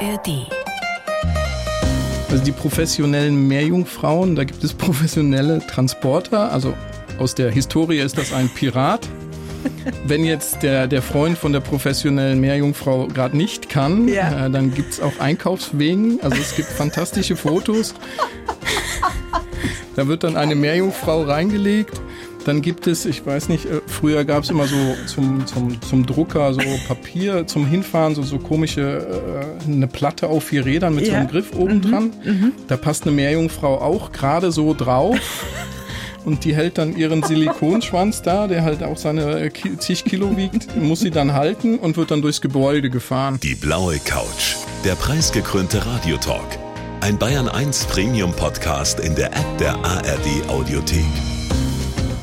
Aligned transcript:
ARD. 0.00 0.46
Also 2.30 2.44
die 2.44 2.52
professionellen 2.52 3.48
Meerjungfrauen, 3.48 4.36
da 4.36 4.44
gibt 4.44 4.62
es 4.64 4.72
professionelle 4.74 5.64
Transporter. 5.66 6.52
Also 6.52 6.74
aus 7.18 7.34
der 7.34 7.50
Historie 7.50 7.98
ist 7.98 8.16
das 8.18 8.32
ein 8.32 8.48
Pirat. 8.48 9.06
Wenn 10.06 10.24
jetzt 10.24 10.62
der, 10.62 10.86
der 10.86 11.02
Freund 11.02 11.36
von 11.36 11.52
der 11.52 11.60
professionellen 11.60 12.40
Meerjungfrau 12.40 13.08
gerade 13.08 13.36
nicht 13.36 13.68
kann, 13.68 14.08
Ja. 14.08 14.46
äh, 14.46 14.50
dann 14.50 14.72
gibt 14.74 14.94
es 14.94 15.00
auch 15.00 15.18
Einkaufswegen. 15.18 16.18
Also 16.22 16.38
es 16.40 16.56
gibt 16.56 16.68
fantastische 16.68 17.36
Fotos. 17.36 17.94
Da 19.96 20.06
wird 20.08 20.24
dann 20.24 20.36
eine 20.36 20.54
Meerjungfrau 20.54 21.24
reingelegt. 21.24 22.00
Dann 22.46 22.62
gibt 22.62 22.86
es, 22.86 23.04
ich 23.04 23.24
weiß 23.26 23.48
nicht, 23.50 23.66
äh, 23.66 23.80
früher 23.86 24.24
gab 24.24 24.44
es 24.44 24.50
immer 24.50 24.66
so 24.66 24.76
zum, 25.06 25.46
zum, 25.46 25.80
zum 25.82 26.06
Drucker 26.06 26.54
so 26.54 26.60
Papier 26.88 27.46
zum 27.46 27.66
Hinfahren, 27.66 28.14
so, 28.14 28.22
so 28.22 28.38
komische, 28.38 29.06
äh, 29.66 29.70
eine 29.70 29.86
Platte 29.86 30.28
auf 30.28 30.44
vier 30.44 30.64
Rädern 30.64 30.94
mit 30.94 31.04
so 31.06 31.12
Ja. 31.12 31.18
einem 31.18 31.28
Griff 31.28 31.52
oben 31.54 31.82
dran. 31.82 32.12
Da 32.68 32.76
passt 32.78 33.02
eine 33.02 33.12
Meerjungfrau 33.12 33.80
auch 33.80 34.12
gerade 34.12 34.52
so 34.52 34.74
drauf. 34.74 35.18
Und 36.24 36.44
die 36.44 36.54
hält 36.54 36.76
dann 36.76 36.94
ihren 36.96 37.22
Silikonschwanz 37.22 38.20
da, 38.20 38.46
der 38.46 38.62
halt 38.62 38.82
auch 38.82 38.98
seine 38.98 39.40
äh, 39.40 39.50
zig 39.78 40.04
Kilo 40.04 40.36
wiegt, 40.36 40.76
muss 40.76 41.00
sie 41.00 41.10
dann 41.10 41.32
halten 41.32 41.78
und 41.78 41.96
wird 41.96 42.10
dann 42.10 42.20
durchs 42.20 42.42
Gebäude 42.42 42.90
gefahren. 42.90 43.38
Die 43.42 43.54
blaue 43.54 43.98
Couch. 44.04 44.56
Der 44.84 44.96
preisgekrönte 44.96 45.84
Radiotalk. 45.86 46.58
Ein 47.00 47.16
Bayern 47.16 47.48
1 47.48 47.86
Premium 47.86 48.32
Podcast 48.34 49.00
in 49.00 49.14
der 49.14 49.28
App 49.28 49.58
der 49.58 49.76
ARD 49.82 50.46
Audiothek. 50.48 51.04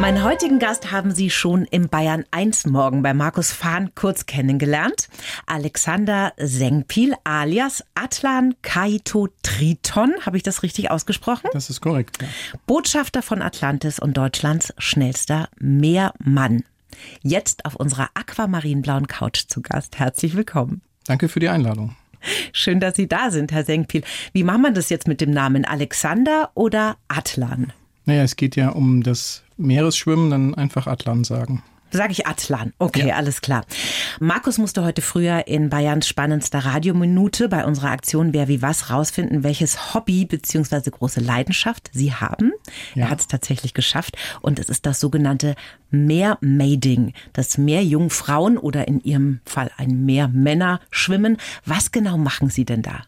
Meinen 0.00 0.22
heutigen 0.22 0.60
Gast 0.60 0.92
haben 0.92 1.10
Sie 1.10 1.28
schon 1.28 1.64
im 1.64 1.88
Bayern 1.88 2.24
1 2.30 2.66
Morgen 2.66 3.02
bei 3.02 3.14
Markus 3.14 3.50
Fahn 3.50 3.96
kurz 3.96 4.26
kennengelernt. 4.26 5.08
Alexander 5.46 6.32
Sengpil 6.36 7.14
alias 7.24 7.82
Atlan 7.96 8.54
Kaito 8.62 9.28
Triton, 9.42 10.14
habe 10.24 10.36
ich 10.36 10.44
das 10.44 10.62
richtig 10.62 10.92
ausgesprochen? 10.92 11.50
Das 11.52 11.68
ist 11.68 11.80
korrekt. 11.80 12.18
Ja. 12.22 12.28
Botschafter 12.66 13.22
von 13.22 13.42
Atlantis 13.42 13.98
und 13.98 14.16
Deutschlands 14.16 14.72
schnellster 14.78 15.48
Meermann. 15.58 16.62
Jetzt 17.22 17.64
auf 17.64 17.74
unserer 17.74 18.08
aquamarinblauen 18.14 19.08
Couch 19.08 19.46
zu 19.48 19.62
Gast. 19.62 19.98
Herzlich 19.98 20.36
willkommen. 20.36 20.80
Danke 21.06 21.28
für 21.28 21.40
die 21.40 21.48
Einladung. 21.48 21.96
Schön, 22.52 22.78
dass 22.78 22.94
Sie 22.94 23.08
da 23.08 23.32
sind, 23.32 23.50
Herr 23.50 23.64
Sengpil. 23.64 24.04
Wie 24.32 24.44
macht 24.44 24.60
man 24.60 24.74
das 24.74 24.90
jetzt 24.90 25.08
mit 25.08 25.20
dem 25.20 25.32
Namen 25.32 25.64
Alexander 25.64 26.50
oder 26.54 26.98
Atlan? 27.08 27.72
Naja, 28.04 28.22
es 28.22 28.36
geht 28.36 28.54
ja 28.54 28.70
um 28.70 29.02
das 29.02 29.42
Meeresschwimmen, 29.58 30.30
dann 30.30 30.54
einfach 30.54 30.86
Atlan 30.86 31.24
sagen. 31.24 31.62
Sag 31.90 32.10
ich 32.10 32.26
Atlan. 32.26 32.74
Okay, 32.78 33.08
Ja. 33.08 33.14
alles 33.16 33.40
klar. 33.40 33.64
Markus 34.20 34.58
musste 34.58 34.84
heute 34.84 35.00
früher 35.00 35.46
in 35.46 35.70
Bayerns 35.70 36.06
spannendster 36.06 36.58
Radiominute 36.58 37.48
bei 37.48 37.64
unserer 37.64 37.90
Aktion 37.92 38.34
Wer 38.34 38.46
wie 38.46 38.60
was 38.60 38.90
rausfinden, 38.90 39.42
welches 39.42 39.94
Hobby 39.94 40.26
bzw. 40.26 40.90
große 40.90 41.20
Leidenschaft 41.20 41.88
Sie 41.94 42.12
haben. 42.12 42.52
Ja. 42.94 43.04
Er 43.04 43.10
hat 43.10 43.20
es 43.20 43.26
tatsächlich 43.26 43.72
geschafft 43.72 44.18
und 44.42 44.58
es 44.58 44.68
ist 44.68 44.84
das 44.84 45.00
sogenannte 45.00 45.54
Meermading, 45.90 47.14
das 47.32 47.56
Meerjungfrauen 47.56 48.58
oder 48.58 48.86
in 48.86 49.00
Ihrem 49.00 49.40
Fall 49.46 49.70
ein 49.78 50.04
Meermänner 50.04 50.80
schwimmen. 50.90 51.38
Was 51.64 51.90
genau 51.90 52.18
machen 52.18 52.50
Sie 52.50 52.66
denn 52.66 52.82
da? 52.82 53.04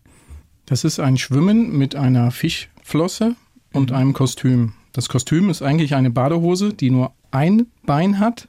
Das 0.64 0.84
ist 0.84 1.00
ein 1.00 1.18
Schwimmen 1.18 1.76
mit 1.76 1.96
einer 1.96 2.30
Fischflosse 2.30 3.34
und 3.72 3.92
einem 3.92 4.14
Kostüm. 4.14 4.72
Das 4.92 5.08
Kostüm 5.08 5.50
ist 5.50 5.62
eigentlich 5.62 5.94
eine 5.94 6.10
Badehose, 6.10 6.72
die 6.72 6.90
nur 6.90 7.12
ein 7.30 7.66
Bein 7.86 8.18
hat, 8.18 8.48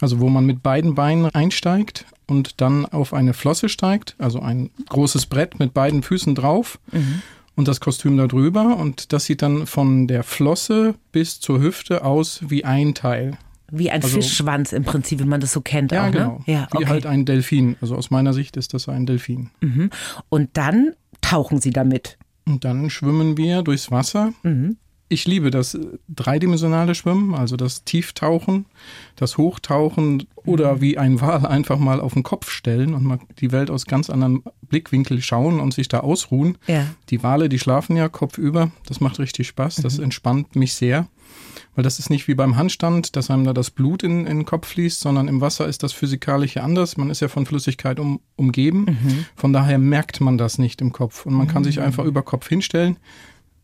also 0.00 0.20
wo 0.20 0.28
man 0.28 0.46
mit 0.46 0.62
beiden 0.62 0.94
Beinen 0.94 1.26
einsteigt 1.30 2.06
und 2.28 2.60
dann 2.60 2.86
auf 2.86 3.12
eine 3.12 3.34
Flosse 3.34 3.68
steigt, 3.68 4.14
also 4.18 4.40
ein 4.40 4.70
großes 4.88 5.26
Brett 5.26 5.58
mit 5.58 5.74
beiden 5.74 6.02
Füßen 6.04 6.34
drauf 6.36 6.78
und 7.56 7.66
das 7.66 7.80
Kostüm 7.80 8.16
da 8.16 8.28
drüber 8.28 8.76
und 8.76 9.12
das 9.12 9.24
sieht 9.24 9.42
dann 9.42 9.66
von 9.66 10.06
der 10.06 10.22
Flosse 10.22 10.94
bis 11.10 11.40
zur 11.40 11.60
Hüfte 11.60 12.04
aus 12.04 12.40
wie 12.48 12.64
ein 12.64 12.94
Teil. 12.94 13.36
Wie 13.72 13.90
ein 13.90 14.02
Also- 14.02 14.16
Fischschwanz 14.16 14.72
im 14.72 14.84
Prinzip, 14.84 15.18
wie 15.20 15.24
man 15.24 15.40
das 15.40 15.52
so 15.52 15.60
kennt 15.60 15.90
Ja, 15.92 16.06
auch, 16.08 16.12
genau. 16.12 16.42
ne? 16.46 16.52
Ja, 16.52 16.68
Wie 16.72 16.78
okay. 16.78 16.86
halt 16.86 17.06
ein 17.06 17.24
Delfin. 17.24 17.76
Also 17.80 17.96
aus 17.96 18.10
meiner 18.10 18.32
Sicht 18.32 18.56
ist 18.56 18.74
das 18.74 18.88
ein 18.88 19.06
Delfin. 19.06 19.50
Und 20.28 20.50
dann 20.54 20.92
tauchen 21.20 21.60
Sie 21.60 21.70
damit. 21.70 22.16
Und 22.46 22.64
dann 22.64 22.90
schwimmen 22.90 23.36
wir 23.36 23.62
durchs 23.62 23.90
Wasser. 23.92 24.32
Ich 25.12 25.26
liebe 25.26 25.50
das 25.50 25.76
dreidimensionale 26.08 26.94
Schwimmen, 26.94 27.34
also 27.34 27.56
das 27.56 27.82
Tieftauchen, 27.84 28.66
das 29.16 29.38
Hochtauchen 29.38 30.28
oder 30.36 30.80
wie 30.80 30.98
ein 30.98 31.20
Wal 31.20 31.44
einfach 31.46 31.80
mal 31.80 32.00
auf 32.00 32.14
den 32.14 32.22
Kopf 32.22 32.48
stellen 32.48 32.94
und 32.94 33.02
mal 33.02 33.18
die 33.40 33.50
Welt 33.50 33.70
aus 33.70 33.86
ganz 33.86 34.08
anderem 34.08 34.44
Blickwinkel 34.62 35.20
schauen 35.20 35.58
und 35.58 35.74
sich 35.74 35.88
da 35.88 36.00
ausruhen. 36.00 36.58
Ja. 36.68 36.86
Die 37.08 37.24
Wale, 37.24 37.48
die 37.48 37.58
schlafen 37.58 37.96
ja 37.96 38.08
kopfüber. 38.08 38.70
Das 38.86 39.00
macht 39.00 39.18
richtig 39.18 39.48
Spaß. 39.48 39.76
Das 39.76 39.98
entspannt 39.98 40.54
mich 40.54 40.74
sehr. 40.74 41.08
Weil 41.74 41.84
das 41.84 41.98
ist 41.98 42.10
nicht 42.10 42.28
wie 42.28 42.34
beim 42.34 42.56
Handstand, 42.56 43.16
dass 43.16 43.30
einem 43.30 43.44
da 43.44 43.52
das 43.52 43.70
Blut 43.70 44.02
in, 44.02 44.26
in 44.26 44.38
den 44.38 44.44
Kopf 44.44 44.68
fließt, 44.68 45.00
sondern 45.00 45.26
im 45.28 45.40
Wasser 45.40 45.66
ist 45.66 45.82
das 45.82 45.92
Physikalische 45.92 46.62
anders. 46.62 46.96
Man 46.96 47.10
ist 47.10 47.20
ja 47.20 47.28
von 47.28 47.46
Flüssigkeit 47.46 47.98
um, 47.98 48.20
umgeben. 48.36 48.86
Von 49.36 49.52
daher 49.52 49.78
merkt 49.78 50.20
man 50.20 50.38
das 50.38 50.58
nicht 50.58 50.80
im 50.80 50.92
Kopf. 50.92 51.26
Und 51.26 51.34
man 51.34 51.48
kann 51.48 51.64
sich 51.64 51.80
einfach 51.80 52.04
über 52.04 52.22
Kopf 52.22 52.48
hinstellen, 52.48 52.96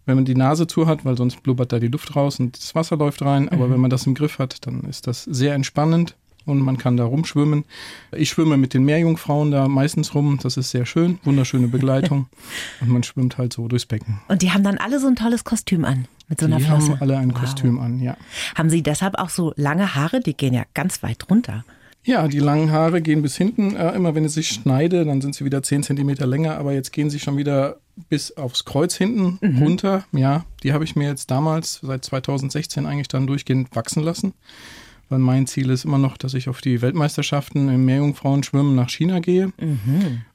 wenn 0.06 0.14
man 0.16 0.24
die 0.24 0.34
Nase 0.34 0.66
zu 0.66 0.86
hat, 0.86 1.04
weil 1.04 1.16
sonst 1.16 1.42
blubbert 1.42 1.72
da 1.72 1.78
die 1.78 1.88
Luft 1.88 2.16
raus 2.16 2.40
und 2.40 2.56
das 2.56 2.74
Wasser 2.74 2.96
läuft 2.96 3.22
rein. 3.22 3.48
Aber 3.48 3.70
wenn 3.70 3.80
man 3.80 3.90
das 3.90 4.06
im 4.06 4.14
Griff 4.14 4.38
hat, 4.38 4.66
dann 4.66 4.82
ist 4.82 5.06
das 5.06 5.24
sehr 5.24 5.54
entspannend 5.54 6.16
und 6.46 6.60
man 6.60 6.78
kann 6.78 6.96
da 6.96 7.04
rumschwimmen. 7.04 7.64
Ich 8.12 8.30
schwimme 8.30 8.56
mit 8.56 8.72
den 8.72 8.84
Meerjungfrauen 8.84 9.50
da 9.50 9.66
meistens 9.68 10.14
rum. 10.14 10.38
Das 10.42 10.56
ist 10.56 10.70
sehr 10.70 10.86
schön, 10.86 11.18
wunderschöne 11.24 11.68
Begleitung. 11.68 12.28
und 12.80 12.88
man 12.88 13.02
schwimmt 13.02 13.36
halt 13.36 13.52
so 13.52 13.66
durchs 13.68 13.86
Becken. 13.86 14.20
Und 14.28 14.42
die 14.42 14.52
haben 14.52 14.62
dann 14.62 14.78
alle 14.78 15.00
so 15.00 15.08
ein 15.08 15.16
tolles 15.16 15.44
Kostüm 15.44 15.84
an. 15.84 16.06
Mit 16.28 16.40
so 16.40 16.46
einer 16.46 16.56
Die 16.58 16.64
Flosse. 16.64 16.92
haben 16.92 17.00
alle 17.02 17.18
ein 17.18 17.32
Wow. 17.32 17.40
Kostüm 17.40 17.78
an, 17.78 18.00
ja. 18.00 18.16
Haben 18.56 18.70
Sie 18.70 18.82
deshalb 18.82 19.16
auch 19.18 19.28
so 19.28 19.52
lange 19.56 19.94
Haare? 19.94 20.20
Die 20.20 20.36
gehen 20.36 20.54
ja 20.54 20.64
ganz 20.74 21.02
weit 21.02 21.28
runter. 21.30 21.64
Ja, 22.04 22.28
die 22.28 22.38
langen 22.38 22.70
Haare 22.70 23.02
gehen 23.02 23.22
bis 23.22 23.36
hinten. 23.36 23.74
Äh, 23.74 23.92
immer 23.94 24.14
wenn 24.14 24.24
ich 24.24 24.32
sie 24.32 24.44
schneide, 24.44 25.04
dann 25.04 25.20
sind 25.20 25.34
sie 25.34 25.44
wieder 25.44 25.62
10 25.64 25.82
Zentimeter 25.82 26.26
länger, 26.26 26.56
aber 26.56 26.72
jetzt 26.72 26.92
gehen 26.92 27.10
sie 27.10 27.18
schon 27.18 27.36
wieder 27.36 27.78
bis 28.08 28.36
aufs 28.36 28.64
Kreuz 28.64 28.94
hinten 28.94 29.38
runter. 29.60 30.04
Ja, 30.12 30.44
die 30.62 30.72
habe 30.72 30.84
ich 30.84 30.96
mir 30.96 31.08
jetzt 31.08 31.30
damals, 31.30 31.80
seit 31.82 32.04
2016 32.04 32.86
eigentlich 32.86 33.08
dann 33.08 33.26
durchgehend 33.26 33.74
wachsen 33.74 34.02
lassen. 34.02 34.34
Weil 35.08 35.20
mein 35.20 35.46
Ziel 35.46 35.70
ist 35.70 35.84
immer 35.84 35.98
noch, 35.98 36.16
dass 36.16 36.34
ich 36.34 36.48
auf 36.48 36.60
die 36.60 36.82
Weltmeisterschaften 36.82 37.68
im 37.68 37.84
Meerjungfrauenschwimmen 37.84 38.74
nach 38.74 38.90
China 38.90 39.20
gehe. 39.20 39.52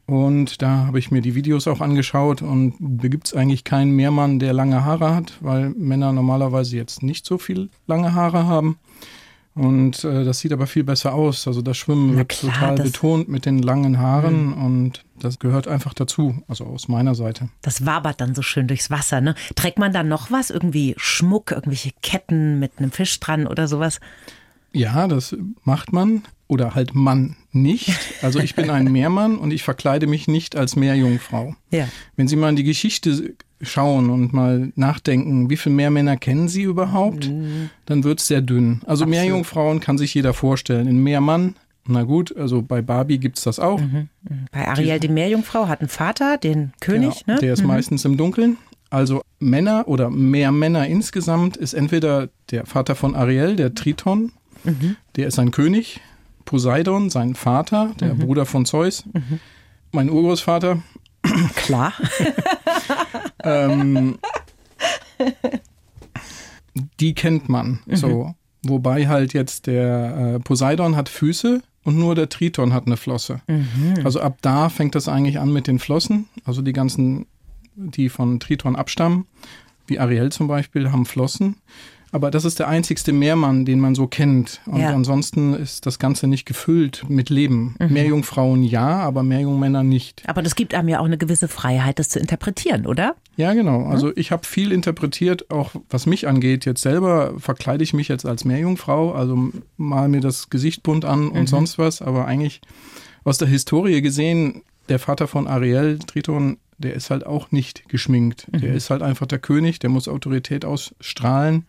Und 0.06 0.62
da 0.62 0.86
habe 0.88 1.00
ich 1.00 1.12
mir 1.12 1.22
die 1.22 1.36
Videos 1.36 1.68
auch 1.68 1.82
angeschaut 1.82 2.42
und 2.42 2.76
da 2.80 3.08
gibt 3.10 3.28
es 3.28 3.34
eigentlich 3.34 3.66
keinen 3.66 3.92
Meermann, 3.92 4.40
der 4.40 4.54
lange 4.54 4.84
Haare 4.84 5.14
hat, 5.14 5.34
weil 5.42 5.70
Männer 5.72 6.14
normalerweise 6.14 6.78
jetzt 6.78 7.04
nicht 7.04 7.26
so 7.26 7.38
viel 7.38 7.70
lange 7.86 8.14
Haare 8.14 8.46
haben. 8.46 8.78
Und 9.54 10.04
äh, 10.06 10.24
das 10.24 10.40
sieht 10.40 10.54
aber 10.54 10.66
viel 10.66 10.84
besser 10.84 11.14
aus. 11.14 11.48
Also 11.48 11.62
das 11.62 11.78
Schwimmen 11.78 12.12
Na 12.12 12.18
wird 12.20 12.30
klar, 12.30 12.54
total 12.54 12.76
betont 12.78 13.30
mit 13.30 13.46
den 13.46 13.62
langen 13.62 14.00
Haaren 14.00 14.54
und 14.54 15.04
das 15.20 15.40
gehört 15.40 15.68
einfach 15.68 15.94
dazu, 15.94 16.42
also 16.48 16.66
aus 16.66 16.88
meiner 16.88 17.16
Seite. 17.16 17.50
Das 17.62 17.86
wabert 17.86 18.22
dann 18.22 18.34
so 18.34 18.42
schön 18.42 18.68
durchs 18.68 18.90
Wasser. 18.90 19.20
Ne? 19.22 19.36
Trägt 19.56 19.78
man 19.78 19.92
dann 19.92 20.08
noch 20.08 20.32
was? 20.32 20.50
Irgendwie 20.50 20.96
Schmuck, 20.98 21.52
irgendwelche 21.52 21.92
Ketten 22.02 22.60
mit 22.60 22.74
einem 22.78 22.92
Fisch 22.92 23.20
dran 23.20 23.46
oder 23.46 23.68
sowas? 23.68 24.00
Ja, 24.72 25.08
das 25.08 25.36
macht 25.64 25.92
man 25.92 26.24
oder 26.48 26.74
halt 26.74 26.96
Mann 26.96 27.36
nicht. 27.52 27.94
Also 28.22 28.40
ich 28.40 28.56
bin 28.56 28.70
ein 28.70 28.86
Meermann 28.92 29.38
und 29.38 29.52
ich 29.52 29.64
verkleide 29.64 30.08
mich 30.08 30.28
nicht 30.28 30.56
als 30.56 30.76
Meerjungfrau. 30.76 31.56
Ja. 31.72 31.88
Wenn 32.16 32.28
Sie 32.28 32.38
mal 32.38 32.50
in 32.50 32.56
die 32.56 32.64
Geschichte 32.64 33.36
schauen 33.62 34.10
und 34.10 34.34
mal 34.34 34.72
nachdenken, 34.76 35.50
wie 35.50 35.58
viele 35.58 35.76
Meermänner 35.76 36.18
kennen 36.18 36.48
Sie 36.48 36.64
überhaupt, 36.64 37.32
dann 37.86 38.04
wird 38.04 38.20
es 38.20 38.28
sehr 38.28 38.42
dünn. 38.42 38.82
Also 38.86 39.06
Meerjungfrauen 39.06 39.80
kann 39.80 39.98
sich 39.98 40.14
jeder 40.14 40.34
vorstellen. 40.34 40.88
In 40.88 41.04
Meermann, 41.04 41.56
na 41.88 42.04
gut, 42.04 42.36
also 42.38 42.62
bei 42.62 42.82
Barbie 42.82 43.18
gibt's 43.18 43.44
das 43.44 43.60
auch. 43.60 43.82
Bei 44.52 44.68
Ariel, 44.68 45.00
die 45.00 45.08
Meerjungfrau, 45.08 45.68
hat 45.68 45.82
einen 45.82 45.90
Vater, 45.90 46.38
den 46.38 46.74
König. 46.80 47.24
Genau, 47.26 47.36
ne? 47.36 47.42
Der 47.42 47.54
ist 47.54 47.64
meistens 47.64 48.06
im 48.06 48.18
Dunkeln. 48.18 48.58
Also 48.90 49.22
Männer 49.40 49.88
oder 49.88 50.10
mehr 50.10 50.52
Männer 50.52 50.86
insgesamt 50.86 51.56
ist 51.56 51.74
entweder 51.74 52.30
der 52.52 52.66
Vater 52.66 52.96
von 52.96 53.16
Ariel, 53.16 53.56
der 53.56 53.74
Triton, 53.74 54.34
der 55.16 55.28
ist 55.28 55.40
ein 55.40 55.52
König, 55.52 56.02
Poseidon, 56.46 57.10
sein 57.10 57.36
Vater, 57.36 57.94
der 58.00 58.14
Bruder 58.16 58.46
von 58.46 58.66
Zeus, 58.66 59.06
mein 59.92 60.10
Urgroßvater. 60.10 60.82
Klar. 61.56 61.94
Ähm, 63.44 64.18
die 67.00 67.14
kennt 67.14 67.50
man 67.50 67.80
so. 67.88 68.36
Wobei 68.64 69.08
halt 69.08 69.34
jetzt 69.34 69.68
der 69.68 70.36
äh, 70.36 70.40
Poseidon 70.40 70.96
hat 70.96 71.10
Füße 71.10 71.62
und 71.84 71.98
nur 71.98 72.14
der 72.14 72.30
Triton 72.30 72.74
hat 72.74 72.86
eine 72.86 72.98
Flosse. 72.98 73.42
Mhm. 73.48 73.96
Also 74.04 74.22
ab 74.22 74.38
da 74.42 74.70
fängt 74.70 74.94
das 74.96 75.08
eigentlich 75.08 75.40
an 75.40 75.52
mit 75.52 75.68
den 75.68 75.80
Flossen. 75.80 76.28
Also 76.46 76.62
die 76.62 76.74
ganzen, 76.74 77.26
die 77.76 78.10
von 78.10 78.40
Triton 78.40 78.76
abstammen, 78.76 79.26
wie 79.88 80.00
Ariel 80.00 80.32
zum 80.32 80.48
Beispiel, 80.48 80.92
haben 80.92 81.06
Flossen. 81.06 81.58
Aber 82.14 82.30
das 82.30 82.44
ist 82.46 82.60
der 82.60 82.68
einzigste 82.68 83.14
Meermann, 83.14 83.64
den 83.66 83.80
man 83.80 83.96
so 83.96 84.06
kennt. 84.08 84.62
Und 84.66 84.82
Ja. 84.82 84.90
ansonsten 84.94 85.54
ist 85.54 85.86
das 85.86 85.98
Ganze 85.98 86.28
nicht 86.28 86.46
gefüllt 86.46 87.06
mit 87.08 87.30
Leben. 87.30 87.76
Meerjungfrauen 87.80 88.64
ja, 88.64 89.00
aber 89.00 89.24
Meerjungmänner 89.24 89.84
nicht. 89.84 90.24
Aber 90.28 90.42
das 90.42 90.56
gibt 90.56 90.74
einem 90.74 90.90
ja 90.90 91.00
auch 91.00 91.06
eine 91.06 91.18
gewisse 91.18 91.48
Freiheit, 91.48 92.00
das 92.00 92.10
zu 92.10 92.20
interpretieren, 92.20 92.86
oder? 92.86 93.16
Ja, 93.38 93.54
genau. 93.54 93.86
Also 93.86 94.12
ich 94.16 94.32
habe 94.32 94.46
viel 94.46 94.72
interpretiert, 94.72 95.50
auch 95.52 95.72
was 95.90 96.06
mich 96.06 96.28
angeht. 96.28 96.66
Jetzt 96.66 96.82
selber 96.82 97.34
verkleide 97.38 97.84
ich 97.84 97.94
mich 97.94 98.10
jetzt 98.10 98.26
als 98.26 98.44
Meerjungfrau, 98.44 99.14
also 99.14 99.50
mal 99.78 100.10
mir 100.10 100.20
das 100.22 100.50
Gesicht 100.50 100.84
bunt 100.84 101.06
an 101.06 101.30
und 101.30 101.48
sonst 101.48 101.78
was. 101.78 102.02
Aber 102.02 102.26
eigentlich 102.26 102.62
aus 103.24 103.38
der 103.38 103.48
Historie 103.48 104.02
gesehen, 104.02 104.64
der 104.90 105.00
Vater 105.00 105.28
von 105.28 105.48
Ariel, 105.48 106.00
Triton, 106.00 106.58
der 106.82 106.94
ist 106.94 107.10
halt 107.10 107.26
auch 107.26 107.52
nicht 107.52 107.88
geschminkt. 107.88 108.48
Der 108.52 108.74
ist 108.74 108.90
halt 108.90 109.02
einfach 109.02 109.28
der 109.28 109.40
König, 109.40 109.80
der 109.80 109.90
muss 109.90 110.08
Autorität 110.08 110.66
ausstrahlen. 110.66 111.66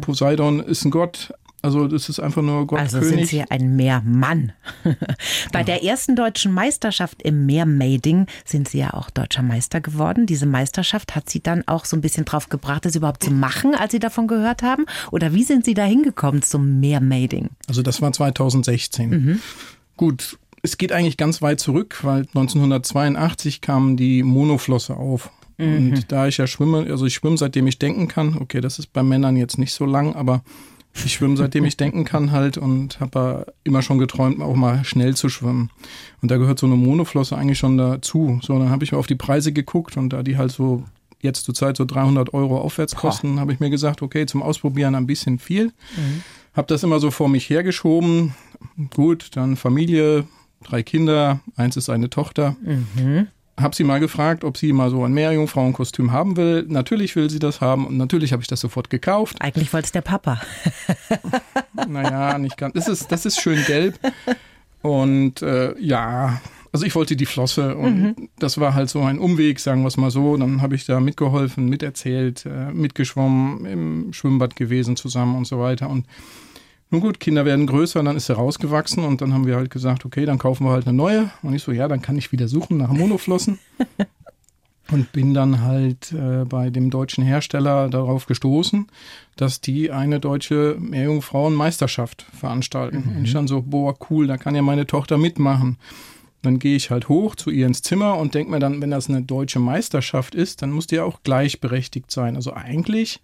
Poseidon 0.00 0.60
ist 0.60 0.84
ein 0.84 0.90
Gott. 0.90 1.32
Also 1.62 1.88
das 1.88 2.08
ist 2.08 2.20
einfach 2.20 2.40
nur 2.40 2.66
Gott 2.66 2.78
Also 2.78 3.00
sind 3.00 3.10
König. 3.10 3.28
Sie 3.28 3.42
ein 3.42 3.76
Meermann. 3.76 4.52
Bei 5.52 5.62
der 5.62 5.84
ersten 5.84 6.16
deutschen 6.16 6.52
Meisterschaft 6.52 7.22
im 7.22 7.44
Meermading 7.44 8.26
sind 8.46 8.68
Sie 8.68 8.78
ja 8.78 8.94
auch 8.94 9.10
deutscher 9.10 9.42
Meister 9.42 9.80
geworden. 9.80 10.24
Diese 10.24 10.46
Meisterschaft 10.46 11.14
hat 11.14 11.28
Sie 11.28 11.42
dann 11.42 11.66
auch 11.68 11.84
so 11.84 11.96
ein 11.96 12.00
bisschen 12.00 12.24
drauf 12.24 12.48
gebracht, 12.48 12.86
das 12.86 12.96
überhaupt 12.96 13.22
zu 13.22 13.30
machen, 13.30 13.74
als 13.74 13.92
Sie 13.92 13.98
davon 13.98 14.26
gehört 14.26 14.62
haben? 14.62 14.86
Oder 15.10 15.34
wie 15.34 15.44
sind 15.44 15.66
Sie 15.66 15.74
da 15.74 15.84
hingekommen 15.84 16.40
zum 16.40 16.80
Meermading? 16.80 17.50
Also 17.68 17.82
das 17.82 18.00
war 18.00 18.12
2016. 18.12 19.40
Gut, 19.98 20.38
es 20.62 20.78
geht 20.78 20.92
eigentlich 20.92 21.16
ganz 21.16 21.42
weit 21.42 21.60
zurück, 21.60 22.00
weil 22.02 22.20
1982 22.20 23.60
kam 23.60 23.96
die 23.96 24.22
Monoflosse 24.22 24.96
auf. 24.96 25.30
Und 25.60 26.10
da 26.10 26.26
ich 26.26 26.38
ja 26.38 26.46
schwimme, 26.46 26.86
also 26.88 27.04
ich 27.04 27.14
schwimme 27.14 27.36
seitdem 27.36 27.66
ich 27.66 27.78
denken 27.78 28.08
kann, 28.08 28.38
okay, 28.40 28.62
das 28.62 28.78
ist 28.78 28.94
bei 28.94 29.02
Männern 29.02 29.36
jetzt 29.36 29.58
nicht 29.58 29.74
so 29.74 29.84
lang, 29.84 30.14
aber 30.14 30.42
ich 31.04 31.12
schwimme 31.12 31.36
seitdem 31.36 31.64
ich 31.66 31.76
denken 31.76 32.04
kann 32.04 32.32
halt 32.32 32.56
und 32.56 32.98
habe 32.98 33.52
immer 33.62 33.82
schon 33.82 33.98
geträumt, 33.98 34.40
auch 34.40 34.56
mal 34.56 34.84
schnell 34.84 35.14
zu 35.14 35.28
schwimmen. 35.28 35.70
Und 36.22 36.30
da 36.30 36.38
gehört 36.38 36.58
so 36.58 36.66
eine 36.66 36.76
Monoflosse 36.76 37.36
eigentlich 37.36 37.58
schon 37.58 37.76
dazu. 37.76 38.40
So, 38.42 38.58
dann 38.58 38.70
habe 38.70 38.84
ich 38.84 38.94
auf 38.94 39.06
die 39.06 39.16
Preise 39.16 39.52
geguckt 39.52 39.96
und 39.98 40.14
da 40.14 40.22
die 40.22 40.38
halt 40.38 40.50
so 40.50 40.84
jetzt 41.20 41.44
zur 41.44 41.54
Zeit 41.54 41.76
so 41.76 41.84
300 41.84 42.32
Euro 42.32 42.58
aufwärts 42.58 42.96
kosten, 42.96 43.38
habe 43.38 43.52
ich 43.52 43.60
mir 43.60 43.68
gesagt, 43.68 44.00
okay, 44.00 44.24
zum 44.24 44.42
Ausprobieren 44.42 44.94
ein 44.94 45.06
bisschen 45.06 45.38
viel. 45.38 45.72
Habe 46.54 46.68
das 46.68 46.82
immer 46.82 46.98
so 46.98 47.10
vor 47.10 47.28
mich 47.28 47.50
hergeschoben. 47.50 48.34
Gut, 48.94 49.36
dann 49.36 49.56
Familie, 49.56 50.24
drei 50.62 50.82
Kinder, 50.82 51.40
eins 51.56 51.76
ist 51.76 51.90
eine 51.90 52.10
Tochter. 52.10 52.56
Habe 53.58 53.76
sie 53.76 53.84
mal 53.84 54.00
gefragt, 54.00 54.42
ob 54.42 54.56
sie 54.56 54.72
mal 54.72 54.90
so 54.90 55.04
ein 55.04 55.12
Meerjungfrauenkostüm 55.12 56.12
haben 56.12 56.36
will. 56.36 56.64
Natürlich 56.68 57.14
will 57.16 57.28
sie 57.28 57.38
das 57.38 57.60
haben 57.60 57.86
und 57.86 57.98
natürlich 57.98 58.32
habe 58.32 58.40
ich 58.40 58.48
das 58.48 58.60
sofort 58.60 58.88
gekauft. 58.88 59.36
Eigentlich 59.40 59.72
wollte 59.72 59.86
es 59.86 59.92
der 59.92 60.02
Papa. 60.02 60.40
Naja, 61.88 62.38
nicht 62.38 62.58
ganz. 62.58 62.74
Das 62.74 62.88
ist, 62.88 63.10
das 63.10 63.24
ist 63.24 63.40
schön 63.40 63.64
gelb. 63.64 63.98
Und 64.82 65.40
äh, 65.40 65.74
ja, 65.80 66.40
also 66.72 66.86
ich 66.86 66.94
wollte 66.94 67.16
die 67.16 67.26
Flosse 67.26 67.74
und 67.74 68.28
das 68.38 68.58
war 68.58 68.74
halt 68.74 68.90
so 68.90 69.00
ein 69.02 69.18
Umweg, 69.18 69.58
sagen 69.58 69.82
wir 69.82 69.88
es 69.88 69.96
mal 69.96 70.10
so. 70.10 70.36
Dann 70.36 70.62
habe 70.62 70.74
ich 70.74 70.86
da 70.86 71.00
mitgeholfen, 71.00 71.68
miterzählt, 71.68 72.46
äh, 72.46 72.70
mitgeschwommen, 72.72 73.64
im 73.64 74.12
Schwimmbad 74.12 74.56
gewesen 74.56 74.94
zusammen 74.96 75.36
und 75.36 75.46
so 75.46 75.58
weiter. 75.58 75.88
Und 75.90 76.06
nun 76.90 77.00
gut, 77.00 77.20
Kinder 77.20 77.44
werden 77.44 77.66
größer, 77.66 78.02
dann 78.02 78.16
ist 78.16 78.26
sie 78.26 78.34
rausgewachsen 78.34 79.04
und 79.04 79.20
dann 79.20 79.32
haben 79.32 79.46
wir 79.46 79.56
halt 79.56 79.70
gesagt, 79.70 80.04
okay, 80.04 80.24
dann 80.24 80.38
kaufen 80.38 80.66
wir 80.66 80.72
halt 80.72 80.86
eine 80.86 80.96
neue. 80.96 81.30
Und 81.42 81.54
ich 81.54 81.62
so, 81.62 81.70
ja, 81.70 81.86
dann 81.86 82.02
kann 82.02 82.18
ich 82.18 82.32
wieder 82.32 82.48
suchen 82.48 82.78
nach 82.78 82.90
Monoflossen. 82.90 83.58
Und 84.90 85.12
bin 85.12 85.34
dann 85.34 85.62
halt 85.62 86.10
äh, 86.10 86.44
bei 86.44 86.68
dem 86.70 86.90
deutschen 86.90 87.22
Hersteller 87.22 87.88
darauf 87.88 88.26
gestoßen, 88.26 88.88
dass 89.36 89.60
die 89.60 89.92
eine 89.92 90.18
deutsche 90.18 90.76
Meerjungfrauenmeisterschaft 90.80 92.26
veranstalten. 92.36 93.14
Und 93.16 93.24
ich 93.24 93.32
dann 93.32 93.46
so, 93.46 93.62
boah, 93.62 93.94
cool, 94.10 94.26
da 94.26 94.36
kann 94.36 94.56
ja 94.56 94.62
meine 94.62 94.88
Tochter 94.88 95.16
mitmachen. 95.16 95.76
Dann 96.42 96.58
gehe 96.58 96.74
ich 96.74 96.90
halt 96.90 97.08
hoch 97.08 97.36
zu 97.36 97.50
ihr 97.50 97.68
ins 97.68 97.82
Zimmer 97.82 98.16
und 98.18 98.34
denke 98.34 98.50
mir 98.50 98.58
dann, 98.58 98.80
wenn 98.80 98.90
das 98.90 99.08
eine 99.08 99.22
deutsche 99.22 99.60
Meisterschaft 99.60 100.34
ist, 100.34 100.62
dann 100.62 100.72
muss 100.72 100.88
die 100.88 100.96
ja 100.96 101.04
auch 101.04 101.22
gleichberechtigt 101.22 102.10
sein. 102.10 102.34
Also 102.34 102.52
eigentlich 102.52 103.20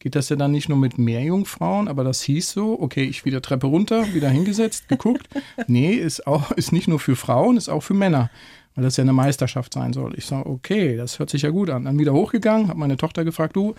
geht 0.00 0.14
das 0.14 0.30
ja 0.30 0.36
dann 0.36 0.50
nicht 0.50 0.68
nur 0.68 0.78
mit 0.78 0.98
Meerjungfrauen, 0.98 1.86
aber 1.86 2.02
das 2.04 2.22
hieß 2.22 2.50
so, 2.50 2.80
okay, 2.80 3.04
ich 3.04 3.24
wieder 3.24 3.40
Treppe 3.42 3.66
runter, 3.68 4.12
wieder 4.14 4.28
hingesetzt, 4.28 4.88
geguckt. 4.88 5.28
Nee, 5.66 5.92
ist 5.92 6.26
auch, 6.26 6.50
ist 6.52 6.72
nicht 6.72 6.88
nur 6.88 6.98
für 6.98 7.14
Frauen, 7.16 7.56
ist 7.56 7.68
auch 7.68 7.82
für 7.82 7.94
Männer, 7.94 8.30
weil 8.74 8.82
das 8.82 8.96
ja 8.96 9.02
eine 9.02 9.12
Meisterschaft 9.12 9.72
sein 9.74 9.92
soll. 9.92 10.14
Ich 10.16 10.26
sage, 10.26 10.48
okay, 10.48 10.96
das 10.96 11.18
hört 11.18 11.30
sich 11.30 11.42
ja 11.42 11.50
gut 11.50 11.70
an. 11.70 11.84
Dann 11.84 11.98
wieder 11.98 12.12
hochgegangen, 12.12 12.68
habe 12.68 12.78
meine 12.78 12.96
Tochter 12.96 13.24
gefragt, 13.24 13.56
du, 13.56 13.74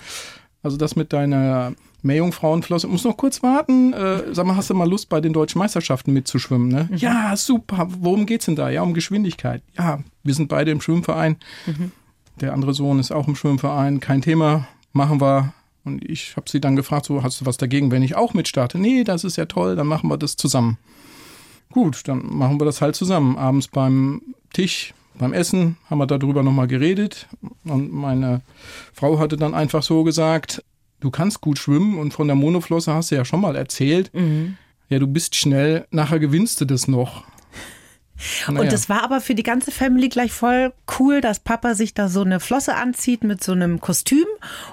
also 0.64 0.78
das 0.78 0.96
mit 0.96 1.12
deiner 1.12 1.74
Meerjungfrauenflosse, 2.04 2.88
muss 2.88 3.04
noch 3.04 3.18
kurz 3.18 3.42
warten. 3.42 3.94
Äh, 3.94 4.34
sag 4.34 4.46
mal, 4.46 4.56
hast 4.56 4.70
du 4.70 4.76
mal 4.76 4.90
Lust, 4.90 5.10
bei 5.10 5.22
den 5.22 5.34
deutschen 5.34 5.60
Meisterschaften 5.60 6.14
mitzuschwimmen? 6.14 6.68
Ne? 6.68 6.90
Ja, 6.96 7.36
super. 7.36 7.88
Worum 7.90 8.26
geht's 8.26 8.46
denn 8.46 8.56
da? 8.56 8.70
Ja, 8.70 8.84
um 8.84 8.94
Geschwindigkeit. 8.94 9.64
Ja, 9.78 10.00
wir 10.24 10.34
sind 10.34 10.50
beide 10.50 10.72
im 10.72 10.82
Schwimmverein. 10.82 11.38
Der 12.40 12.54
andere 12.54 12.74
Sohn 12.74 13.00
ist 13.00 13.12
auch 13.12 13.28
im 13.28 13.36
Schwimmverein. 13.36 14.00
Kein 14.00 14.22
Thema, 14.22 14.68
machen 14.94 15.20
wir. 15.20 15.54
Und 15.84 16.08
ich 16.08 16.36
habe 16.36 16.50
sie 16.50 16.62
dann 16.62 16.76
gefragt, 16.76 17.06
so, 17.06 17.24
hast 17.24 17.42
du 17.42 17.46
was 17.46 17.58
dagegen, 17.58 17.92
wenn 17.92 18.04
ich 18.04 18.16
auch 18.16 18.34
mitstarte? 18.34 18.78
Nee, 18.78 19.04
das 19.04 19.24
ist 19.24 19.38
ja 19.38 19.46
toll, 19.46 19.76
dann 19.76 19.88
machen 19.88 20.10
wir 20.10 20.18
das 20.18 20.38
zusammen. 20.38 20.78
Gut, 21.72 22.08
dann 22.08 22.22
machen 22.26 22.60
wir 22.60 22.66
das 22.66 22.82
halt 22.82 22.96
zusammen. 22.96 23.38
Abends 23.38 23.68
beim 23.68 24.22
Tisch, 24.54 24.94
beim 25.16 25.34
Essen 25.34 25.78
haben 25.90 25.98
wir 26.00 26.08
darüber 26.08 26.44
nochmal 26.44 26.68
geredet. 26.68 27.28
Und 27.64 27.92
meine 27.92 28.42
Frau 28.94 29.20
hatte 29.20 29.38
dann 29.38 29.54
einfach 29.54 29.82
so 29.82 30.04
gesagt, 30.04 30.64
du 31.00 31.10
kannst 31.10 31.42
gut 31.42 31.58
schwimmen 31.58 31.98
und 31.98 32.14
von 32.14 32.28
der 32.28 32.36
Monoflosse 32.36 32.94
hast 32.94 33.12
du 33.12 33.16
ja 33.16 33.26
schon 33.26 33.42
mal 33.42 33.56
erzählt. 33.56 34.12
Ja, 34.90 35.00
du 35.00 35.08
bist 35.08 35.36
schnell, 35.36 35.88
nachher 35.92 36.20
gewinnst 36.20 36.60
du 36.62 36.66
das 36.66 36.88
noch. 36.88 37.24
Naja. 38.48 38.60
Und 38.62 38.74
es 38.74 38.90
war 38.90 39.04
aber 39.04 39.22
für 39.22 39.36
die 39.36 39.44
ganze 39.44 39.72
Family 39.72 40.10
gleich 40.10 40.32
voll 40.32 40.74
cool, 41.00 41.22
dass 41.22 41.40
Papa 41.40 41.74
sich 41.76 41.94
da 41.94 42.08
so 42.08 42.22
eine 42.22 42.40
Flosse 42.40 42.76
anzieht 42.76 43.24
mit 43.24 43.44
so 43.44 43.52
einem 43.54 43.80
Kostüm 43.80 44.26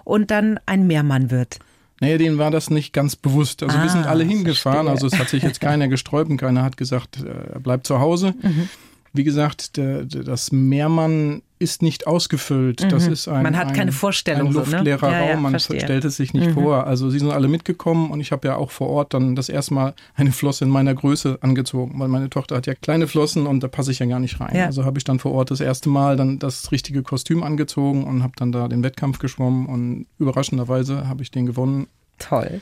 und 0.05 0.31
dann 0.31 0.59
ein 0.67 0.87
Meermann 0.87 1.31
wird. 1.31 1.59
Naja, 2.01 2.17
denen 2.19 2.39
war 2.39 2.51
das 2.53 2.71
nicht 2.71 2.93
ganz 2.93 3.17
bewusst. 3.17 3.63
Also 3.63 3.77
wir 3.83 3.89
sind 3.89 4.07
Ah, 4.07 4.11
alle 4.11 4.23
hingefahren, 4.23 4.87
verstehe. 4.87 4.91
also 4.93 5.07
es 5.09 5.19
hat 5.19 5.29
sich 5.31 5.43
jetzt 5.43 5.61
keiner 5.61 5.89
gesträubt 5.89 6.31
und 6.31 6.37
keiner 6.37 6.63
hat 6.63 6.77
gesagt, 6.77 7.19
äh, 7.25 7.55
er 7.55 7.61
bleibt 7.61 7.87
zu 7.89 7.99
Hause. 7.99 8.35
Mhm. 8.41 8.69
Wie 9.13 9.25
gesagt, 9.25 9.77
der, 9.77 10.05
der, 10.05 10.25
das 10.25 10.53
Meermann 10.53 11.43
ist 11.59 11.83
nicht 11.83 12.07
ausgefüllt. 12.07 12.93
Das 12.93 13.07
ist 13.07 13.27
ein, 13.27 13.39
Mhm. 13.39 13.43
Man 13.43 13.57
hat 13.57 13.69
ein, 13.69 13.75
keine 13.75 13.93
Vorstellung 13.93 14.49
ein 14.49 14.53
so, 14.53 14.61
ne? 14.61 14.67
luftleerer 14.71 15.11
Ja, 15.11 15.25
ja, 15.27 15.33
Raum, 15.33 15.43
man 15.43 15.53
verstehe. 15.53 15.77
Mhm. 15.79 15.85
stellt 15.85 16.05
es 16.05 16.17
sich 16.17 16.33
nicht 16.35 16.53
vor. 16.53 16.87
Also 16.87 17.11
sie 17.11 17.19
sind 17.19 17.31
alle 17.31 17.49
mitgekommen 17.49 18.11
und 18.11 18.21
ich 18.21 18.31
habe 18.33 18.47
ja 18.47 18.57
auch 18.57 18.71
vor 18.71 18.89
Ort 18.89 19.15
dann 19.15 19.35
das 19.35 19.49
erste 19.49 19.75
Mal 19.75 19.95
eine 20.15 20.31
Flosse 20.33 20.65
in 20.65 20.71
meiner 20.71 20.95
Größe 20.95 21.39
angezogen, 21.41 21.99
weil 21.99 22.09
meine 22.09 22.31
Tochter 22.31 22.57
hat 22.57 22.67
ja 22.67 22.75
kleine 22.75 23.09
Flossen 23.09 23.47
und 23.47 23.63
da 23.63 23.69
passe 23.69 23.91
ich 23.91 23.99
ja 23.99 24.07
gar 24.07 24.21
nicht 24.21 24.41
rein. 24.41 24.55
Ja. 24.55 24.67
Also 24.67 24.85
habe 24.85 24.99
ich 24.99 25.05
dann 25.05 25.19
vor 25.19 25.33
Ort 25.33 25.51
das 25.51 25.61
erste 25.61 25.89
Mal 25.89 26.17
dann 26.17 26.39
das 26.39 26.71
richtige 26.71 27.03
Kostüm 27.03 27.43
angezogen 27.43 28.05
und 28.05 28.23
habe 28.23 28.35
dann 28.37 28.53
da 28.53 28.69
den 28.69 28.85
Wettkampf 28.85 29.19
geschwommen 29.19 29.67
und 29.67 30.07
überraschenderweise 30.19 31.09
habe 31.09 31.23
ich 31.23 31.31
den 31.31 31.47
gewonnen 31.47 31.89
Toll. 32.19 32.61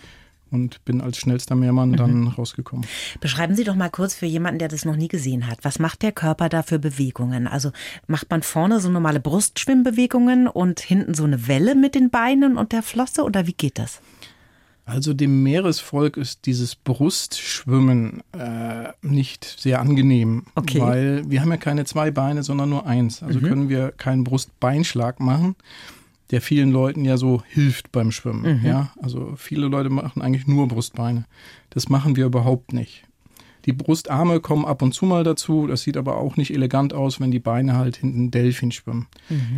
Und 0.51 0.85
bin 0.85 1.01
als 1.01 1.17
schnellster 1.19 1.55
Meermann 1.55 1.91
Mhm. 1.91 1.97
dann 1.97 2.27
rausgekommen. 2.29 2.87
Beschreiben 3.21 3.55
Sie 3.57 3.65
doch 3.65 3.75
mal 3.75 3.91
kurz 3.91 4.15
für 4.15 4.27
jemanden, 4.27 4.59
der 4.59 4.69
das 4.69 4.85
noch 4.85 4.97
nie 4.97 5.09
gesehen 5.09 5.47
hat. 5.49 5.59
Was 5.63 5.79
macht 5.79 6.03
der 6.03 6.13
Körper 6.13 6.49
da 6.49 6.63
für 6.63 6.79
Bewegungen? 6.79 7.47
Also 7.49 7.73
macht 8.07 8.31
man 8.31 8.43
vorne 8.43 8.81
so 8.81 8.89
normale 8.91 9.21
Brustschwimmbewegungen 9.21 10.47
und 10.49 10.81
hinten 10.81 11.15
so 11.15 11.25
eine 11.25 11.49
Welle 11.49 11.75
mit 11.75 11.95
den 11.95 12.11
Beinen 12.11 12.57
und 12.57 12.73
der 12.73 12.83
Flosse 12.83 13.23
oder 13.25 13.47
wie 13.47 13.53
geht 13.55 13.79
das? 13.79 14.01
Also 14.89 15.15
dem 15.15 15.43
Meeresvolk 15.43 16.17
ist 16.17 16.47
dieses 16.47 16.77
Brustschwimmen 16.77 18.23
äh, 18.33 18.89
nicht 19.03 19.45
sehr 19.45 19.81
angenehm, 19.81 20.45
Okay. 20.55 20.81
weil 20.81 21.29
wir 21.29 21.41
haben 21.41 21.51
ja 21.51 21.57
keine 21.57 21.85
zwei 21.85 22.13
Beine, 22.13 22.45
sondern 22.45 22.71
nur 22.71 22.87
eins. 22.87 23.21
Also 23.23 23.41
Mhm. 23.41 23.45
können 23.49 23.69
wir 23.69 23.91
keinen 23.91 24.23
Brustbeinschlag 24.23 25.19
machen, 25.19 25.57
der 26.31 26.41
vielen 26.41 26.73
Leuten 26.73 27.05
ja 27.05 27.17
so 27.17 27.43
hilft 27.47 27.93
beim 27.93 28.11
Schwimmen. 28.11 28.61
Mhm. 28.61 28.67
Ja, 28.67 28.93
also 29.01 29.35
viele 29.37 29.69
Leute 29.69 29.91
machen 29.91 30.23
eigentlich 30.23 30.47
nur 30.47 30.69
Brustbeine. 30.69 31.25
Das 31.71 31.89
machen 31.89 32.17
wir 32.17 32.27
überhaupt 32.27 32.73
nicht. 32.73 33.05
Die 33.67 33.73
Brustarme 33.73 34.41
kommen 34.41 34.65
ab 34.65 34.81
und 34.83 34.93
zu 34.93 35.07
mal 35.07 35.25
dazu. 35.25 35.67
Das 35.67 35.83
sieht 35.83 35.97
aber 35.97 36.19
auch 36.19 36.37
nicht 36.37 36.53
elegant 36.53 36.95
aus, 36.95 37.21
wenn 37.21 37.33
die 37.33 37.41
Beine 37.41 37.77
halt 37.77 37.97
hinten 37.97 38.31
Delfin 38.31 38.71
schwimmen. 38.71 39.09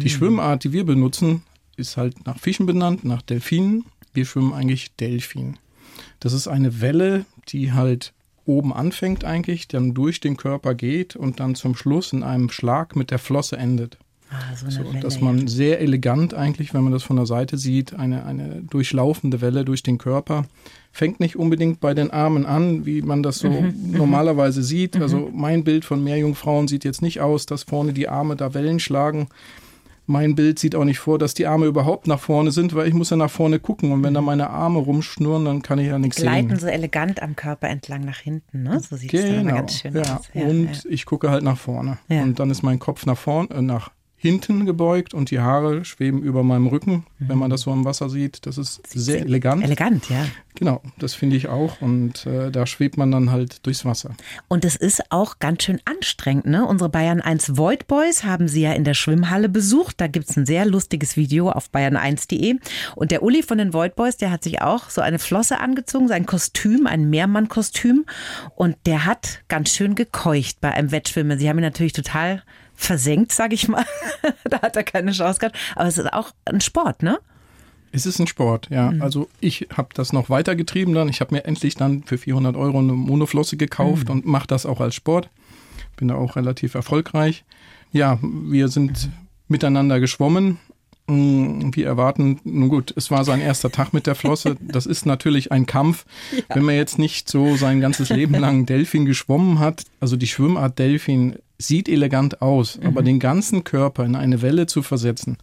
Die 0.02 0.08
Schwimmart, 0.08 0.64
die 0.64 0.72
wir 0.72 0.84
benutzen, 0.84 1.42
ist 1.76 1.98
halt 1.98 2.26
nach 2.26 2.38
Fischen 2.38 2.64
benannt, 2.64 3.04
nach 3.04 3.20
Delfinen. 3.20 3.84
Wir 4.14 4.24
schwimmen 4.24 4.54
eigentlich 4.54 4.96
Delfin. 4.96 5.58
Das 6.20 6.32
ist 6.32 6.48
eine 6.48 6.80
Welle, 6.80 7.26
die 7.48 7.72
halt 7.72 8.14
oben 8.46 8.72
anfängt 8.72 9.24
eigentlich, 9.24 9.68
dann 9.68 9.92
durch 9.92 10.20
den 10.20 10.38
Körper 10.38 10.74
geht 10.74 11.14
und 11.14 11.38
dann 11.38 11.54
zum 11.54 11.76
Schluss 11.76 12.12
in 12.14 12.22
einem 12.22 12.48
Schlag 12.48 12.96
mit 12.96 13.10
der 13.10 13.18
Flosse 13.18 13.58
endet. 13.58 13.98
Ah, 14.30 14.54
so 14.54 14.66
eine 14.66 14.92
So, 14.92 15.00
dass 15.00 15.20
man 15.20 15.48
sehr 15.48 15.80
elegant 15.80 16.34
eigentlich, 16.34 16.74
wenn 16.74 16.82
man 16.82 16.92
das 16.92 17.02
von 17.02 17.16
der 17.16 17.24
Seite 17.26 17.56
sieht, 17.56 17.94
eine, 17.94 18.26
eine 18.26 18.62
durchlaufende 18.68 19.40
Welle 19.40 19.64
durch 19.64 19.82
den 19.82 19.96
Körper. 19.98 20.44
Fängt 20.92 21.20
nicht 21.20 21.36
unbedingt 21.36 21.80
bei 21.80 21.94
den 21.94 22.10
Armen 22.10 22.44
an, 22.44 22.84
wie 22.84 23.00
man 23.02 23.22
das 23.22 23.38
so 23.38 23.48
Mhm, 23.48 23.92
normalerweise 23.92 24.62
sieht. 24.62 24.96
Also 25.00 25.30
mein 25.32 25.64
Bild 25.64 25.84
von 25.84 26.02
Meerjungfrauen 26.04 26.68
sieht 26.68 26.84
jetzt 26.84 27.00
nicht 27.02 27.20
aus, 27.20 27.46
dass 27.46 27.62
vorne 27.62 27.92
die 27.92 28.08
Arme 28.08 28.36
da 28.36 28.52
Wellen 28.54 28.80
schlagen. 28.80 29.28
Mein 30.10 30.34
Bild 30.34 30.58
sieht 30.58 30.74
auch 30.74 30.84
nicht 30.84 30.98
vor, 31.00 31.18
dass 31.18 31.34
die 31.34 31.46
Arme 31.46 31.66
überhaupt 31.66 32.06
nach 32.06 32.18
vorne 32.18 32.50
sind, 32.50 32.74
weil 32.74 32.88
ich 32.88 32.94
muss 32.94 33.10
ja 33.10 33.16
nach 33.18 33.30
vorne 33.30 33.58
gucken. 33.58 33.92
Und 33.92 34.02
wenn 34.02 34.14
da 34.14 34.22
meine 34.22 34.48
Arme 34.48 34.78
rumschnurren, 34.78 35.44
dann 35.44 35.62
kann 35.62 35.78
ich 35.78 35.86
ja 35.88 35.98
nichts 35.98 36.16
Gleiten 36.16 36.48
sehen. 36.48 36.58
so 36.60 36.66
elegant 36.66 37.20
am 37.22 37.36
Körper 37.36 37.68
entlang 37.68 38.06
nach 38.06 38.18
hinten, 38.18 38.62
ne? 38.62 38.80
So 38.80 38.96
sieht 38.96 39.12
es 39.12 39.22
Genau. 39.22 39.54
ganz 39.54 39.74
schön 39.80 39.94
ja. 39.94 40.16
aus. 40.18 40.28
und 40.34 40.86
ich 40.88 41.04
gucke 41.04 41.30
halt 41.30 41.42
nach 41.44 41.58
vorne. 41.58 41.98
Ja. 42.08 42.22
Und 42.22 42.38
dann 42.40 42.50
ist 42.50 42.62
mein 42.62 42.78
Kopf 42.78 43.04
nach 43.04 43.18
vorne, 43.18 43.50
äh, 43.50 43.60
nach 43.60 43.90
hinten 44.20 44.66
gebeugt 44.66 45.14
und 45.14 45.30
die 45.30 45.38
Haare 45.38 45.84
schweben 45.84 46.20
über 46.20 46.42
meinem 46.42 46.66
Rücken, 46.66 47.06
wenn 47.20 47.38
man 47.38 47.50
das 47.50 47.62
so 47.62 47.72
im 47.72 47.84
Wasser 47.84 48.10
sieht. 48.10 48.46
Das 48.46 48.58
ist 48.58 48.80
sehr 48.88 49.20
elegant. 49.20 49.62
Elegant, 49.62 50.10
ja. 50.10 50.26
genau, 50.56 50.82
das 50.98 51.14
finde 51.14 51.36
ich 51.36 51.46
auch. 51.46 51.80
Und 51.80 52.26
äh, 52.26 52.50
da 52.50 52.66
schwebt 52.66 52.96
man 52.96 53.12
dann 53.12 53.30
halt 53.30 53.64
durchs 53.64 53.84
Wasser. 53.84 54.10
Und 54.48 54.64
es 54.64 54.74
ist 54.74 55.12
auch 55.12 55.38
ganz 55.38 55.62
schön 55.62 55.80
anstrengend, 55.84 56.46
ne? 56.46 56.66
Unsere 56.66 56.90
Bayern 56.90 57.20
1 57.20 57.56
Void 57.56 57.86
Boys 57.86 58.24
haben 58.24 58.48
sie 58.48 58.62
ja 58.62 58.72
in 58.72 58.82
der 58.82 58.94
Schwimmhalle 58.94 59.48
besucht. 59.48 60.00
Da 60.00 60.08
gibt's 60.08 60.36
ein 60.36 60.46
sehr 60.46 60.66
lustiges 60.66 61.16
Video 61.16 61.50
auf 61.50 61.70
bayern1.de. 61.72 62.56
Und 62.96 63.12
der 63.12 63.22
Uli 63.22 63.44
von 63.44 63.58
den 63.58 63.72
Void 63.72 63.94
Boys, 63.94 64.16
der 64.16 64.32
hat 64.32 64.42
sich 64.42 64.60
auch 64.60 64.90
so 64.90 65.00
eine 65.00 65.20
Flosse 65.20 65.60
angezogen, 65.60 66.08
sein 66.08 66.26
Kostüm, 66.26 66.88
ein 66.88 67.08
Mehrmann-Kostüm. 67.08 68.04
Und 68.56 68.76
der 68.84 69.04
hat 69.04 69.42
ganz 69.46 69.70
schön 69.70 69.94
gekeucht 69.94 70.60
bei 70.60 70.72
einem 70.72 70.90
Wettschwimmen. 70.90 71.38
Sie 71.38 71.48
haben 71.48 71.58
ihn 71.58 71.62
natürlich 71.62 71.92
total 71.92 72.42
versenkt, 72.78 73.32
sag 73.32 73.52
ich 73.52 73.68
mal. 73.68 73.84
da 74.44 74.62
hat 74.62 74.76
er 74.76 74.84
keine 74.84 75.12
Chance 75.12 75.40
gehabt. 75.40 75.58
Aber 75.74 75.88
es 75.88 75.98
ist 75.98 76.10
auch 76.12 76.30
ein 76.46 76.60
Sport, 76.60 77.02
ne? 77.02 77.18
Es 77.90 78.06
ist 78.06 78.18
ein 78.20 78.26
Sport, 78.26 78.68
ja. 78.70 78.92
Also 79.00 79.28
ich 79.40 79.68
habe 79.76 79.88
das 79.94 80.12
noch 80.12 80.30
weitergetrieben 80.30 80.94
dann. 80.94 81.08
Ich 81.08 81.20
habe 81.20 81.34
mir 81.34 81.44
endlich 81.44 81.74
dann 81.74 82.04
für 82.04 82.18
400 82.18 82.56
Euro 82.56 82.78
eine 82.78 82.92
Monoflosse 82.92 83.56
gekauft 83.56 84.10
und 84.10 84.26
mache 84.26 84.46
das 84.46 84.66
auch 84.66 84.80
als 84.80 84.94
Sport. 84.94 85.28
Bin 85.96 86.08
da 86.08 86.14
auch 86.14 86.36
relativ 86.36 86.74
erfolgreich. 86.74 87.44
Ja, 87.90 88.18
wir 88.22 88.68
sind 88.68 89.10
miteinander 89.48 90.00
geschwommen. 90.00 90.58
Mm, 91.06 91.70
Wir 91.74 91.86
erwarten, 91.86 92.38
nun 92.44 92.68
gut, 92.68 92.92
es 92.94 93.10
war 93.10 93.24
sein 93.24 93.40
erster 93.40 93.72
Tag 93.72 93.92
mit 93.92 94.06
der 94.06 94.14
Flosse. 94.14 94.56
Das 94.68 94.84
ist 94.86 95.06
natürlich 95.06 95.50
ein 95.50 95.64
Kampf. 95.66 96.04
Wenn 96.48 96.64
man 96.64 96.76
jetzt 96.76 96.98
nicht 96.98 97.28
so 97.28 97.56
sein 97.56 97.80
ganzes 97.80 98.10
Leben 98.10 98.34
lang 98.34 98.66
Delfin 98.66 99.06
geschwommen 99.06 99.58
hat, 99.58 99.84
also 99.98 100.16
die 100.16 100.26
Schwimmart 100.26 100.78
Delfin 100.78 101.36
sieht 101.58 101.88
elegant 101.88 102.40
aus, 102.40 102.78
aber 102.82 103.02
den 103.02 103.18
ganzen 103.18 103.64
Körper 103.64 104.04
in 104.04 104.14
eine 104.16 104.42
Welle 104.42 104.66
zu 104.66 104.82
versetzen, 104.82 105.36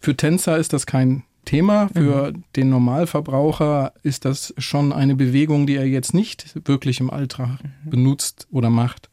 für 0.00 0.16
Tänzer 0.16 0.58
ist 0.58 0.72
das 0.74 0.84
kein 0.86 1.22
Thema. 1.46 1.88
Für 1.94 2.32
den 2.56 2.70
Normalverbraucher 2.70 3.92
ist 4.02 4.24
das 4.24 4.54
schon 4.58 4.92
eine 4.92 5.14
Bewegung, 5.14 5.66
die 5.66 5.76
er 5.76 5.86
jetzt 5.86 6.14
nicht 6.14 6.54
wirklich 6.66 7.00
im 7.00 7.10
Alltag 7.10 7.58
benutzt 7.84 8.46
oder 8.50 8.70
macht. 8.70 9.10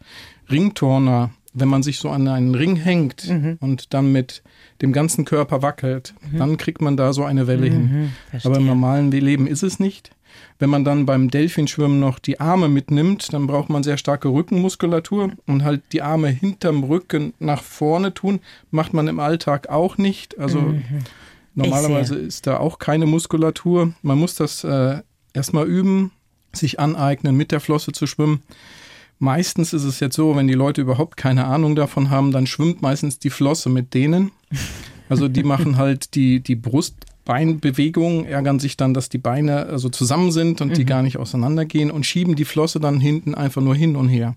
Ringturner, 0.49 1.31
wenn 1.53 1.67
man 1.67 1.83
sich 1.83 1.99
so 1.99 2.09
an 2.09 2.27
einen 2.27 2.55
Ring 2.55 2.75
hängt 2.75 3.29
und 3.59 3.93
dann 3.93 4.11
mit 4.11 4.43
dem 4.81 4.93
ganzen 4.93 5.25
Körper 5.25 5.61
wackelt, 5.61 6.13
dann 6.37 6.57
kriegt 6.57 6.81
man 6.81 6.97
da 6.97 7.13
so 7.13 7.23
eine 7.23 7.47
Welle 7.47 7.67
hin. 7.67 8.11
Aber 8.43 8.57
im 8.57 8.65
normalen 8.65 9.11
Leben 9.11 9.47
ist 9.47 9.63
es 9.63 9.79
nicht. 9.79 10.11
Wenn 10.59 10.69
man 10.69 10.83
dann 10.83 11.05
beim 11.05 11.29
Delfinschwimmen 11.29 11.99
noch 11.99 12.19
die 12.19 12.39
Arme 12.39 12.69
mitnimmt, 12.69 13.33
dann 13.33 13.47
braucht 13.47 13.69
man 13.69 13.83
sehr 13.83 13.97
starke 13.97 14.29
Rückenmuskulatur 14.29 15.31
und 15.47 15.63
halt 15.63 15.81
die 15.91 16.01
Arme 16.01 16.29
hinterm 16.29 16.83
Rücken 16.83 17.33
nach 17.39 17.63
vorne 17.63 18.13
tun, 18.13 18.39
macht 18.69 18.93
man 18.93 19.07
im 19.07 19.19
Alltag 19.19 19.69
auch 19.69 19.97
nicht. 19.97 20.37
Also 20.39 20.75
normalerweise 21.55 22.15
ist 22.15 22.47
da 22.47 22.57
auch 22.57 22.79
keine 22.79 23.05
Muskulatur. 23.05 23.93
Man 24.01 24.17
muss 24.19 24.35
das 24.35 24.63
äh, 24.63 25.01
erstmal 25.33 25.67
üben, 25.67 26.11
sich 26.53 26.79
aneignen, 26.79 27.35
mit 27.35 27.51
der 27.51 27.59
Flosse 27.59 27.91
zu 27.91 28.07
schwimmen. 28.07 28.41
Meistens 29.19 29.73
ist 29.73 29.83
es 29.83 29.99
jetzt 29.99 30.15
so, 30.15 30.35
wenn 30.35 30.47
die 30.47 30.55
Leute 30.55 30.81
überhaupt 30.81 31.15
keine 31.15 31.45
Ahnung 31.45 31.75
davon 31.75 32.09
haben, 32.09 32.31
dann 32.31 32.47
schwimmt 32.47 32.81
meistens 32.81 33.19
die 33.19 33.29
Flosse 33.29 33.69
mit 33.69 33.93
denen. 33.93 34.31
Also 35.11 35.27
die 35.27 35.43
machen 35.43 35.75
halt 35.75 36.15
die, 36.15 36.39
die 36.39 36.55
Brustbeinbewegungen, 36.55 38.25
ärgern 38.25 38.59
sich 38.59 38.77
dann, 38.77 38.93
dass 38.93 39.09
die 39.09 39.17
Beine 39.17 39.65
also 39.65 39.89
zusammen 39.89 40.31
sind 40.31 40.61
und 40.61 40.77
die 40.77 40.85
gar 40.85 41.03
nicht 41.03 41.17
auseinandergehen 41.17 41.91
und 41.91 42.05
schieben 42.05 42.35
die 42.35 42.45
Flosse 42.45 42.79
dann 42.79 43.01
hinten 43.01 43.35
einfach 43.35 43.61
nur 43.61 43.75
hin 43.75 43.97
und 43.97 44.07
her. 44.07 44.35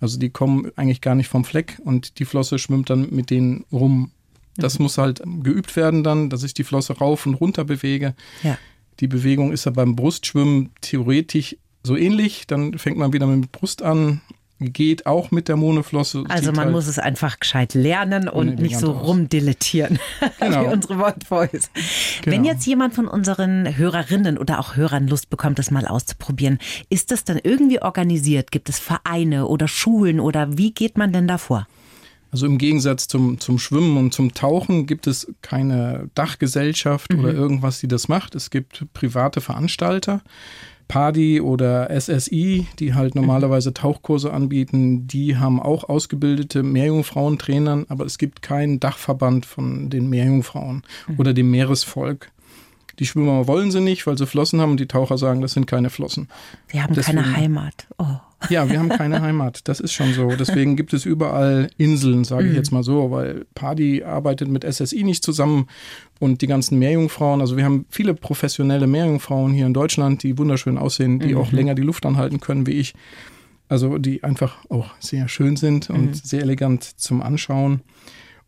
Also 0.00 0.18
die 0.18 0.28
kommen 0.28 0.70
eigentlich 0.76 1.00
gar 1.00 1.14
nicht 1.14 1.28
vom 1.28 1.44
Fleck 1.44 1.80
und 1.84 2.18
die 2.18 2.26
Flosse 2.26 2.58
schwimmt 2.58 2.90
dann 2.90 3.08
mit 3.10 3.30
denen 3.30 3.64
rum. 3.72 4.10
Das 4.56 4.78
muss 4.78 4.98
halt 4.98 5.22
geübt 5.42 5.76
werden 5.76 6.04
dann, 6.04 6.28
dass 6.28 6.42
ich 6.42 6.52
die 6.52 6.64
Flosse 6.64 6.98
rauf 6.98 7.24
und 7.24 7.34
runter 7.34 7.64
bewege. 7.64 8.14
Ja. 8.42 8.58
Die 9.00 9.08
Bewegung 9.08 9.50
ist 9.50 9.64
ja 9.64 9.72
beim 9.72 9.96
Brustschwimmen 9.96 10.70
theoretisch 10.82 11.56
so 11.82 11.96
ähnlich. 11.96 12.46
Dann 12.46 12.76
fängt 12.76 12.98
man 12.98 13.14
wieder 13.14 13.26
mit 13.26 13.50
Brust 13.50 13.80
an, 13.80 14.20
geht 14.62 15.06
auch 15.06 15.30
mit 15.30 15.48
der 15.48 15.56
Monoflosse. 15.56 16.24
Also 16.28 16.52
man 16.52 16.64
halt- 16.66 16.72
muss 16.72 16.86
es 16.86 16.98
einfach 16.98 17.40
gescheit 17.40 17.74
lernen 17.74 18.28
und 18.28 18.58
nicht 18.60 18.78
so 18.78 18.94
aus. 18.94 19.06
rumdilettieren 19.08 19.98
Genau. 20.40 20.62
wie 20.62 20.72
unsere 20.72 20.98
Word 20.98 21.24
Voice. 21.24 21.70
Wenn 22.24 22.42
Genau. 22.42 22.48
jetzt 22.54 22.66
jemand 22.66 22.94
von 22.94 23.08
unseren 23.08 23.76
Hörerinnen 23.76 24.38
oder 24.38 24.58
auch 24.60 24.76
Hörern 24.76 25.06
Lust 25.08 25.30
bekommt, 25.30 25.58
das 25.58 25.70
mal 25.70 25.86
auszuprobieren, 25.86 26.58
ist 26.88 27.10
das 27.10 27.24
dann 27.24 27.38
irgendwie 27.42 27.82
organisiert? 27.82 28.50
Gibt 28.50 28.68
es 28.68 28.78
Vereine 28.78 29.46
oder 29.46 29.68
Schulen 29.68 30.20
oder 30.20 30.56
wie 30.56 30.72
geht 30.72 30.96
man 30.98 31.12
denn 31.12 31.26
davor? 31.28 31.66
Also 32.30 32.46
im 32.46 32.56
Gegensatz 32.56 33.08
zum, 33.08 33.40
zum 33.40 33.58
Schwimmen 33.58 33.98
und 33.98 34.14
zum 34.14 34.32
Tauchen 34.32 34.86
gibt 34.86 35.06
es 35.06 35.30
keine 35.42 36.08
Dachgesellschaft 36.14 37.12
oder 37.12 37.30
irgendwas, 37.34 37.80
die 37.80 37.88
das 37.88 38.08
macht. 38.08 38.34
Es 38.34 38.48
gibt 38.48 38.86
private 38.94 39.42
Veranstalter. 39.42 40.22
Party 40.92 41.40
oder 41.40 41.88
SSI, 41.88 42.66
die 42.78 42.92
halt 42.92 43.14
normalerweise 43.14 43.72
Tauchkurse 43.72 44.30
anbieten, 44.30 45.06
die 45.06 45.38
haben 45.38 45.58
auch 45.58 45.88
ausgebildete 45.88 46.62
Meerjungfrauentrainern, 46.62 47.86
aber 47.88 48.04
es 48.04 48.18
gibt 48.18 48.42
keinen 48.42 48.78
Dachverband 48.78 49.46
von 49.46 49.88
den 49.88 50.10
Meerjungfrauen 50.10 50.82
oder 51.16 51.32
dem 51.32 51.50
Meeresvolk. 51.50 52.30
Die 52.98 53.06
Schwimmer 53.06 53.46
wollen 53.46 53.70
sie 53.70 53.80
nicht, 53.80 54.06
weil 54.06 54.18
sie 54.18 54.26
Flossen 54.26 54.60
haben 54.60 54.72
und 54.72 54.80
die 54.80 54.86
Taucher 54.86 55.18
sagen, 55.18 55.40
das 55.40 55.52
sind 55.52 55.66
keine 55.66 55.90
Flossen. 55.90 56.28
Wir 56.68 56.82
haben 56.82 56.94
Deswegen- 56.94 57.18
keine 57.22 57.36
Heimat. 57.36 57.86
Oh. 57.98 58.04
Ja, 58.50 58.68
wir 58.68 58.78
haben 58.78 58.88
keine 58.88 59.20
Heimat. 59.22 59.60
Das 59.68 59.80
ist 59.80 59.92
schon 59.92 60.12
so. 60.14 60.28
Deswegen 60.36 60.76
gibt 60.76 60.92
es 60.92 61.04
überall 61.06 61.70
Inseln, 61.78 62.24
sage 62.24 62.44
Mhm. 62.44 62.50
ich 62.50 62.56
jetzt 62.56 62.72
mal 62.72 62.82
so, 62.82 63.10
weil 63.10 63.46
Party 63.54 64.02
arbeitet 64.02 64.48
mit 64.48 64.64
SSI 64.64 65.04
nicht 65.04 65.22
zusammen 65.22 65.68
und 66.18 66.42
die 66.42 66.46
ganzen 66.48 66.78
Meerjungfrauen. 66.78 67.40
Also 67.40 67.56
wir 67.56 67.64
haben 67.64 67.86
viele 67.88 68.14
professionelle 68.14 68.86
Meerjungfrauen 68.86 69.52
hier 69.52 69.66
in 69.66 69.74
Deutschland, 69.74 70.22
die 70.22 70.36
wunderschön 70.38 70.76
aussehen, 70.76 71.18
die 71.20 71.34
Mhm. 71.34 71.40
auch 71.40 71.52
länger 71.52 71.74
die 71.74 71.82
Luft 71.82 72.04
anhalten 72.04 72.40
können 72.40 72.66
wie 72.66 72.72
ich. 72.72 72.94
Also 73.68 73.96
die 73.96 74.22
einfach 74.24 74.58
auch 74.68 74.90
sehr 74.98 75.28
schön 75.28 75.56
sind 75.56 75.88
und 75.88 76.06
Mhm. 76.08 76.14
sehr 76.14 76.42
elegant 76.42 76.82
zum 76.84 77.22
Anschauen. 77.22 77.80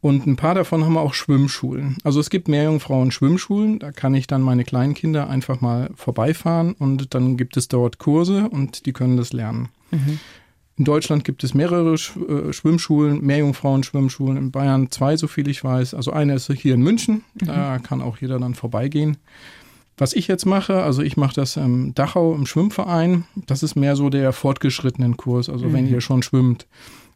Und 0.05 0.27
ein 0.27 0.37
paar 0.37 0.55
davon 0.55 0.85
haben 0.85 0.99
auch 0.99 1.15
Schwimmschulen. 1.15 1.97
Also 2.05 2.21
es 2.21 2.29
gibt 2.29 2.47
Meerjungfrauen 2.47 3.11
Schwimmschulen, 3.11 3.79
da 3.79 3.91
kann 3.91 4.15
ich 4.15 4.27
dann 4.27 4.43
meine 4.43 4.63
kleinen 4.63 4.93
Kinder 4.93 5.31
einfach 5.31 5.63
mal 5.63 5.89
vorbeifahren 5.95 6.75
und 6.75 7.15
dann 7.15 7.39
gibt 7.39 7.57
es 7.57 7.69
dort 7.69 7.97
Kurse 7.97 8.51
und 8.51 8.85
die 8.85 8.93
können 8.93 9.17
das 9.17 9.33
lernen. 9.33 9.71
In 10.77 10.85
Deutschland 10.85 11.25
gibt 11.25 11.43
es 11.43 11.55
mehrere 11.55 11.95
äh, 11.95 12.53
Schwimmschulen, 12.53 13.25
Meerjungfrauen-Schwimmschulen, 13.25 14.37
in 14.37 14.51
Bayern 14.51 14.91
zwei, 14.91 15.17
so 15.17 15.27
viel 15.27 15.49
ich 15.49 15.65
weiß. 15.65 15.95
Also 15.95 16.13
eine 16.13 16.35
ist 16.35 16.53
hier 16.53 16.75
in 16.75 16.83
München, 16.83 17.25
da 17.37 17.79
kann 17.79 18.03
auch 18.03 18.19
jeder 18.19 18.39
dann 18.39 18.53
vorbeigehen. 18.53 19.17
Was 19.97 20.13
ich 20.13 20.29
jetzt 20.29 20.45
mache, 20.45 20.83
also 20.83 21.01
ich 21.01 21.17
mache 21.17 21.35
das 21.35 21.57
im 21.57 21.95
Dachau 21.95 22.35
im 22.35 22.45
Schwimmverein. 22.45 23.25
Das 23.47 23.63
ist 23.63 23.75
mehr 23.75 23.97
so 23.97 24.11
der 24.11 24.35
fortgeschrittenen 24.35 25.17
Kurs, 25.17 25.49
also 25.49 25.73
wenn 25.73 25.89
ihr 25.89 26.03
schon 26.03 26.23
schwimmt. 26.23 26.67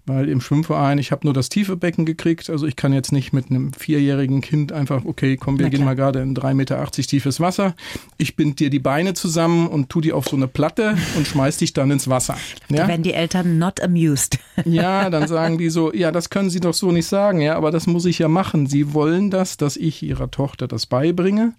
Weil 0.08 0.28
im 0.28 0.40
Schwimmverein, 0.40 0.98
ich 0.98 1.12
habe 1.12 1.26
nur 1.26 1.34
das 1.34 1.48
tiefe 1.50 1.76
Becken 1.76 2.06
gekriegt, 2.06 2.48
also 2.50 2.66
ich 2.66 2.76
kann 2.76 2.92
jetzt 2.92 3.12
nicht 3.12 3.32
mit 3.32 3.50
einem 3.50 3.72
vierjährigen 3.72 4.40
Kind 4.40 4.72
einfach, 4.72 5.04
okay, 5.04 5.36
komm, 5.36 5.58
wir 5.58 5.68
gehen 5.70 5.84
mal 5.84 5.94
gerade 5.94 6.20
in 6.20 6.34
3,80 6.34 6.54
Meter 6.54 6.86
tiefes 6.90 7.40
Wasser. 7.40 7.74
Ich 8.16 8.34
bind 8.34 8.58
dir 8.58 8.70
die 8.70 8.78
Beine 8.78 9.14
zusammen 9.14 9.66
und 9.68 9.90
tu 9.90 10.00
die 10.00 10.12
auf 10.12 10.26
so 10.26 10.36
eine 10.36 10.48
Platte 10.48 10.96
und 11.16 11.26
schmeiß 11.26 11.58
dich 11.58 11.72
dann 11.74 11.90
ins 11.90 12.08
Wasser. 12.08 12.36
Da 12.68 12.76
Ja? 12.76 12.88
werden 12.88 13.02
die 13.02 13.12
Eltern 13.12 13.58
not 13.58 13.80
amused. 13.80 14.38
Ja, 14.64 15.08
dann 15.08 15.28
sagen 15.28 15.56
die 15.56 15.70
so, 15.70 15.92
ja, 15.94 16.10
das 16.10 16.30
können 16.30 16.50
Sie 16.50 16.58
doch 16.58 16.74
so 16.74 16.90
nicht 16.90 17.06
sagen, 17.06 17.40
ja, 17.40 17.54
aber 17.56 17.70
das 17.70 17.86
muss 17.86 18.04
ich 18.06 18.18
ja 18.18 18.26
machen. 18.28 18.66
Sie 18.66 18.92
wollen 18.92 19.30
das, 19.30 19.56
dass 19.56 19.76
ich 19.76 20.02
Ihrer 20.02 20.30
Tochter 20.32 20.66
das 20.66 20.86
beibringe. 20.86 21.52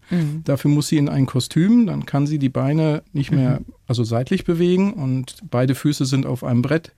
Dafür 0.43 0.69
muss 0.69 0.89
sie 0.89 0.97
in 0.97 1.07
ein 1.07 1.25
Kostüm, 1.25 1.85
dann 1.85 2.05
kann 2.05 2.27
sie 2.27 2.39
die 2.39 2.49
Beine 2.49 3.03
nicht 3.13 3.31
mehr, 3.31 3.61
also 3.87 4.03
seitlich 4.03 4.43
bewegen 4.43 4.91
und 4.93 5.37
beide 5.49 5.75
Füße 5.75 6.05
sind 6.05 6.25
auf 6.25 6.43
einem 6.43 6.61
Brett. 6.61 6.91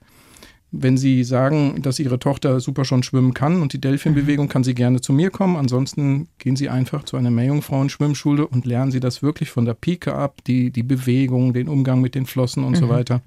Wenn 0.74 0.96
Sie 0.96 1.22
sagen, 1.22 1.82
dass 1.82 1.98
Ihre 1.98 2.18
Tochter 2.18 2.58
super 2.58 2.86
schon 2.86 3.02
schwimmen 3.02 3.34
kann 3.34 3.60
und 3.60 3.74
die 3.74 3.80
Delfinbewegung, 3.80 4.48
kann 4.48 4.64
sie 4.64 4.74
gerne 4.74 5.02
zu 5.02 5.12
mir 5.12 5.30
kommen. 5.30 5.56
Ansonsten 5.56 6.28
gehen 6.38 6.56
Sie 6.56 6.70
einfach 6.70 7.04
zu 7.04 7.18
einer 7.18 7.30
Meerjungfrauen-Schwimmschule 7.30 8.46
und 8.46 8.64
lernen 8.64 8.90
Sie 8.90 9.00
das 9.00 9.22
wirklich 9.22 9.50
von 9.50 9.66
der 9.66 9.74
Pike 9.74 10.14
ab, 10.14 10.40
die, 10.46 10.70
die 10.70 10.82
Bewegung, 10.82 11.52
den 11.52 11.68
Umgang 11.68 12.00
mit 12.00 12.14
den 12.14 12.24
Flossen 12.24 12.64
und 12.64 12.76
so 12.76 12.88
weiter. 12.88 13.20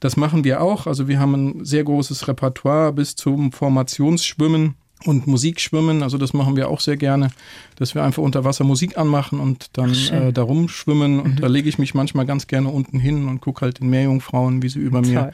Das 0.00 0.16
machen 0.16 0.44
wir 0.44 0.62
auch. 0.62 0.86
Also 0.86 1.08
wir 1.08 1.18
haben 1.20 1.34
ein 1.34 1.64
sehr 1.64 1.84
großes 1.84 2.26
Repertoire 2.26 2.92
bis 2.92 3.16
zum 3.16 3.52
Formationsschwimmen. 3.52 4.74
und 5.04 5.26
Musik 5.26 5.60
schwimmen. 5.60 6.02
Also 6.02 6.18
das 6.18 6.32
machen 6.32 6.56
wir 6.56 6.68
auch 6.68 6.80
sehr 6.80 6.96
gerne, 6.96 7.30
dass 7.76 7.94
wir 7.94 8.02
einfach 8.02 8.22
unter 8.22 8.44
Wasser 8.44 8.64
Musik 8.64 8.98
anmachen 8.98 9.38
und 9.38 9.78
dann 9.78 9.94
äh, 10.10 10.32
da 10.32 10.42
rumschwimmen. 10.42 11.20
Und 11.20 11.34
mhm. 11.34 11.40
da 11.40 11.46
lege 11.46 11.68
ich 11.68 11.78
mich 11.78 11.94
manchmal 11.94 12.26
ganz 12.26 12.46
gerne 12.46 12.68
unten 12.68 12.98
hin 12.98 13.28
und 13.28 13.40
gucke 13.40 13.60
halt 13.60 13.80
den 13.80 13.90
Meerjungfrauen, 13.90 14.62
wie 14.62 14.68
sie 14.68 14.80
über 14.80 15.02
Toll. 15.02 15.10
mir 15.12 15.32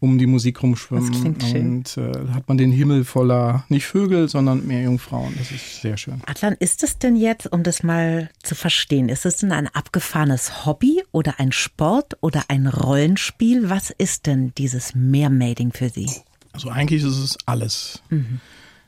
um 0.00 0.18
die 0.18 0.26
Musik 0.26 0.62
rumschwimmen. 0.62 1.34
Und 1.54 1.96
äh, 1.96 2.12
hat 2.32 2.48
man 2.48 2.58
den 2.58 2.72
Himmel 2.72 3.04
voller, 3.04 3.64
nicht 3.68 3.86
Vögel, 3.86 4.28
sondern 4.28 4.66
Meerjungfrauen. 4.66 5.34
Das 5.36 5.50
ist 5.50 5.80
sehr 5.82 5.96
schön. 5.96 6.20
Adlan, 6.26 6.54
ist 6.60 6.82
es 6.82 6.98
denn 6.98 7.16
jetzt, 7.16 7.50
um 7.52 7.62
das 7.62 7.82
mal 7.82 8.30
zu 8.42 8.54
verstehen, 8.54 9.08
ist 9.08 9.26
es 9.26 9.38
denn 9.38 9.52
ein 9.52 9.68
abgefahrenes 9.68 10.66
Hobby 10.66 11.02
oder 11.12 11.38
ein 11.38 11.52
Sport 11.52 12.16
oder 12.20 12.44
ein 12.48 12.66
Rollenspiel? 12.66 13.70
Was 13.70 13.90
ist 13.90 14.26
denn 14.26 14.52
dieses 14.56 14.94
Meermading 14.94 15.72
für 15.72 15.88
Sie? 15.88 16.08
Also 16.52 16.70
eigentlich 16.70 17.02
ist 17.02 17.18
es 17.18 17.38
alles. 17.46 18.02
Mhm. 18.10 18.40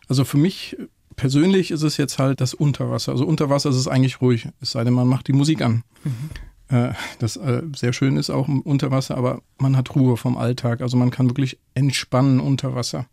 Also 0.08 0.24
für 0.24 0.38
mich 0.38 0.76
persönlich 1.16 1.70
ist 1.70 1.82
es 1.82 1.96
jetzt 1.96 2.18
halt 2.18 2.40
das 2.40 2.54
Unterwasser. 2.54 3.12
Also 3.12 3.26
Unterwasser 3.26 3.70
ist 3.70 3.76
es 3.76 3.88
eigentlich 3.88 4.20
ruhig, 4.20 4.48
es 4.60 4.72
sei 4.72 4.84
denn, 4.84 4.94
man 4.94 5.06
macht 5.06 5.28
die 5.28 5.32
Musik 5.32 5.62
an. 5.62 5.84
Mhm. 6.04 6.30
Äh, 6.70 6.92
das 7.18 7.36
äh, 7.36 7.62
sehr 7.74 7.92
schön 7.92 8.16
ist 8.16 8.30
auch 8.30 8.48
im 8.48 8.60
Unterwasser, 8.62 9.16
aber 9.16 9.42
man 9.58 9.76
hat 9.76 9.94
Ruhe 9.94 10.16
vom 10.16 10.36
Alltag. 10.36 10.80
Also 10.80 10.96
man 10.96 11.10
kann 11.10 11.28
wirklich 11.28 11.58
entspannen 11.74 12.40
unter 12.40 12.74
Wasser. 12.74 13.06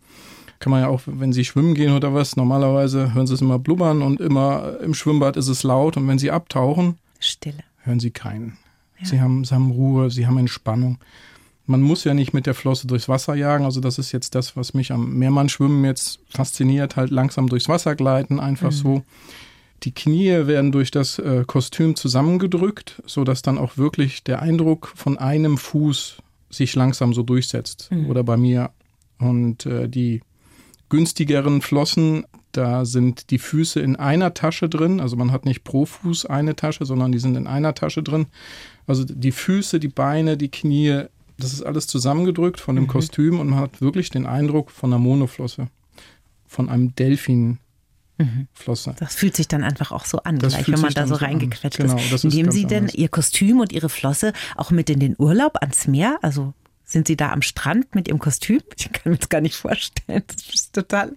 Kann 0.60 0.72
man 0.72 0.82
ja 0.82 0.88
auch, 0.88 1.02
wenn 1.06 1.34
Sie 1.34 1.46
schwimmen 1.46 1.76
gehen 1.76 1.94
oder 1.94 2.14
was, 2.14 2.36
normalerweise 2.36 3.14
hören 3.14 3.28
Sie 3.28 3.34
es 3.34 3.42
immer 3.42 3.60
blubbern 3.60 4.02
und 4.02 4.20
immer 4.20 4.80
im 4.82 4.94
Schwimmbad 4.94 5.38
ist 5.38 5.50
es 5.50 5.64
laut 5.64 5.98
und 5.98 6.08
wenn 6.08 6.18
Sie 6.18 6.32
abtauchen, 6.32 6.98
Stille. 7.20 7.64
hören 7.84 8.00
Sie 8.00 8.12
keinen. 8.12 8.58
Ja. 9.00 9.06
Sie, 9.06 9.22
haben, 9.22 9.46
Sie 9.46 9.54
haben 9.54 9.70
Ruhe, 9.70 10.10
Sie 10.10 10.26
haben 10.26 10.38
Entspannung 10.40 10.98
man 11.68 11.82
muss 11.82 12.06
ja 12.06 12.14
nicht 12.14 12.34
mit 12.34 12.46
der 12.46 12.54
Flosse 12.54 12.88
durchs 12.88 13.10
Wasser 13.10 13.36
jagen. 13.36 13.66
Also 13.66 13.82
das 13.82 14.00
ist 14.00 14.12
jetzt 14.14 14.34
das, 14.36 14.56
was 14.56 14.74
mich 14.74 14.92
am 14.92 15.14
Meermannschwimmen 15.16 15.84
jetzt 15.84 16.20
fasziniert, 16.30 16.96
halt 16.96 17.12
langsam 17.12 17.48
durchs 17.48 17.70
Wasser 17.70 17.96
gleiten, 17.96 18.40
einfach 18.40 18.72
mhm. 18.72 18.76
so. 18.76 19.04
Die 19.84 19.93
Knie 19.93 20.48
werden 20.48 20.72
durch 20.72 20.91
das 20.91 21.19
äh, 21.19 21.43
Kostüm 21.46 21.96
zusammengedrückt, 21.96 23.01
sodass 23.05 23.41
dann 23.41 23.57
auch 23.57 23.77
wirklich 23.77 24.24
der 24.24 24.41
Eindruck 24.41 24.91
von 24.96 25.17
einem 25.17 25.57
Fuß 25.57 26.17
sich 26.50 26.75
langsam 26.75 27.13
so 27.13 27.24
durchsetzt. 27.24 27.89
Mhm. 27.91 28.10
Oder 28.10 28.24
bei 28.24 28.38
mir. 28.38 28.72
Und 29.19 29.65
äh, 29.65 29.88
die 29.88 30.22
günstigeren 30.89 31.62
Flossen, 31.62 32.25
da 32.51 32.86
sind 32.86 33.29
die 33.29 33.38
Füße 33.38 33.79
in 33.79 33.96
einer 33.96 34.34
Tasche 34.34 34.69
drin. 34.69 35.00
Also 35.00 35.15
man 35.15 35.31
hat 35.31 35.46
nicht 35.46 35.63
pro 35.63 35.86
Fuß 35.86 36.25
eine 36.25 36.55
Tasche, 36.55 36.86
sondern 36.86 37.12
die 37.12 37.19
sind 37.19 37.36
in 37.36 37.46
einer 37.46 37.74
Tasche 37.75 38.01
drin. 38.01 38.27
Also 38.88 39.03
die 39.05 39.31
Füße, 39.31 39.79
die 39.79 39.89
Beine, 39.89 40.38
die 40.38 40.50
Knie 40.50 41.05
das 41.38 41.53
ist 41.53 41.63
alles 41.63 41.88
zusammengedrückt 41.88 42.60
von 42.60 42.75
dem 42.75 42.86
mhm. 42.86 42.89
Kostüm 42.89 43.39
und 43.39 43.50
man 43.50 43.60
hat 43.60 43.81
wirklich 43.81 44.10
den 44.10 44.25
Eindruck 44.25 44.72
von 44.72 44.91
einer 44.91 45.00
Monoflosse, 45.00 45.67
von 46.48 46.69
einem 46.69 46.96
Delfin. 46.96 47.60
Flosse. 48.54 48.96
Das 49.00 49.16
fühlt 49.16 49.36
sich 49.36 49.48
dann 49.48 49.64
einfach 49.64 49.92
auch 49.92 50.06
so 50.06 50.20
an, 50.20 50.40
das 50.40 50.54
gleich, 50.54 50.72
wenn 50.72 50.82
man 50.82 50.94
da 50.94 51.08
so 51.08 51.16
reingequetscht 51.16 51.78
genau, 51.78 51.98
ist. 51.98 52.24
Nehmen 52.24 52.52
Sie 52.52 52.66
denn 52.66 52.86
anders. 52.86 52.96
Ihr 52.96 53.10
Kostüm 53.10 53.60
und 53.60 53.72
Ihre 53.72 53.90
Flosse 53.90 54.34
auch 54.56 54.72
mit 54.72 54.90
in 54.90 55.00
den 55.00 55.16
Urlaub 55.18 55.58
ans 55.62 55.88
Meer? 55.88 56.18
Also 56.22 56.54
sind 56.84 57.08
Sie 57.08 57.16
da 57.16 57.32
am 57.32 57.42
Strand 57.42 57.94
mit 57.94 58.08
Ihrem 58.08 58.20
Kostüm? 58.20 58.62
Ich 58.78 58.92
kann 58.92 59.12
mir 59.12 59.18
das 59.18 59.30
gar 59.30 59.42
nicht 59.42 59.56
vorstellen. 59.56 60.24
Das 60.28 60.54
ist 60.54 60.74
total 60.74 61.14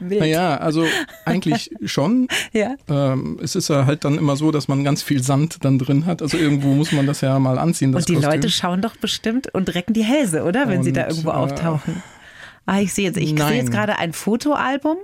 Wild. 0.00 0.20
Naja, 0.20 0.56
also 0.56 0.84
eigentlich 1.24 1.70
schon. 1.84 2.28
ja. 2.52 2.74
Ähm, 2.88 3.38
es 3.42 3.54
ist 3.54 3.68
ja 3.68 3.86
halt 3.86 4.04
dann 4.04 4.18
immer 4.18 4.36
so, 4.36 4.50
dass 4.50 4.68
man 4.68 4.82
ganz 4.84 5.02
viel 5.02 5.22
Sand 5.22 5.64
dann 5.64 5.78
drin 5.78 6.06
hat. 6.06 6.22
Also 6.22 6.36
irgendwo 6.36 6.74
muss 6.74 6.92
man 6.92 7.06
das 7.06 7.20
ja 7.20 7.38
mal 7.38 7.58
anziehen. 7.58 7.94
und 7.94 8.08
die 8.08 8.14
Kostüm. 8.14 8.30
Leute 8.30 8.50
schauen 8.50 8.80
doch 8.80 8.96
bestimmt 8.96 9.54
und 9.54 9.74
recken 9.74 9.94
die 9.94 10.04
Hälse, 10.04 10.44
oder? 10.44 10.68
Wenn 10.68 10.78
und, 10.78 10.84
sie 10.84 10.92
da 10.92 11.08
irgendwo 11.08 11.30
äh, 11.30 11.34
auftauchen. 11.34 12.02
Ah, 12.66 12.80
ich 12.80 12.92
sehe 12.94 13.06
jetzt, 13.06 13.16
ich 13.16 13.30
sehe 13.30 13.56
jetzt 13.56 13.72
gerade 13.72 13.98
ein 13.98 14.12
Fotoalbum 14.12 14.96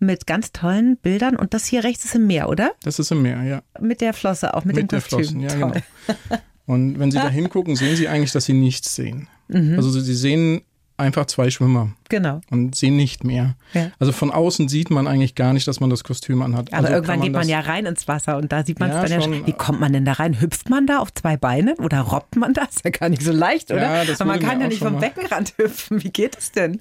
mit 0.00 0.26
ganz 0.26 0.52
tollen 0.52 0.96
Bildern 0.96 1.36
und 1.36 1.54
das 1.54 1.64
hier 1.66 1.84
rechts 1.84 2.04
ist 2.04 2.14
im 2.14 2.26
Meer, 2.26 2.48
oder? 2.48 2.72
Das 2.82 2.98
ist 2.98 3.10
im 3.12 3.22
Meer, 3.22 3.42
ja. 3.42 3.62
Mit 3.80 4.00
der 4.00 4.12
Flosse, 4.12 4.54
auch 4.54 4.64
mit, 4.64 4.76
mit 4.76 4.90
dem 4.90 4.98
Kostüm. 5.00 5.18
Flossen, 5.18 5.40
ja, 5.40 5.48
Toll. 5.50 5.82
genau. 6.06 6.40
Und 6.66 6.98
wenn 6.98 7.10
Sie 7.10 7.18
da 7.18 7.28
hingucken, 7.30 7.76
sehen 7.76 7.96
Sie 7.96 8.08
eigentlich, 8.08 8.32
dass 8.32 8.46
Sie 8.46 8.52
nichts 8.52 8.94
sehen. 8.94 9.28
Mhm. 9.48 9.74
Also 9.76 9.90
Sie 9.90 10.14
sehen 10.14 10.62
einfach 10.96 11.26
zwei 11.26 11.50
Schwimmer. 11.50 11.92
Genau. 12.08 12.40
Und 12.50 12.74
sehen 12.74 12.96
nicht 12.96 13.24
mehr. 13.24 13.56
Ja. 13.72 13.90
Also 13.98 14.12
von 14.12 14.30
außen 14.30 14.68
sieht 14.68 14.90
man 14.90 15.06
eigentlich 15.06 15.34
gar 15.34 15.52
nicht, 15.52 15.66
dass 15.66 15.80
man 15.80 15.90
das 15.90 16.04
Kostüm 16.04 16.42
anhat. 16.42 16.72
Aber 16.72 16.84
also 16.84 16.94
irgendwann 16.94 17.18
man 17.18 17.26
geht 17.26 17.34
man 17.34 17.48
ja 17.48 17.60
rein 17.60 17.86
ins 17.86 18.06
Wasser 18.06 18.36
und 18.36 18.52
da 18.52 18.64
sieht 18.64 18.78
man 18.78 18.90
es 18.90 19.10
ja, 19.10 19.18
dann 19.18 19.32
ja. 19.32 19.46
Wie 19.46 19.52
kommt 19.52 19.80
man 19.80 19.92
denn 19.92 20.04
da 20.04 20.12
rein? 20.12 20.40
Hüpft 20.40 20.70
man 20.70 20.86
da 20.86 20.98
auf 20.98 21.12
zwei 21.12 21.36
Beinen 21.36 21.74
oder 21.78 22.00
robbt 22.00 22.36
man 22.36 22.54
das? 22.54 22.76
Ist 22.76 22.84
ja 22.84 22.90
gar 22.90 23.08
nicht 23.08 23.22
so 23.22 23.32
leicht, 23.32 23.70
oder? 23.70 24.04
Ja, 24.04 24.14
Aber 24.14 24.24
man 24.24 24.40
kann 24.40 24.60
ja 24.60 24.68
nicht 24.68 24.78
vom 24.78 24.98
Beckenrand 24.98 25.54
hüpfen. 25.58 26.02
Wie 26.02 26.10
geht 26.10 26.36
es 26.38 26.52
denn? 26.52 26.78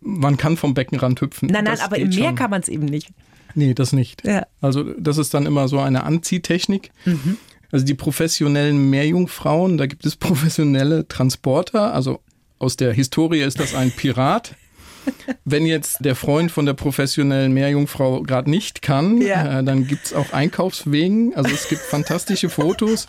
Man 0.00 0.36
kann 0.36 0.56
vom 0.56 0.74
Beckenrand 0.74 1.20
hüpfen. 1.20 1.48
Nein, 1.48 1.64
nein, 1.64 1.74
das 1.74 1.84
aber 1.84 1.96
im 1.98 2.08
Meer 2.08 2.28
schon. 2.28 2.34
kann 2.34 2.50
man 2.50 2.60
es 2.60 2.68
eben 2.68 2.84
nicht. 2.84 3.10
Nee, 3.54 3.74
das 3.74 3.92
nicht. 3.92 4.26
Ja. 4.26 4.46
Also 4.60 4.82
das 4.82 5.18
ist 5.18 5.32
dann 5.32 5.46
immer 5.46 5.68
so 5.68 5.78
eine 5.78 6.02
Anziehtechnik. 6.04 6.90
Mhm. 7.04 7.38
Also 7.70 7.84
die 7.84 7.94
professionellen 7.94 8.90
Meerjungfrauen, 8.90 9.78
da 9.78 9.86
gibt 9.86 10.04
es 10.06 10.16
professionelle 10.16 11.08
Transporter, 11.08 11.94
also 11.94 12.20
aus 12.64 12.76
der 12.76 12.94
Historie 12.94 13.42
ist 13.42 13.60
das 13.60 13.74
ein 13.74 13.92
Pirat. 13.92 14.54
Wenn 15.44 15.66
jetzt 15.66 16.02
der 16.02 16.16
Freund 16.16 16.50
von 16.50 16.64
der 16.64 16.72
professionellen 16.72 17.52
Meerjungfrau 17.52 18.22
gerade 18.22 18.48
nicht 18.48 18.80
kann, 18.80 19.20
ja. 19.20 19.60
äh, 19.60 19.62
dann 19.62 19.86
gibt 19.86 20.06
es 20.06 20.12
auch 20.14 20.32
Einkaufswegen. 20.32 21.34
Also 21.36 21.52
es 21.52 21.68
gibt 21.68 21.82
fantastische 21.82 22.48
Fotos. 22.48 23.06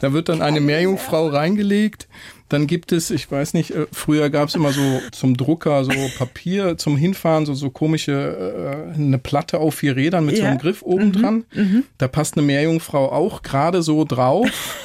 da 0.00 0.12
wird 0.12 0.28
dann 0.28 0.42
eine 0.42 0.60
Meerjungfrau 0.60 1.28
reingelegt. 1.28 2.08
Dann 2.50 2.66
gibt 2.66 2.92
es, 2.92 3.10
ich 3.10 3.30
weiß 3.30 3.54
nicht, 3.54 3.70
äh, 3.70 3.86
früher 3.90 4.28
gab 4.28 4.50
es 4.50 4.54
immer 4.54 4.72
so 4.72 5.00
zum 5.12 5.38
Drucker 5.38 5.82
so 5.84 5.92
Papier 6.18 6.76
zum 6.76 6.98
Hinfahren, 6.98 7.46
so, 7.46 7.54
so 7.54 7.70
komische, 7.70 8.92
äh, 8.92 8.94
eine 8.94 9.18
Platte 9.18 9.60
auf 9.60 9.76
vier 9.76 9.96
Rädern 9.96 10.26
mit 10.26 10.36
ja. 10.36 10.42
so 10.42 10.48
einem 10.50 10.58
Griff 10.58 10.82
oben 10.82 11.06
mhm. 11.06 11.12
dran. 11.12 11.44
Mhm. 11.54 11.84
Da 11.96 12.06
passt 12.06 12.36
eine 12.36 12.46
Meerjungfrau 12.46 13.10
auch 13.10 13.42
gerade 13.42 13.82
so 13.82 14.04
drauf 14.04 14.76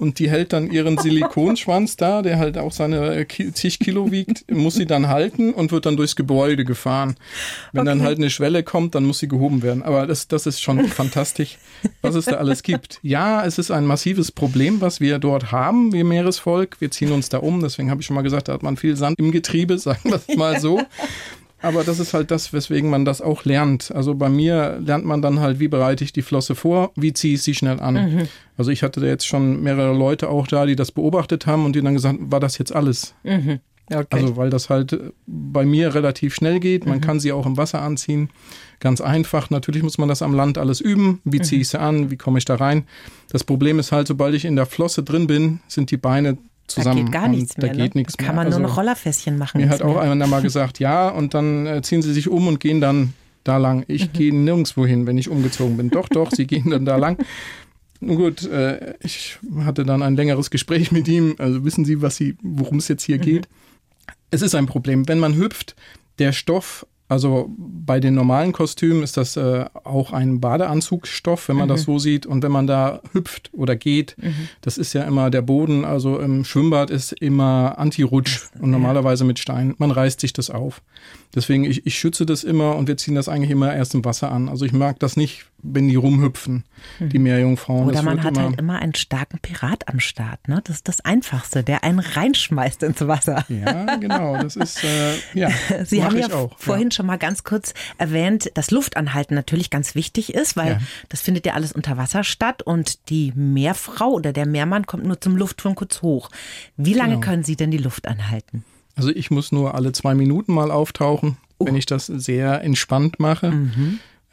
und 0.00 0.18
die 0.18 0.30
hält 0.30 0.52
dann 0.52 0.70
ihren 0.70 0.98
Silikonschwanz 0.98 1.96
da, 1.96 2.22
der 2.22 2.38
halt 2.38 2.58
auch 2.58 2.72
seine 2.72 3.26
zig 3.28 3.78
Kilo 3.78 4.10
wiegt, 4.10 4.50
muss 4.50 4.74
sie 4.74 4.86
dann 4.86 5.08
halten 5.08 5.52
und 5.52 5.72
wird 5.72 5.86
dann 5.86 5.96
durchs 5.96 6.16
Gebäude 6.16 6.64
gefahren. 6.64 7.16
Wenn 7.72 7.82
okay. 7.82 7.88
dann 7.90 8.02
halt 8.02 8.18
eine 8.18 8.30
Schwelle 8.30 8.62
kommt, 8.62 8.94
dann 8.94 9.04
muss 9.04 9.18
sie 9.18 9.28
gehoben 9.28 9.62
werden. 9.62 9.82
Aber 9.82 10.06
das, 10.06 10.28
das 10.28 10.46
ist 10.46 10.60
schon 10.60 10.84
fantastisch, 10.88 11.58
was 12.02 12.14
es 12.14 12.24
da 12.24 12.36
alles 12.36 12.62
gibt. 12.62 12.98
Ja, 13.02 13.44
es 13.44 13.58
ist 13.58 13.70
ein 13.70 13.86
massives 13.86 14.32
Problem, 14.32 14.80
was 14.80 15.00
wir 15.00 15.18
dort 15.18 15.52
haben, 15.52 15.92
wir 15.92 16.04
Meeresvolk. 16.04 16.80
Wir 16.80 16.90
ziehen 16.90 17.12
uns 17.12 17.28
da 17.28 17.38
um, 17.38 17.60
deswegen 17.60 17.90
habe 17.90 18.00
ich 18.00 18.06
schon 18.06 18.16
mal 18.16 18.22
gesagt, 18.22 18.48
da 18.48 18.54
hat 18.54 18.62
man 18.62 18.76
viel 18.76 18.96
Sand 18.96 19.18
im 19.18 19.32
Getriebe, 19.32 19.78
sagen 19.78 20.10
wir 20.10 20.20
es 20.26 20.36
mal 20.36 20.60
so. 20.60 20.80
Aber 21.62 21.84
das 21.84 21.98
ist 21.98 22.14
halt 22.14 22.30
das, 22.30 22.52
weswegen 22.52 22.90
man 22.90 23.04
das 23.04 23.20
auch 23.20 23.44
lernt. 23.44 23.92
Also 23.92 24.14
bei 24.14 24.28
mir 24.28 24.80
lernt 24.80 25.04
man 25.04 25.20
dann 25.22 25.40
halt, 25.40 25.60
wie 25.60 25.68
bereite 25.68 26.04
ich 26.04 26.12
die 26.12 26.22
Flosse 26.22 26.54
vor, 26.54 26.92
wie 26.96 27.12
ziehe 27.12 27.34
ich 27.34 27.42
sie 27.42 27.54
schnell 27.54 27.80
an. 27.80 27.94
Mhm. 27.94 28.28
Also 28.56 28.70
ich 28.70 28.82
hatte 28.82 29.00
da 29.00 29.06
jetzt 29.06 29.26
schon 29.26 29.62
mehrere 29.62 29.96
Leute 29.96 30.28
auch 30.28 30.46
da, 30.46 30.66
die 30.66 30.76
das 30.76 30.92
beobachtet 30.92 31.46
haben 31.46 31.64
und 31.64 31.76
die 31.76 31.82
dann 31.82 31.94
gesagt, 31.94 32.18
war 32.20 32.40
das 32.40 32.58
jetzt 32.58 32.74
alles? 32.74 33.14
Mhm. 33.24 33.60
Okay. 33.92 34.06
Also 34.10 34.36
weil 34.36 34.50
das 34.50 34.70
halt 34.70 34.96
bei 35.26 35.64
mir 35.64 35.94
relativ 35.94 36.34
schnell 36.34 36.60
geht. 36.60 36.86
Man 36.86 36.98
mhm. 36.98 37.02
kann 37.02 37.20
sie 37.20 37.32
auch 37.32 37.44
im 37.44 37.56
Wasser 37.56 37.82
anziehen. 37.82 38.30
Ganz 38.78 39.00
einfach. 39.00 39.50
Natürlich 39.50 39.82
muss 39.82 39.98
man 39.98 40.08
das 40.08 40.22
am 40.22 40.32
Land 40.32 40.58
alles 40.58 40.80
üben. 40.80 41.20
Wie 41.24 41.40
ziehe 41.40 41.58
mhm. 41.58 41.62
ich 41.62 41.68
sie 41.68 41.80
an? 41.80 42.10
Wie 42.10 42.16
komme 42.16 42.38
ich 42.38 42.44
da 42.44 42.54
rein? 42.54 42.84
Das 43.30 43.42
Problem 43.42 43.78
ist 43.78 43.90
halt, 43.90 44.06
sobald 44.06 44.34
ich 44.34 44.44
in 44.44 44.56
der 44.56 44.66
Flosse 44.66 45.02
drin 45.02 45.26
bin, 45.26 45.60
sind 45.66 45.90
die 45.90 45.96
Beine 45.96 46.38
zusammen. 46.70 46.98
Da 46.98 47.02
geht 47.04 47.12
gar 47.12 47.28
nichts 47.28 47.56
mehr. 47.56 47.68
Da 47.68 47.74
geht 47.74 47.94
ne? 47.94 48.00
nichts 48.00 48.16
da 48.16 48.24
kann 48.24 48.36
man 48.36 48.48
mehr. 48.48 48.58
nur 48.58 48.68
noch 48.68 48.76
Rollerfässchen 48.76 49.38
machen. 49.38 49.60
Mir 49.60 49.68
hat 49.68 49.82
auch 49.82 49.96
einer 49.96 50.26
mal 50.26 50.42
gesagt, 50.42 50.78
ja, 50.78 51.08
und 51.08 51.34
dann 51.34 51.66
äh, 51.66 51.82
ziehen 51.82 52.02
sie 52.02 52.12
sich 52.12 52.28
um 52.28 52.46
und 52.46 52.60
gehen 52.60 52.80
dann 52.80 53.14
da 53.44 53.56
lang. 53.56 53.84
Ich 53.88 54.08
mhm. 54.08 54.12
gehe 54.12 54.34
nirgendwo 54.34 54.86
hin, 54.86 55.06
wenn 55.06 55.18
ich 55.18 55.28
umgezogen 55.28 55.76
bin. 55.76 55.90
Doch, 55.90 56.08
doch, 56.08 56.30
sie 56.30 56.46
gehen 56.46 56.70
dann 56.70 56.84
da 56.84 56.96
lang. 56.96 57.18
Nun 58.00 58.16
gut, 58.16 58.44
äh, 58.46 58.94
ich 59.00 59.38
hatte 59.64 59.84
dann 59.84 60.02
ein 60.02 60.16
längeres 60.16 60.50
Gespräch 60.50 60.90
mit 60.90 61.06
ihm. 61.08 61.34
Also 61.38 61.64
wissen 61.64 61.84
Sie, 61.84 62.00
was 62.00 62.16
Sie, 62.16 62.36
worum 62.42 62.78
es 62.78 62.88
jetzt 62.88 63.02
hier 63.02 63.18
mhm. 63.18 63.22
geht? 63.22 63.48
Es 64.30 64.42
ist 64.42 64.54
ein 64.54 64.66
Problem. 64.66 65.08
Wenn 65.08 65.18
man 65.18 65.36
hüpft, 65.36 65.76
der 66.18 66.32
Stoff 66.32 66.86
also 67.10 67.50
bei 67.58 67.98
den 67.98 68.14
normalen 68.14 68.52
Kostümen 68.52 69.02
ist 69.02 69.16
das 69.16 69.36
äh, 69.36 69.64
auch 69.82 70.12
ein 70.12 70.40
Badeanzugsstoff, 70.40 71.48
wenn 71.48 71.56
man 71.56 71.66
mhm. 71.66 71.72
das 71.72 71.82
so 71.82 71.98
sieht. 71.98 72.24
Und 72.24 72.44
wenn 72.44 72.52
man 72.52 72.68
da 72.68 73.00
hüpft 73.12 73.50
oder 73.52 73.74
geht, 73.74 74.14
mhm. 74.22 74.48
das 74.60 74.78
ist 74.78 74.92
ja 74.92 75.02
immer 75.02 75.28
der 75.28 75.42
Boden, 75.42 75.84
also 75.84 76.20
im 76.20 76.44
Schwimmbad 76.44 76.88
ist 76.88 77.10
immer 77.10 77.74
Anti-Rutsch 77.78 78.42
und 78.60 78.70
normalerweise 78.70 79.24
mit 79.24 79.40
Stein. 79.40 79.74
Man 79.78 79.90
reißt 79.90 80.20
sich 80.20 80.32
das 80.32 80.50
auf. 80.50 80.82
Deswegen, 81.34 81.64
ich, 81.64 81.84
ich 81.84 81.98
schütze 81.98 82.26
das 82.26 82.44
immer 82.44 82.76
und 82.76 82.86
wir 82.86 82.96
ziehen 82.96 83.16
das 83.16 83.28
eigentlich 83.28 83.50
immer 83.50 83.74
erst 83.74 83.96
im 83.96 84.04
Wasser 84.04 84.30
an. 84.30 84.48
Also 84.48 84.64
ich 84.64 84.72
mag 84.72 85.00
das 85.00 85.16
nicht, 85.16 85.46
wenn 85.62 85.88
die 85.88 85.96
rumhüpfen, 85.96 86.64
die 86.98 87.18
mhm. 87.18 87.24
Meerjungfrauen. 87.24 87.84
Oder 87.84 87.96
das 87.96 88.04
man 88.04 88.22
hat 88.22 88.36
immer 88.36 88.48
halt 88.48 88.58
immer 88.58 88.78
einen 88.78 88.94
starken 88.94 89.38
Pirat 89.38 89.88
am 89.88 90.00
Start. 90.00 90.48
Ne? 90.48 90.60
Das 90.64 90.76
ist 90.76 90.88
das 90.88 91.04
Einfachste, 91.04 91.62
der 91.62 91.84
einen 91.84 91.98
reinschmeißt 91.98 92.82
ins 92.82 93.00
Wasser. 93.06 93.44
Ja, 93.48 93.96
genau. 93.96 94.36
Das 94.42 94.56
ist, 94.56 94.82
äh, 94.84 95.16
ja, 95.34 95.50
Sie 95.84 96.04
haben 96.04 96.16
ja 96.16 96.32
auch, 96.32 96.58
vorhin 96.58 96.88
ja. 96.88 96.92
schon 96.92 97.06
mal 97.06 97.18
ganz 97.18 97.44
kurz 97.44 97.74
erwähnt, 97.98 98.50
dass 98.54 98.70
Luftanhalten 98.70 99.34
natürlich 99.34 99.70
ganz 99.70 99.94
wichtig 99.94 100.34
ist, 100.34 100.56
weil 100.56 100.72
ja. 100.72 100.80
das 101.08 101.20
findet 101.20 101.46
ja 101.46 101.54
alles 101.54 101.72
unter 101.72 101.96
Wasser 101.96 102.24
statt 102.24 102.62
und 102.62 103.10
die 103.10 103.32
Meerfrau 103.34 104.10
oder 104.10 104.32
der 104.32 104.46
Meermann 104.46 104.86
kommt 104.86 105.04
nur 105.04 105.20
zum 105.20 105.36
Luftturm 105.36 105.74
kurz 105.74 106.02
hoch. 106.02 106.30
Wie 106.76 106.94
lange 106.94 107.14
genau. 107.14 107.26
können 107.26 107.44
Sie 107.44 107.56
denn 107.56 107.70
die 107.70 107.78
Luft 107.78 108.08
anhalten? 108.08 108.64
Also 108.96 109.10
ich 109.10 109.30
muss 109.30 109.52
nur 109.52 109.74
alle 109.74 109.92
zwei 109.92 110.14
Minuten 110.14 110.52
mal 110.52 110.70
auftauchen. 110.70 111.36
wenn 111.58 111.76
ich 111.76 111.86
das 111.86 112.06
sehr 112.06 112.62
entspannt 112.62 113.20
mache. 113.20 113.52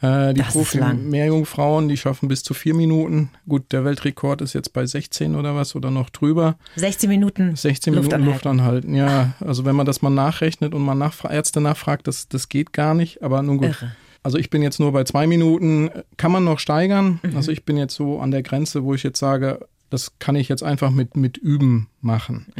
Äh, 0.00 0.32
die. 0.32 0.42
Profi-Meerjungfrauen, 0.42 1.88
die 1.88 1.96
schaffen 1.96 2.28
bis 2.28 2.42
zu 2.44 2.54
vier 2.54 2.74
Minuten. 2.74 3.30
Gut, 3.48 3.72
der 3.72 3.84
Weltrekord 3.84 4.40
ist 4.42 4.52
jetzt 4.52 4.72
bei 4.72 4.86
16 4.86 5.34
oder 5.34 5.56
was 5.56 5.74
oder 5.74 5.90
noch 5.90 6.10
drüber. 6.10 6.56
16 6.76 7.08
Minuten 7.08 7.56
16 7.56 7.94
Luft 7.94 8.10
Minuten 8.10 8.26
Luft 8.26 8.46
anhalten. 8.46 8.94
Ja, 8.94 9.34
also 9.40 9.64
wenn 9.64 9.74
man 9.74 9.86
das 9.86 10.00
mal 10.00 10.10
nachrechnet 10.10 10.72
und 10.74 10.82
mal 10.82 10.94
nachfra 10.94 11.30
Ärzte 11.30 11.60
nachfragt, 11.60 12.06
das, 12.06 12.28
das 12.28 12.48
geht 12.48 12.72
gar 12.72 12.94
nicht. 12.94 13.22
Aber 13.22 13.42
nun 13.42 13.58
gut. 13.58 13.68
Irre. 13.68 13.92
Also 14.22 14.38
ich 14.38 14.50
bin 14.50 14.62
jetzt 14.62 14.78
nur 14.78 14.92
bei 14.92 15.04
zwei 15.04 15.26
Minuten. 15.26 15.90
Kann 16.16 16.32
man 16.32 16.44
noch 16.44 16.58
steigern? 16.58 17.20
Also 17.34 17.50
ich 17.50 17.64
bin 17.64 17.76
jetzt 17.76 17.94
so 17.94 18.20
an 18.20 18.30
der 18.30 18.42
Grenze, 18.42 18.84
wo 18.84 18.94
ich 18.94 19.02
jetzt 19.02 19.18
sage, 19.18 19.66
das 19.90 20.18
kann 20.18 20.36
ich 20.36 20.48
jetzt 20.48 20.62
einfach 20.62 20.90
mit, 20.90 21.16
mit 21.16 21.38
Üben 21.38 21.88
machen. 22.00 22.52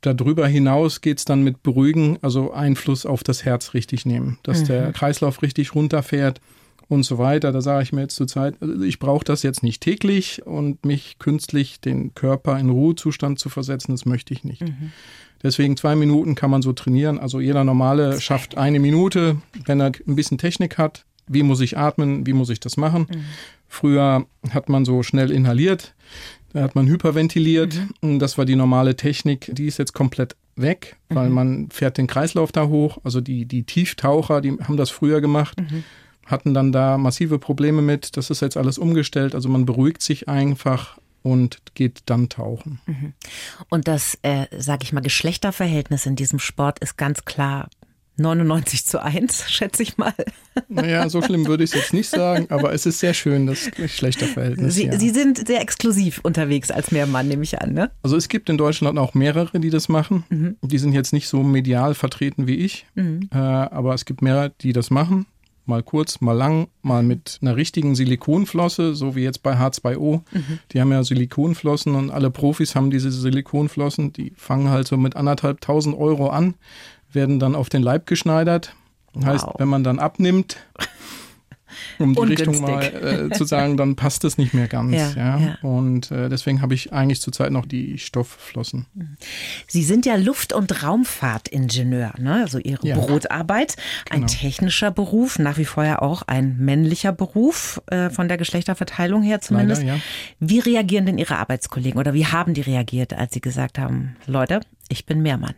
Darüber 0.00 0.46
hinaus 0.46 1.00
geht's 1.00 1.24
dann 1.24 1.42
mit 1.42 1.62
Beruhigen, 1.62 2.18
also 2.22 2.52
Einfluss 2.52 3.06
auf 3.06 3.24
das 3.24 3.44
Herz 3.44 3.74
richtig 3.74 4.04
nehmen, 4.04 4.38
dass 4.42 4.64
der 4.64 4.92
Kreislauf 4.92 5.42
richtig 5.42 5.74
runterfährt 5.74 6.40
und 6.92 7.04
so 7.04 7.18
weiter. 7.18 7.52
Da 7.52 7.60
sage 7.60 7.82
ich 7.82 7.92
mir 7.92 8.02
jetzt 8.02 8.16
zur 8.16 8.28
Zeit, 8.28 8.54
also 8.60 8.82
ich 8.82 8.98
brauche 8.98 9.24
das 9.24 9.42
jetzt 9.42 9.62
nicht 9.62 9.80
täglich 9.80 10.44
und 10.44 10.84
mich 10.84 11.18
künstlich 11.18 11.80
den 11.80 12.14
Körper 12.14 12.58
in 12.58 12.70
Ruhezustand 12.70 13.38
zu 13.38 13.48
versetzen, 13.48 13.92
das 13.92 14.04
möchte 14.04 14.34
ich 14.34 14.44
nicht. 14.44 14.62
Deswegen 15.42 15.76
zwei 15.76 15.96
Minuten 15.96 16.34
kann 16.34 16.50
man 16.50 16.62
so 16.62 16.72
trainieren. 16.72 17.18
Also 17.18 17.40
jeder 17.40 17.64
Normale 17.64 18.20
schafft 18.20 18.56
eine 18.56 18.78
Minute, 18.78 19.36
wenn 19.64 19.80
er 19.80 19.92
ein 20.06 20.16
bisschen 20.16 20.38
Technik 20.38 20.78
hat. 20.78 21.04
Wie 21.26 21.42
muss 21.42 21.60
ich 21.60 21.78
atmen? 21.78 22.26
Wie 22.26 22.32
muss 22.32 22.50
ich 22.50 22.60
das 22.60 22.76
machen? 22.76 23.06
Früher 23.68 24.26
hat 24.50 24.68
man 24.68 24.84
so 24.84 25.02
schnell 25.02 25.30
inhaliert, 25.30 25.94
da 26.52 26.60
hat 26.62 26.74
man 26.74 26.86
hyperventiliert. 26.86 27.80
Und 28.02 28.18
Das 28.18 28.36
war 28.36 28.44
die 28.44 28.56
normale 28.56 28.96
Technik. 28.96 29.50
Die 29.52 29.66
ist 29.66 29.78
jetzt 29.78 29.94
komplett 29.94 30.36
weg, 30.56 30.96
weil 31.08 31.30
man 31.30 31.70
fährt 31.70 31.96
den 31.96 32.06
Kreislauf 32.06 32.52
da 32.52 32.68
hoch. 32.68 32.98
Also 33.02 33.22
die, 33.22 33.46
die 33.46 33.62
Tieftaucher, 33.64 34.42
die 34.42 34.52
haben 34.52 34.76
das 34.76 34.90
früher 34.90 35.22
gemacht, 35.22 35.56
hatten 36.26 36.54
dann 36.54 36.72
da 36.72 36.98
massive 36.98 37.38
Probleme 37.38 37.82
mit. 37.82 38.16
Das 38.16 38.30
ist 38.30 38.40
jetzt 38.40 38.56
alles 38.56 38.78
umgestellt. 38.78 39.34
Also 39.34 39.48
man 39.48 39.66
beruhigt 39.66 40.02
sich 40.02 40.28
einfach 40.28 40.98
und 41.22 41.58
geht 41.74 42.02
dann 42.06 42.28
tauchen. 42.28 42.80
Und 43.70 43.88
das, 43.88 44.18
äh, 44.22 44.46
sage 44.56 44.80
ich 44.82 44.92
mal, 44.92 45.00
Geschlechterverhältnis 45.00 46.06
in 46.06 46.16
diesem 46.16 46.38
Sport 46.38 46.80
ist 46.80 46.96
ganz 46.96 47.24
klar 47.24 47.68
99 48.16 48.84
zu 48.84 49.02
1, 49.02 49.44
schätze 49.50 49.82
ich 49.82 49.96
mal. 49.96 50.14
Naja, 50.68 51.08
so 51.08 51.22
schlimm 51.22 51.46
würde 51.46 51.64
ich 51.64 51.70
es 51.70 51.76
jetzt 51.76 51.94
nicht 51.94 52.10
sagen, 52.10 52.46
aber 52.50 52.72
es 52.72 52.84
ist 52.84 52.98
sehr 52.98 53.14
schön, 53.14 53.46
das 53.46 53.70
Geschlechterverhältnis. 53.70 54.74
Sie, 54.74 54.86
ja. 54.86 54.98
Sie 54.98 55.10
sind 55.10 55.46
sehr 55.46 55.60
exklusiv 55.60 56.20
unterwegs 56.22 56.70
als 56.70 56.90
Mehrmann, 56.90 57.28
nehme 57.28 57.42
ich 57.42 57.60
an, 57.60 57.72
ne? 57.72 57.90
Also 58.02 58.16
es 58.16 58.28
gibt 58.28 58.50
in 58.50 58.58
Deutschland 58.58 58.98
auch 58.98 59.14
mehrere, 59.14 59.60
die 59.60 59.70
das 59.70 59.88
machen. 59.88 60.56
Die 60.62 60.78
sind 60.78 60.92
jetzt 60.92 61.12
nicht 61.12 61.28
so 61.28 61.42
medial 61.42 61.94
vertreten 61.94 62.46
wie 62.46 62.56
ich, 62.56 62.86
äh, 62.96 63.36
aber 63.36 63.94
es 63.94 64.04
gibt 64.04 64.20
mehrere, 64.20 64.52
die 64.60 64.72
das 64.72 64.90
machen. 64.90 65.26
Mal 65.72 65.82
kurz, 65.82 66.20
mal 66.20 66.34
lang, 66.34 66.68
mal 66.82 67.02
mit 67.02 67.38
einer 67.40 67.56
richtigen 67.56 67.94
Silikonflosse, 67.94 68.94
so 68.94 69.16
wie 69.16 69.22
jetzt 69.22 69.42
bei 69.42 69.54
H2O. 69.56 70.20
Die 70.70 70.80
haben 70.82 70.92
ja 70.92 71.02
Silikonflossen 71.02 71.94
und 71.94 72.10
alle 72.10 72.30
Profis 72.30 72.74
haben 72.76 72.90
diese 72.90 73.10
Silikonflossen. 73.10 74.12
Die 74.12 74.34
fangen 74.36 74.68
halt 74.68 74.86
so 74.86 74.98
mit 74.98 75.16
anderthalb 75.16 75.62
tausend 75.62 75.96
Euro 75.96 76.28
an, 76.28 76.56
werden 77.10 77.38
dann 77.38 77.54
auf 77.54 77.70
den 77.70 77.82
Leib 77.82 78.06
geschneidert. 78.06 78.74
Heißt, 79.24 79.46
Wow. 79.46 79.54
wenn 79.58 79.68
man 79.68 79.82
dann 79.82 79.98
abnimmt, 79.98 80.58
um 81.98 82.14
die 82.14 82.20
Richtung 82.22 82.60
mal 82.60 82.82
äh, 83.30 83.34
zu 83.36 83.44
sagen, 83.44 83.76
dann 83.76 83.96
passt 83.96 84.24
es 84.24 84.38
nicht 84.38 84.54
mehr 84.54 84.68
ganz. 84.68 84.92
Ja, 84.96 85.10
Ja, 85.16 85.38
ja. 85.38 85.58
Und 85.62 86.10
äh, 86.10 86.28
deswegen 86.28 86.60
habe 86.62 86.74
ich 86.74 86.92
eigentlich 86.92 87.20
zurzeit 87.20 87.50
noch 87.52 87.66
die 87.66 87.98
Stoffflossen. 87.98 88.86
Sie 89.66 89.82
sind 89.82 90.06
ja 90.06 90.16
Luft- 90.16 90.52
und 90.52 90.82
Raumfahrtingenieur, 90.82 92.12
ne? 92.18 92.34
also 92.42 92.58
Ihre 92.58 92.86
Ja. 92.86 92.96
Brotarbeit. 92.96 93.76
Ein 94.10 94.22
Genau. 94.22 94.32
technischer 94.32 94.90
Beruf, 94.90 95.38
nach 95.38 95.58
wie 95.58 95.64
vor 95.64 95.84
ja 95.84 96.00
auch 96.00 96.22
ein 96.22 96.56
männlicher 96.58 97.12
Beruf, 97.12 97.80
äh, 97.86 98.10
von 98.10 98.28
der 98.28 98.36
Geschlechterverteilung 98.36 99.22
her 99.22 99.40
zumindest. 99.40 99.82
Leider. 99.82 100.00
Wie 100.40 100.58
reagieren 100.58 101.06
denn 101.06 101.18
Ihre 101.18 101.36
Arbeitskollegen 101.38 101.98
oder 101.98 102.14
wie 102.14 102.26
haben 102.26 102.54
die 102.54 102.60
reagiert, 102.60 103.12
als 103.14 103.34
Sie 103.34 103.40
gesagt 103.40 103.78
haben, 103.78 104.16
Leute, 104.26 104.60
ich 104.88 105.06
bin 105.06 105.22
Mehrmann? 105.22 105.54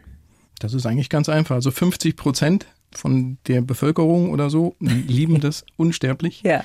Das 0.60 0.72
ist 0.74 0.86
eigentlich 0.86 1.08
ganz 1.10 1.28
einfach. 1.28 1.56
Also 1.56 1.70
50 1.70 2.16
Prozent 2.16 2.66
von 2.98 3.38
der 3.46 3.60
Bevölkerung 3.60 4.30
oder 4.30 4.50
so 4.50 4.76
die 4.80 4.88
lieben 5.12 5.40
das 5.40 5.64
unsterblich. 5.76 6.42
Ja. 6.42 6.64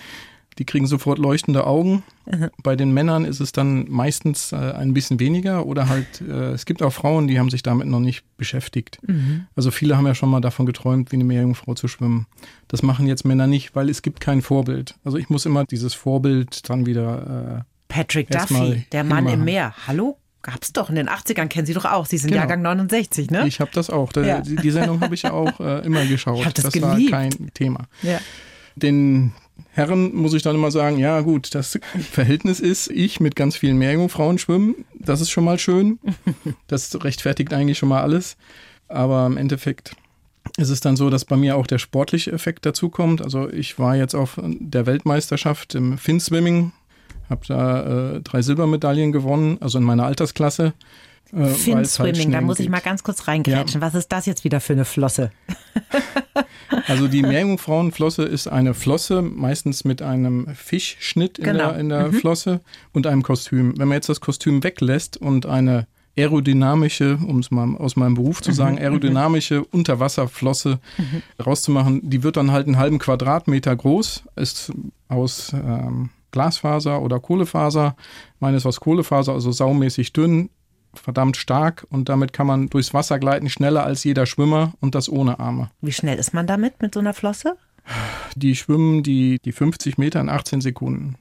Die 0.57 0.65
kriegen 0.65 0.87
sofort 0.87 1.19
leuchtende 1.19 1.65
Augen. 1.65 2.03
Bei 2.61 2.75
den 2.75 2.93
Männern 2.93 3.23
ist 3.23 3.39
es 3.39 3.53
dann 3.53 3.89
meistens 3.89 4.51
äh, 4.51 4.57
ein 4.57 4.93
bisschen 4.93 5.17
weniger 5.21 5.65
oder 5.65 5.87
halt, 5.87 6.19
äh, 6.19 6.51
es 6.51 6.65
gibt 6.65 6.83
auch 6.83 6.91
Frauen, 6.91 7.29
die 7.29 7.39
haben 7.39 7.49
sich 7.49 7.63
damit 7.63 7.87
noch 7.87 8.01
nicht 8.01 8.25
beschäftigt. 8.35 8.99
Also 9.55 9.71
viele 9.71 9.95
haben 9.95 10.05
ja 10.05 10.15
schon 10.15 10.29
mal 10.29 10.41
davon 10.41 10.65
geträumt, 10.65 11.13
wie 11.13 11.15
eine 11.15 11.23
Meerjungfrau 11.23 11.75
zu 11.75 11.87
schwimmen. 11.87 12.27
Das 12.67 12.83
machen 12.83 13.07
jetzt 13.07 13.23
Männer 13.23 13.47
nicht, 13.47 13.73
weil 13.73 13.89
es 13.89 14.01
gibt 14.01 14.19
kein 14.19 14.41
Vorbild. 14.41 14.95
Also 15.05 15.17
ich 15.17 15.29
muss 15.29 15.45
immer 15.45 15.63
dieses 15.63 15.93
Vorbild 15.93 16.69
dann 16.69 16.85
wieder, 16.85 17.65
Patrick 17.89 18.33
Erstmal 18.33 18.69
Duffy, 18.69 18.85
der 18.91 19.03
Mann 19.03 19.27
im. 19.27 19.43
Meer. 19.43 19.73
Hallo? 19.87 20.17
Gab's 20.41 20.71
doch 20.71 20.89
in 20.89 20.95
den 20.95 21.09
80ern, 21.09 21.47
kennen 21.47 21.65
Sie 21.65 21.73
doch 21.73 21.85
auch. 21.85 22.05
Sie 22.05 22.17
sind 22.17 22.29
Genau. 22.29 22.41
Jahrgang 22.41 22.61
69, 22.61 23.29
ne? 23.29 23.47
ich 23.47 23.59
habe 23.59 23.71
das 23.73 23.89
auch. 23.89 24.11
Ja. 24.15 24.41
die, 24.41 24.55
die 24.55 24.71
Sendung 24.71 25.01
habe 25.01 25.13
ich 25.13 25.23
ja 25.23 25.31
auch 25.33 25.59
äh, 25.59 25.85
immer 25.85 26.05
geschaut. 26.05 26.45
Hab 26.45 26.53
das 26.53 26.81
war 26.81 26.97
kein 27.09 27.51
Thema. 27.53 27.87
ja. 28.01 28.19
den 28.75 29.33
Herren 29.71 30.15
muss 30.15 30.33
ich 30.33 30.41
dann 30.41 30.55
immer 30.55 30.71
sagen, 30.71 30.97
ja 30.97 31.21
gut, 31.21 31.53
das 31.53 31.79
Verhältnis 32.11 32.59
ist, 32.59 32.89
ich 32.89 33.19
mit 33.19 33.35
ganz 33.35 33.55
vielen 33.55 33.77
Meerjungfrauen 33.77 34.37
schwimmen, 34.37 34.75
das 34.95 35.21
ist 35.21 35.29
schon 35.29 35.43
mal 35.43 35.59
schön. 35.59 35.99
Das 36.67 37.03
rechtfertigt 37.03 37.53
eigentlich 37.53 37.77
schon 37.77 37.89
mal 37.89 38.01
alles. 38.01 38.37
Aber 38.87 39.25
im 39.25 39.37
Endeffekt 39.37 39.95
ist 40.57 40.69
es 40.69 40.79
dann 40.79 40.95
so, 40.95 41.09
dass 41.09 41.25
bei 41.25 41.35
mir 41.35 41.55
auch 41.55 41.67
der 41.67 41.77
sportliche 41.77 42.31
Effekt 42.31 42.65
dazukommt. 42.65 43.21
Also 43.21 43.49
ich 43.49 43.77
war 43.79 43.95
jetzt 43.95 44.15
auf 44.15 44.39
der 44.43 44.85
Weltmeisterschaft 44.85 45.75
im 45.75 45.97
Fin-Swimming, 45.97 46.71
habe 47.29 47.41
da 47.47 48.15
äh, 48.15 48.21
drei 48.21 48.41
Silbermedaillen 48.41 49.11
gewonnen, 49.11 49.57
also 49.61 49.77
in 49.77 49.83
meiner 49.83 50.05
Altersklasse. 50.05 50.73
äh, 51.31 51.37
weil 51.37 51.47
es 51.51 51.57
Fin 51.63 51.75
halt 51.75 51.87
Swimming, 51.87 52.31
da 52.31 52.41
muss 52.41 52.59
ich 52.59 52.65
geht. 52.65 52.71
mal 52.71 52.81
ganz 52.81 53.03
kurz 53.03 53.27
reingrätschen. 53.27 53.81
Was 53.81 53.95
ist 53.95 54.11
das 54.11 54.25
jetzt 54.25 54.43
wieder 54.43 54.59
für 54.59 54.73
eine 54.73 54.85
Flosse? 54.85 55.31
Also 56.87 57.07
die 57.07 57.23
Meerjungfrauenflosse 57.23 58.23
ist 58.23 58.47
eine 58.47 58.73
Flosse, 58.75 59.21
meistens 59.23 59.83
mit 59.85 60.01
einem 60.03 60.47
Fischschnitt 60.55 61.39
in 61.39 61.45
Genau. 61.45 61.69
der, 61.71 61.79
in 61.79 61.89
der 61.89 62.13
Flosse 62.13 62.61
und 62.93 63.07
einem 63.07 63.23
Kostüm. 63.23 63.77
Wenn 63.77 63.87
man 63.87 63.95
jetzt 63.95 64.09
das 64.09 64.21
Kostüm 64.21 64.63
weglässt 64.63 65.17
und 65.17 65.45
eine 65.47 65.87
aerodynamische, 66.17 67.17
um 67.25 67.39
es 67.39 67.49
mal 67.49 67.75
aus 67.75 67.95
meinem 67.95 68.13
Beruf 68.15 68.41
zu 68.41 68.51
sagen, 68.51 68.77
aerodynamische 68.77 69.63
Unterwasserflosse 69.71 70.79
rauszumachen, 71.43 72.07
die 72.09 72.23
wird 72.23 72.37
dann 72.37 72.51
halt 72.51 72.67
einen 72.67 72.77
halben 72.77 72.99
Quadratmeter 72.99 73.75
groß, 73.75 74.23
ist 74.35 74.71
aus 75.07 75.51
ähm, 75.53 76.09
Glasfaser 76.31 77.01
oder 77.01 77.19
Kohlefaser. 77.19 77.95
Meine 78.39 78.57
ist 78.57 78.65
aus 78.65 78.79
Kohlefaser, 78.79 79.33
also 79.33 79.51
saumäßig 79.51 80.13
dünn, 80.13 80.49
verdammt 80.93 81.37
stark 81.37 81.85
und 81.89 82.09
damit 82.09 82.33
kann 82.33 82.47
man 82.47 82.69
durchs 82.69 82.93
Wasser 82.93 83.19
gleiten, 83.19 83.49
schneller 83.49 83.83
als 83.83 84.03
jeder 84.03 84.25
Schwimmer 84.25 84.73
und 84.79 84.95
das 84.95 85.09
ohne 85.09 85.39
Arme. 85.39 85.69
Wie 85.81 85.91
schnell 85.91 86.17
ist 86.17 86.33
man 86.33 86.47
damit 86.47 86.81
mit 86.81 86.93
so 86.93 86.99
einer 86.99 87.13
Flosse? 87.13 87.55
Die 88.35 88.55
schwimmen 88.55 89.03
die, 89.03 89.39
die 89.43 89.51
50 89.51 89.97
Meter 89.97 90.21
in 90.21 90.29
18 90.29 90.61
Sekunden. 90.61 91.15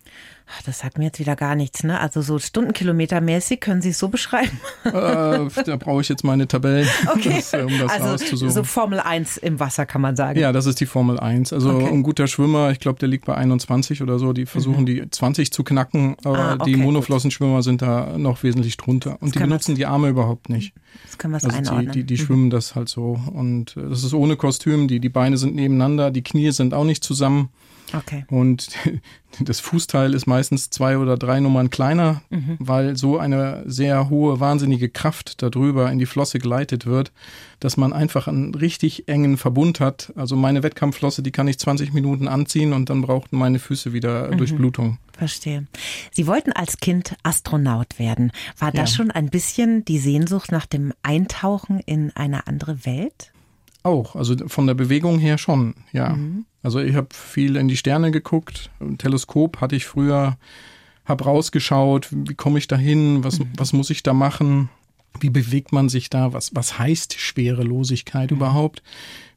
Ach, 0.50 0.62
Das 0.62 0.78
sagt 0.78 0.96
mir 0.98 1.04
jetzt 1.04 1.18
wieder 1.20 1.36
gar 1.36 1.54
nichts, 1.54 1.84
ne? 1.84 2.00
Also 2.00 2.22
so 2.22 2.38
Stundenkilometermäßig 2.38 3.60
können 3.60 3.82
Sie 3.82 3.90
es 3.90 3.98
so 3.98 4.08
beschreiben. 4.08 4.58
äh, 4.84 4.90
da 4.92 5.76
brauche 5.78 6.00
ich 6.00 6.08
jetzt 6.08 6.24
meine 6.24 6.48
Tabellen, 6.48 6.88
Okay. 7.14 7.34
das, 7.36 7.52
äh, 7.52 7.62
um 7.62 7.78
das 7.78 7.90
also 7.92 8.06
rauszusuchen. 8.08 8.52
so 8.54 8.64
Formel 8.64 9.00
1 9.00 9.36
im 9.38 9.60
Wasser 9.60 9.84
kann 9.86 10.00
man 10.00 10.16
sagen. 10.16 10.38
ja, 10.40 10.52
das 10.52 10.66
ist 10.66 10.80
die 10.80 10.86
Formel 10.86 11.18
1. 11.20 11.52
Also 11.52 11.70
Okay. 11.70 11.88
ein 11.88 12.02
guter 12.02 12.26
Schwimmer, 12.26 12.70
ich 12.70 12.80
glaube, 12.80 12.98
der 12.98 13.08
liegt 13.08 13.26
bei 13.26 13.34
21 13.34 14.02
oder 14.02 14.18
so. 14.18 14.32
Die 14.32 14.46
versuchen 14.46 14.86
die 14.86 15.08
20 15.10 15.52
zu 15.52 15.64
knacken, 15.64 16.16
aber 16.24 16.38
Ah, 16.38 16.54
okay, 16.54 16.64
die 16.66 16.72
gut. 16.72 16.82
Monoflossenschwimmer 16.82 17.62
sind 17.62 17.82
da 17.82 18.16
noch 18.16 18.42
wesentlich 18.42 18.76
drunter. 18.78 19.18
Und 19.20 19.34
die 19.34 19.38
kann 19.38 19.48
man- 19.48 19.58
benutzen 19.58 19.74
die 19.74 19.86
Arme 19.86 20.08
überhaupt 20.08 20.48
nicht. 20.48 20.72
Das 21.04 21.18
können 21.18 21.32
wir 21.32 21.36
Also 21.36 21.48
die, 21.48 21.54
einordnen. 21.56 21.92
die, 21.92 22.04
die 22.04 22.16
schwimmen 22.16 22.50
das 22.50 22.74
halt 22.74 22.88
so. 22.88 23.20
Und 23.32 23.76
äh, 23.76 23.88
das 23.88 24.02
ist 24.04 24.14
ohne 24.14 24.36
Kostüm, 24.36 24.88
die, 24.88 24.98
die 25.00 25.08
Beine 25.10 25.36
sind 25.36 25.54
nebeneinander, 25.54 26.10
die 26.10 26.22
Knie 26.22 26.50
sind 26.52 26.72
auch 26.74 26.84
nicht 26.84 27.04
zusammen. 27.04 27.50
Okay. 27.94 28.24
Und 28.28 28.68
das 29.40 29.60
Fußteil 29.60 30.14
ist 30.14 30.26
meistens 30.26 30.70
zwei 30.70 30.98
oder 30.98 31.16
drei 31.16 31.40
Nummern 31.40 31.70
kleiner, 31.70 32.22
weil 32.58 32.96
so 32.96 33.18
eine 33.18 33.62
sehr 33.66 34.08
hohe, 34.08 34.40
wahnsinnige 34.40 34.88
Kraft 34.88 35.42
darüber 35.42 35.90
in 35.92 35.98
die 35.98 36.06
Flosse 36.06 36.38
geleitet 36.38 36.86
wird, 36.86 37.12
dass 37.60 37.76
man 37.76 37.92
einfach 37.92 38.26
einen 38.28 38.54
richtig 38.54 39.08
engen 39.08 39.36
Verbund 39.36 39.80
hat. 39.80 40.12
Also 40.16 40.36
meine 40.36 40.62
Wettkampfflosse, 40.62 41.22
die 41.22 41.30
kann 41.30 41.48
ich 41.48 41.58
20 41.58 41.92
Minuten 41.92 42.28
anziehen 42.28 42.72
und 42.72 42.90
dann 42.90 43.02
brauchten 43.02 43.36
meine 43.36 43.58
Füße 43.58 43.92
wieder 43.92 44.28
Durchblutung. 44.28 44.98
Verstehe. 45.12 45.66
Sie 46.12 46.26
wollten 46.26 46.52
als 46.52 46.78
Kind 46.78 47.16
Astronaut 47.22 47.98
werden. 47.98 48.32
War 48.58 48.72
das 48.72 48.90
Ja. 48.90 48.96
schon 48.96 49.10
ein 49.10 49.30
bisschen 49.30 49.84
die 49.84 49.98
Sehnsucht 49.98 50.52
nach 50.52 50.66
dem 50.66 50.92
Eintauchen 51.02 51.80
in 51.80 52.12
eine 52.16 52.46
andere 52.46 52.86
Welt? 52.86 53.32
Auch, 53.82 54.16
also 54.16 54.36
von 54.48 54.66
der 54.66 54.74
Bewegung 54.74 55.18
her 55.18 55.38
schon, 55.38 55.74
ja. 55.92 56.16
Also 56.62 56.80
ich 56.80 56.94
habe 56.94 57.08
viel 57.12 57.56
in 57.56 57.68
die 57.68 57.76
Sterne 57.76 58.10
geguckt. 58.10 58.70
Ein 58.80 58.98
Teleskop 58.98 59.60
hatte 59.60 59.76
ich 59.76 59.86
früher, 59.86 60.36
habe 61.04 61.24
rausgeschaut, 61.24 62.08
wie 62.10 62.34
komme 62.34 62.58
ich 62.58 62.68
da 62.68 62.76
hin, 62.76 63.24
was, 63.24 63.40
was 63.56 63.72
muss 63.72 63.90
ich 63.90 64.02
da 64.02 64.12
machen. 64.12 64.68
Wie 65.20 65.30
bewegt 65.30 65.72
man 65.72 65.88
sich 65.88 66.10
da? 66.10 66.32
Was, 66.32 66.54
was 66.54 66.78
heißt 66.78 67.18
Schwerelosigkeit 67.18 68.30
mhm. 68.30 68.36
überhaupt? 68.36 68.82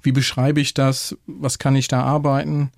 Wie 0.02 0.12
beschreibe 0.12 0.60
ich 0.62 0.74
das? 0.74 1.18
Was 1.28 1.60
kann 1.60 1.76
ich 1.76 1.88
da 1.88 2.04
arbeiten? 2.04 2.72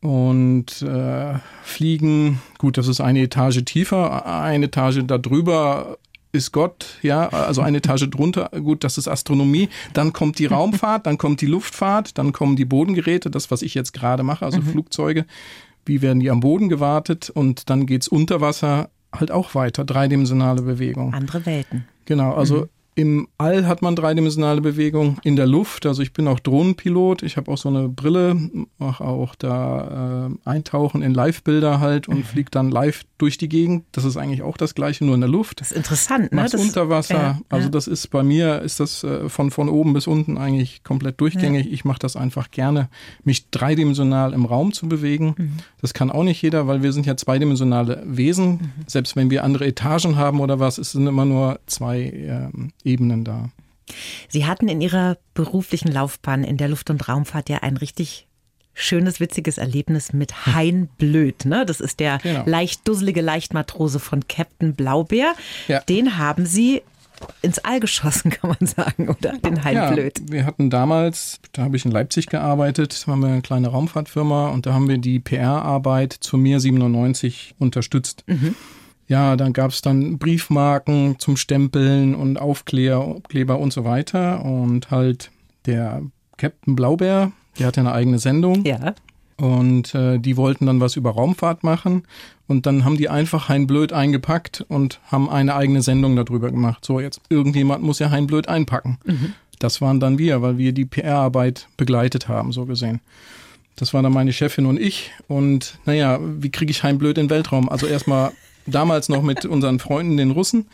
Und 0.00 0.82
äh, 0.82 1.34
Fliegen, 1.62 2.40
gut, 2.58 2.76
das 2.76 2.86
ist 2.86 3.00
eine 3.00 3.22
Etage 3.22 3.64
tiefer, 3.64 4.26
eine 4.26 4.66
Etage 4.66 5.00
darüber 5.06 5.98
ist 6.36 6.52
Gott, 6.52 6.98
ja, 7.02 7.28
also 7.28 7.62
eine 7.62 7.78
Etage 7.78 8.08
drunter, 8.10 8.50
gut, 8.50 8.84
das 8.84 8.98
ist 8.98 9.08
Astronomie. 9.08 9.68
Dann 9.92 10.12
kommt 10.12 10.38
die 10.38 10.46
Raumfahrt, 10.46 11.06
dann 11.06 11.18
kommt 11.18 11.40
die 11.40 11.46
Luftfahrt, 11.46 12.18
dann 12.18 12.32
kommen 12.32 12.56
die 12.56 12.64
Bodengeräte, 12.64 13.30
das, 13.30 13.50
was 13.50 13.62
ich 13.62 13.74
jetzt 13.74 13.92
gerade 13.92 14.22
mache, 14.22 14.44
also 14.44 14.58
mhm. 14.58 14.66
Flugzeuge. 14.66 15.26
Wie 15.84 16.02
werden 16.02 16.20
die 16.20 16.30
am 16.30 16.40
Boden 16.40 16.68
gewartet? 16.68 17.30
Und 17.30 17.70
dann 17.70 17.86
geht's 17.86 18.08
unter 18.08 18.40
Wasser 18.40 18.90
halt 19.12 19.30
auch 19.30 19.54
weiter, 19.54 19.84
dreidimensionale 19.84 20.62
Bewegung. 20.62 21.14
Andere 21.14 21.46
Welten. 21.46 21.86
Genau, 22.04 22.34
also 22.34 22.56
mhm. 22.56 22.68
Im 22.98 23.28
All 23.36 23.66
hat 23.66 23.82
man 23.82 23.94
dreidimensionale 23.94 24.62
Bewegung, 24.62 25.18
in 25.22 25.36
der 25.36 25.46
Luft, 25.46 25.84
also 25.84 26.00
ich 26.00 26.14
bin 26.14 26.26
auch 26.26 26.40
Drohnenpilot, 26.40 27.22
ich 27.22 27.36
habe 27.36 27.52
auch 27.52 27.58
so 27.58 27.68
eine 27.68 27.90
Brille, 27.90 28.34
mache 28.78 29.04
auch 29.04 29.34
da 29.34 30.28
äh, 30.28 30.48
Eintauchen 30.48 31.02
in 31.02 31.12
Live-Bilder 31.12 31.78
halt 31.78 32.08
und 32.08 32.16
mhm. 32.16 32.24
fliege 32.24 32.50
dann 32.50 32.70
live 32.70 33.02
durch 33.18 33.36
die 33.36 33.50
Gegend. 33.50 33.84
Das 33.92 34.04
ist 34.04 34.16
eigentlich 34.16 34.40
auch 34.40 34.56
das 34.56 34.74
gleiche, 34.74 35.04
nur 35.04 35.14
in 35.14 35.20
der 35.20 35.28
Luft. 35.28 35.60
Das 35.60 35.72
ist 35.72 35.76
interessant, 35.76 36.32
ne? 36.32 36.48
Das 36.50 36.54
unter 36.54 36.88
Wasser. 36.88 37.14
Ja, 37.14 37.40
also 37.50 37.68
das 37.68 37.86
ist 37.86 38.08
bei 38.08 38.22
mir, 38.22 38.62
ist 38.62 38.80
das 38.80 39.04
äh, 39.04 39.28
von, 39.28 39.50
von 39.50 39.68
oben 39.68 39.92
bis 39.92 40.06
unten 40.06 40.38
eigentlich 40.38 40.82
komplett 40.82 41.20
durchgängig. 41.20 41.66
Ja. 41.66 41.72
Ich 41.72 41.84
mache 41.84 41.98
das 41.98 42.16
einfach 42.16 42.50
gerne, 42.50 42.88
mich 43.24 43.50
dreidimensional 43.50 44.32
im 44.32 44.46
Raum 44.46 44.72
zu 44.72 44.88
bewegen. 44.88 45.34
Mhm. 45.36 45.56
Das 45.82 45.92
kann 45.92 46.10
auch 46.10 46.24
nicht 46.24 46.40
jeder, 46.40 46.66
weil 46.66 46.82
wir 46.82 46.94
sind 46.94 47.04
ja 47.04 47.14
zweidimensionale 47.14 48.02
Wesen. 48.06 48.52
Mhm. 48.52 48.70
Selbst 48.86 49.16
wenn 49.16 49.28
wir 49.28 49.44
andere 49.44 49.66
Etagen 49.66 50.16
haben 50.16 50.40
oder 50.40 50.60
was, 50.60 50.78
es 50.78 50.92
sind 50.92 51.06
immer 51.06 51.26
nur 51.26 51.60
zwei 51.66 52.10
ähm, 52.14 52.72
Ebenen 52.86 53.24
da. 53.24 53.50
Sie 54.28 54.46
hatten 54.46 54.68
in 54.68 54.80
Ihrer 54.80 55.16
beruflichen 55.34 55.92
Laufbahn 55.92 56.44
in 56.44 56.56
der 56.56 56.68
Luft- 56.68 56.90
und 56.90 57.08
Raumfahrt 57.08 57.48
ja 57.48 57.58
ein 57.58 57.76
richtig 57.76 58.26
schönes, 58.74 59.20
witziges 59.20 59.58
Erlebnis 59.58 60.12
mit 60.12 60.46
Hein 60.46 60.88
Blöd. 60.98 61.44
Ne? 61.44 61.64
Das 61.64 61.80
ist 61.80 61.98
der 61.98 62.18
genau. 62.18 62.42
leicht 62.44 62.86
dusselige 62.86 63.22
Leichtmatrose 63.22 63.98
von 63.98 64.28
Captain 64.28 64.74
Blaubeer. 64.74 65.34
Ja. 65.66 65.80
Den 65.80 66.18
haben 66.18 66.44
Sie 66.46 66.82
ins 67.40 67.58
All 67.60 67.80
geschossen, 67.80 68.30
kann 68.30 68.54
man 68.58 68.68
sagen, 68.68 69.08
oder? 69.08 69.38
Den 69.38 69.64
Hein 69.64 69.74
ja, 69.74 69.90
Blöd. 69.90 70.20
Wir 70.30 70.44
hatten 70.44 70.68
damals, 70.68 71.40
da 71.52 71.62
habe 71.62 71.76
ich 71.76 71.86
in 71.86 71.90
Leipzig 71.90 72.26
gearbeitet, 72.26 73.04
da 73.06 73.12
haben 73.12 73.20
wir 73.20 73.28
eine 73.28 73.42
kleine 73.42 73.68
Raumfahrtfirma 73.68 74.48
und 74.48 74.66
da 74.66 74.74
haben 74.74 74.88
wir 74.88 74.98
die 74.98 75.20
PR-Arbeit 75.20 76.12
zur 76.12 76.38
Mir 76.38 76.60
97 76.60 77.54
unterstützt. 77.58 78.24
Mhm. 78.26 78.54
Ja, 79.08 79.36
dann 79.36 79.52
gab 79.52 79.70
es 79.70 79.82
dann 79.82 80.18
Briefmarken 80.18 81.18
zum 81.18 81.36
Stempeln 81.36 82.14
und 82.14 82.38
Aufkleber 82.40 83.58
und 83.58 83.72
so 83.72 83.84
weiter. 83.84 84.44
Und 84.44 84.90
halt 84.90 85.30
der 85.66 86.02
Captain 86.36 86.74
Blaubeer, 86.74 87.32
der 87.58 87.66
hatte 87.66 87.80
eine 87.80 87.92
eigene 87.92 88.18
Sendung. 88.18 88.64
Ja. 88.64 88.94
Und 89.36 89.94
äh, 89.94 90.18
die 90.18 90.36
wollten 90.36 90.66
dann 90.66 90.80
was 90.80 90.96
über 90.96 91.10
Raumfahrt 91.10 91.62
machen. 91.62 92.04
Und 92.48 92.66
dann 92.66 92.84
haben 92.84 92.96
die 92.96 93.08
einfach 93.08 93.48
Hein 93.48 93.66
Blöd 93.66 93.92
eingepackt 93.92 94.64
und 94.68 95.00
haben 95.06 95.28
eine 95.28 95.54
eigene 95.54 95.82
Sendung 95.82 96.16
darüber 96.16 96.50
gemacht. 96.50 96.84
So, 96.84 97.00
jetzt 97.00 97.20
irgendjemand 97.28 97.82
muss 97.82 97.98
ja 97.98 98.10
Hein 98.10 98.26
Blöd 98.26 98.48
einpacken. 98.48 98.98
Mhm. 99.04 99.34
Das 99.58 99.80
waren 99.80 100.00
dann 100.00 100.18
wir, 100.18 100.42
weil 100.42 100.58
wir 100.58 100.72
die 100.72 100.84
PR-Arbeit 100.84 101.68
begleitet 101.76 102.28
haben, 102.28 102.52
so 102.52 102.66
gesehen. 102.66 103.00
Das 103.74 103.92
war 103.92 104.02
dann 104.02 104.12
meine 104.12 104.32
Chefin 104.32 104.66
und 104.66 104.80
ich. 104.80 105.12
Und 105.28 105.78
naja, 105.84 106.18
wie 106.22 106.50
kriege 106.50 106.70
ich 106.70 106.82
Hein 106.82 106.98
Blöd 106.98 107.18
in 107.18 107.26
den 107.26 107.30
Weltraum? 107.30 107.68
Also 107.68 107.86
erstmal 107.86 108.32
damals 108.66 109.08
noch 109.08 109.22
mit 109.22 109.44
unseren 109.44 109.78
Freunden, 109.78 110.16
den 110.16 110.30
Russen, 110.30 110.66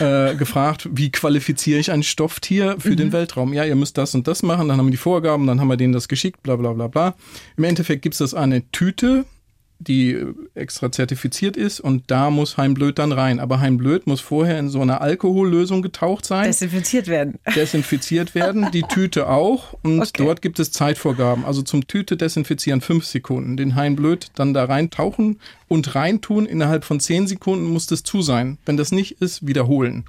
äh, 0.00 0.34
gefragt, 0.34 0.88
wie 0.92 1.10
qualifiziere 1.10 1.78
ich 1.78 1.92
ein 1.92 2.02
Stofftier 2.02 2.76
für 2.78 2.90
mhm. 2.90 2.96
den 2.96 3.12
Weltraum? 3.12 3.52
Ja, 3.52 3.64
ihr 3.64 3.76
müsst 3.76 3.96
das 3.96 4.14
und 4.14 4.26
das 4.26 4.42
machen, 4.42 4.68
dann 4.68 4.78
haben 4.78 4.86
wir 4.86 4.92
die 4.92 4.96
Vorgaben, 4.96 5.46
dann 5.46 5.60
haben 5.60 5.68
wir 5.68 5.76
denen 5.76 5.92
das 5.92 6.08
geschickt, 6.08 6.42
bla 6.42 6.56
bla 6.56 6.72
bla 6.72 6.88
bla. 6.88 7.14
Im 7.56 7.64
Endeffekt 7.64 8.02
gibt 8.02 8.14
es 8.14 8.18
das 8.18 8.34
eine 8.34 8.68
Tüte, 8.72 9.24
die 9.80 10.24
extra 10.54 10.90
zertifiziert 10.90 11.56
ist 11.56 11.78
und 11.78 12.10
da 12.10 12.30
muss 12.30 12.56
Heimblöd 12.56 12.98
dann 12.98 13.12
rein. 13.12 13.38
Aber 13.38 13.60
Heimblöd 13.60 14.08
muss 14.08 14.20
vorher 14.20 14.58
in 14.58 14.68
so 14.68 14.80
einer 14.80 15.00
Alkohollösung 15.00 15.82
getaucht 15.82 16.24
sein. 16.24 16.46
Desinfiziert 16.46 17.06
werden. 17.06 17.38
Desinfiziert 17.54 18.34
werden, 18.34 18.70
die 18.72 18.82
Tüte 18.82 19.28
auch 19.28 19.74
und 19.82 20.00
okay. 20.00 20.10
dort 20.16 20.42
gibt 20.42 20.58
es 20.58 20.72
Zeitvorgaben. 20.72 21.44
Also 21.44 21.62
zum 21.62 21.86
Tüte 21.86 22.16
desinfizieren 22.16 22.80
fünf 22.80 23.04
Sekunden, 23.04 23.56
den 23.56 23.76
Heimblöd 23.76 24.28
dann 24.34 24.52
da 24.52 24.64
reintauchen 24.64 25.38
und 25.68 25.94
reintun. 25.94 26.46
Innerhalb 26.46 26.84
von 26.84 26.98
zehn 26.98 27.28
Sekunden 27.28 27.66
muss 27.66 27.86
das 27.86 28.02
zu 28.02 28.20
sein. 28.20 28.58
Wenn 28.66 28.76
das 28.76 28.90
nicht 28.90 29.20
ist, 29.20 29.46
wiederholen. 29.46 30.06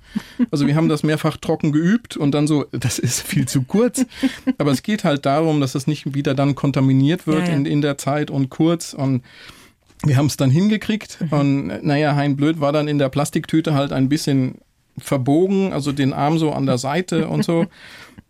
Also 0.49 0.65
wir 0.65 0.75
haben 0.75 0.89
das 0.89 1.03
mehrfach 1.03 1.37
trocken 1.37 1.71
geübt 1.71 2.17
und 2.17 2.31
dann 2.31 2.47
so, 2.47 2.65
das 2.71 2.97
ist 2.97 3.21
viel 3.21 3.47
zu 3.47 3.61
kurz. 3.63 4.05
Aber 4.57 4.71
es 4.71 4.81
geht 4.81 5.03
halt 5.03 5.27
darum, 5.27 5.61
dass 5.61 5.75
es 5.75 5.85
nicht 5.85 6.15
wieder 6.15 6.33
dann 6.33 6.55
kontaminiert 6.55 7.27
wird 7.27 7.41
ja, 7.41 7.49
ja. 7.49 7.53
In, 7.53 7.65
in 7.65 7.81
der 7.81 7.99
Zeit 7.99 8.31
und 8.31 8.49
kurz 8.49 8.93
und 8.93 9.21
wir 10.05 10.17
haben 10.17 10.27
es 10.27 10.37
dann 10.37 10.49
hingekriegt 10.49 11.19
mhm. 11.21 11.37
und 11.37 11.83
naja, 11.83 12.15
Hein 12.15 12.35
Blöd 12.35 12.59
war 12.59 12.71
dann 12.71 12.87
in 12.87 12.97
der 12.97 13.09
Plastiktüte 13.09 13.73
halt 13.73 13.91
ein 13.91 14.09
bisschen 14.09 14.59
verbogen, 14.97 15.73
also 15.73 15.91
den 15.91 16.13
Arm 16.13 16.37
so 16.37 16.51
an 16.51 16.65
der 16.65 16.77
Seite 16.77 17.27
und 17.29 17.43
so. 17.43 17.65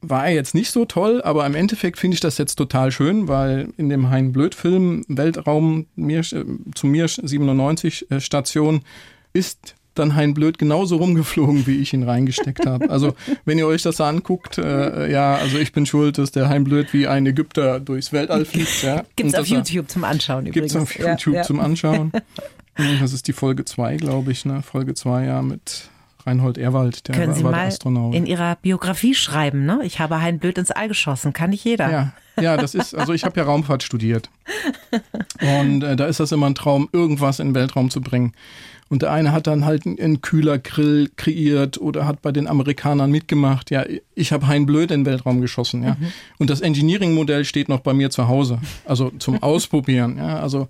War 0.01 0.29
jetzt 0.29 0.55
nicht 0.55 0.71
so 0.71 0.85
toll, 0.85 1.21
aber 1.23 1.45
im 1.45 1.55
Endeffekt 1.55 1.99
finde 1.99 2.15
ich 2.15 2.21
das 2.21 2.37
jetzt 2.37 2.55
total 2.55 2.89
schön, 2.89 3.27
weil 3.27 3.73
in 3.75 3.89
dem 3.89 4.09
Hein 4.09 4.31
Blöd 4.31 4.55
Film 4.55 5.03
Weltraum 5.09 5.87
mir, 5.95 6.19
äh, 6.19 6.45
zu 6.73 6.87
mir 6.87 7.07
97 7.09 8.09
äh, 8.09 8.21
Station 8.21 8.81
ist 9.33 9.75
dann 9.99 10.15
Hein 10.15 10.33
Blöd 10.33 10.57
genauso 10.57 10.97
rumgeflogen, 10.97 11.67
wie 11.67 11.77
ich 11.77 11.93
ihn 11.93 12.03
reingesteckt 12.03 12.65
habe. 12.65 12.89
Also, 12.89 13.13
wenn 13.45 13.57
ihr 13.57 13.67
euch 13.67 13.83
das 13.83 14.01
anguckt, 14.01 14.57
äh, 14.57 15.11
ja, 15.11 15.35
also 15.35 15.57
ich 15.57 15.71
bin 15.71 15.85
schuld, 15.85 16.17
dass 16.17 16.31
der 16.31 16.49
Hein 16.49 16.63
Blöd 16.63 16.93
wie 16.93 17.07
ein 17.07 17.25
Ägypter 17.25 17.79
durchs 17.79 18.11
Weltall 18.11 18.45
fliegt. 18.45 18.81
Ja. 18.83 19.03
Gibt 19.15 19.29
es 19.29 19.35
auf 19.35 19.47
YouTube 19.47 19.89
zum 19.89 20.03
Anschauen 20.03 20.47
übrigens. 20.47 20.53
Gibt 20.53 20.65
es 20.67 20.75
auf 20.75 20.99
YouTube 20.99 21.35
ja, 21.35 21.43
zum 21.43 21.59
Anschauen. 21.59 22.11
Das 23.01 23.11
ist 23.11 23.27
die 23.27 23.33
Folge 23.33 23.65
2, 23.65 23.97
glaube 23.97 24.31
ich, 24.31 24.45
ne? 24.45 24.61
Folge 24.61 24.93
2, 24.93 25.25
ja, 25.25 25.41
mit 25.41 25.89
Reinhold 26.25 26.57
Erwald, 26.57 27.07
der 27.07 27.15
Können 27.15 27.33
Sie 27.33 27.43
mal 27.43 27.53
Astronaut. 27.53 28.13
in 28.13 28.25
Ihrer 28.25 28.55
Biografie 28.55 29.15
schreiben, 29.15 29.65
ne? 29.65 29.81
Ich 29.83 29.99
habe 29.99 30.21
Hein 30.21 30.39
Blöd 30.39 30.57
ins 30.57 30.71
All 30.71 30.87
geschossen, 30.87 31.33
kann 31.33 31.49
nicht 31.49 31.63
jeder. 31.63 31.91
Ja, 31.91 32.13
ja 32.39 32.57
das 32.57 32.75
ist, 32.75 32.95
also 32.95 33.13
ich 33.13 33.23
habe 33.23 33.37
ja 33.39 33.45
Raumfahrt 33.45 33.83
studiert. 33.83 34.29
Und 35.59 35.83
äh, 35.83 35.95
da 35.95 36.05
ist 36.05 36.19
das 36.19 36.31
immer 36.31 36.47
ein 36.47 36.55
Traum, 36.55 36.89
irgendwas 36.91 37.39
in 37.39 37.49
den 37.49 37.55
Weltraum 37.55 37.89
zu 37.89 38.01
bringen. 38.01 38.33
Und 38.89 39.03
der 39.03 39.11
eine 39.11 39.31
hat 39.31 39.45
dann 39.45 39.65
halt 39.65 39.85
einen 39.85 40.21
Kühlergrill 40.21 41.11
kreiert 41.15 41.79
oder 41.79 42.07
hat 42.07 42.23
bei 42.23 42.31
den 42.31 42.47
Amerikanern 42.47 43.11
mitgemacht. 43.11 43.69
Ja, 43.69 43.85
ich 44.15 44.31
habe 44.31 44.47
Hein 44.47 44.65
Blöd 44.65 44.89
in 44.89 45.01
den 45.01 45.05
Weltraum 45.05 45.41
geschossen, 45.41 45.83
ja. 45.83 45.95
Mhm. 45.99 46.11
Und 46.39 46.49
das 46.49 46.61
Engineering-Modell 46.61 47.45
steht 47.45 47.69
noch 47.69 47.81
bei 47.81 47.93
mir 47.93 48.09
zu 48.09 48.27
Hause. 48.27 48.59
Also 48.85 49.11
zum 49.19 49.41
Ausprobieren, 49.43 50.17
ja. 50.17 50.39
Also 50.39 50.69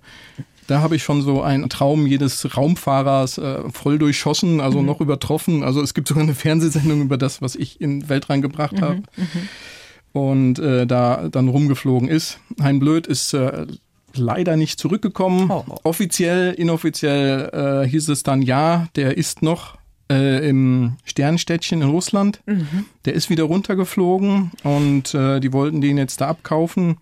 da 0.66 0.82
habe 0.82 0.96
ich 0.96 1.02
schon 1.02 1.22
so 1.22 1.42
einen 1.42 1.68
Traum 1.68 2.06
jedes 2.06 2.56
Raumfahrers 2.56 3.38
äh, 3.38 3.70
voll 3.72 3.98
durchschossen, 3.98 4.60
also 4.60 4.80
mhm. 4.80 4.86
noch 4.86 5.00
übertroffen. 5.00 5.64
Also 5.64 5.82
es 5.82 5.94
gibt 5.94 6.06
sogar 6.06 6.22
eine 6.22 6.34
Fernsehsendung 6.34 7.00
über 7.00 7.16
das, 7.16 7.40
was 7.40 7.56
ich 7.56 7.80
in 7.80 8.00
die 8.00 8.08
Welt 8.08 8.28
reingebracht 8.28 8.74
mhm. 8.74 8.80
habe. 8.80 9.02
Mhm. 9.16 9.48
Und 10.12 10.58
äh, 10.58 10.86
da 10.86 11.28
dann 11.30 11.48
rumgeflogen 11.48 12.08
ist. 12.08 12.38
Hein 12.60 12.80
Blöd 12.80 13.06
ist 13.06 13.32
äh, 13.32 13.66
leider 14.14 14.56
nicht 14.56 14.78
zurückgekommen. 14.78 15.50
Oh, 15.50 15.64
oh. 15.68 15.76
Offiziell, 15.84 16.52
inoffiziell 16.52 17.84
äh, 17.84 17.88
hieß 17.88 18.08
es 18.08 18.22
dann 18.22 18.42
ja, 18.42 18.88
der 18.96 19.16
ist 19.16 19.42
noch 19.42 19.78
äh, 20.10 20.48
im 20.48 20.96
Sternstädtchen 21.04 21.82
in 21.82 21.88
Russland. 21.88 22.40
Mhm. 22.46 22.86
Der 23.04 23.14
ist 23.14 23.30
wieder 23.30 23.44
runtergeflogen 23.44 24.50
und 24.64 25.14
äh, 25.14 25.40
die 25.40 25.52
wollten 25.52 25.80
den 25.80 25.98
jetzt 25.98 26.20
da 26.20 26.28
abkaufen. 26.28 26.98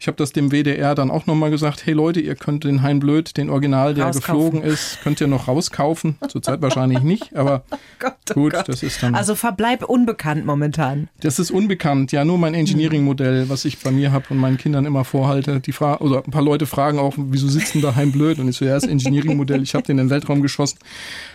Ich 0.00 0.06
habe 0.06 0.16
das 0.16 0.32
dem 0.32 0.52
WDR 0.52 0.94
dann 0.94 1.10
auch 1.10 1.26
nochmal 1.26 1.50
gesagt, 1.50 1.84
hey 1.84 1.92
Leute, 1.92 2.20
ihr 2.20 2.36
könnt 2.36 2.62
den 2.62 2.82
Hein 2.82 3.00
Blöd, 3.00 3.36
den 3.36 3.50
Original, 3.50 3.94
der 3.94 4.12
geflogen 4.12 4.62
ist, 4.62 5.00
könnt 5.02 5.20
ihr 5.20 5.26
noch 5.26 5.48
rauskaufen. 5.48 6.16
Zurzeit 6.28 6.62
wahrscheinlich 6.62 7.00
nicht, 7.00 7.34
aber 7.34 7.64
oh 7.70 7.76
Gott, 7.98 8.14
oh 8.30 8.34
gut, 8.34 8.52
Gott. 8.52 8.68
das 8.68 8.84
ist 8.84 9.02
dann... 9.02 9.16
Also 9.16 9.34
Verbleib 9.34 9.82
unbekannt 9.82 10.46
momentan. 10.46 11.08
Das 11.20 11.40
ist 11.40 11.50
unbekannt, 11.50 12.12
ja, 12.12 12.24
nur 12.24 12.38
mein 12.38 12.54
Engineering-Modell, 12.54 13.48
was 13.48 13.64
ich 13.64 13.80
bei 13.80 13.90
mir 13.90 14.12
habe 14.12 14.26
und 14.30 14.36
meinen 14.36 14.56
Kindern 14.56 14.86
immer 14.86 15.04
vorhalte. 15.04 15.58
Die 15.58 15.72
Fra 15.72 15.98
oder 15.98 16.22
ein 16.24 16.30
paar 16.30 16.42
Leute 16.42 16.66
fragen 16.66 17.00
auch, 17.00 17.14
wieso 17.16 17.48
sitzen 17.48 17.82
da 17.82 17.96
Hein 17.96 18.12
Blöd? 18.12 18.38
Und 18.38 18.48
ich 18.48 18.56
so, 18.56 18.64
ja, 18.64 18.74
das 18.74 18.84
Engineering-Modell, 18.84 19.62
ich 19.62 19.74
habe 19.74 19.84
den 19.84 19.98
in 19.98 20.04
den 20.06 20.10
Weltraum 20.10 20.42
geschossen. 20.42 20.78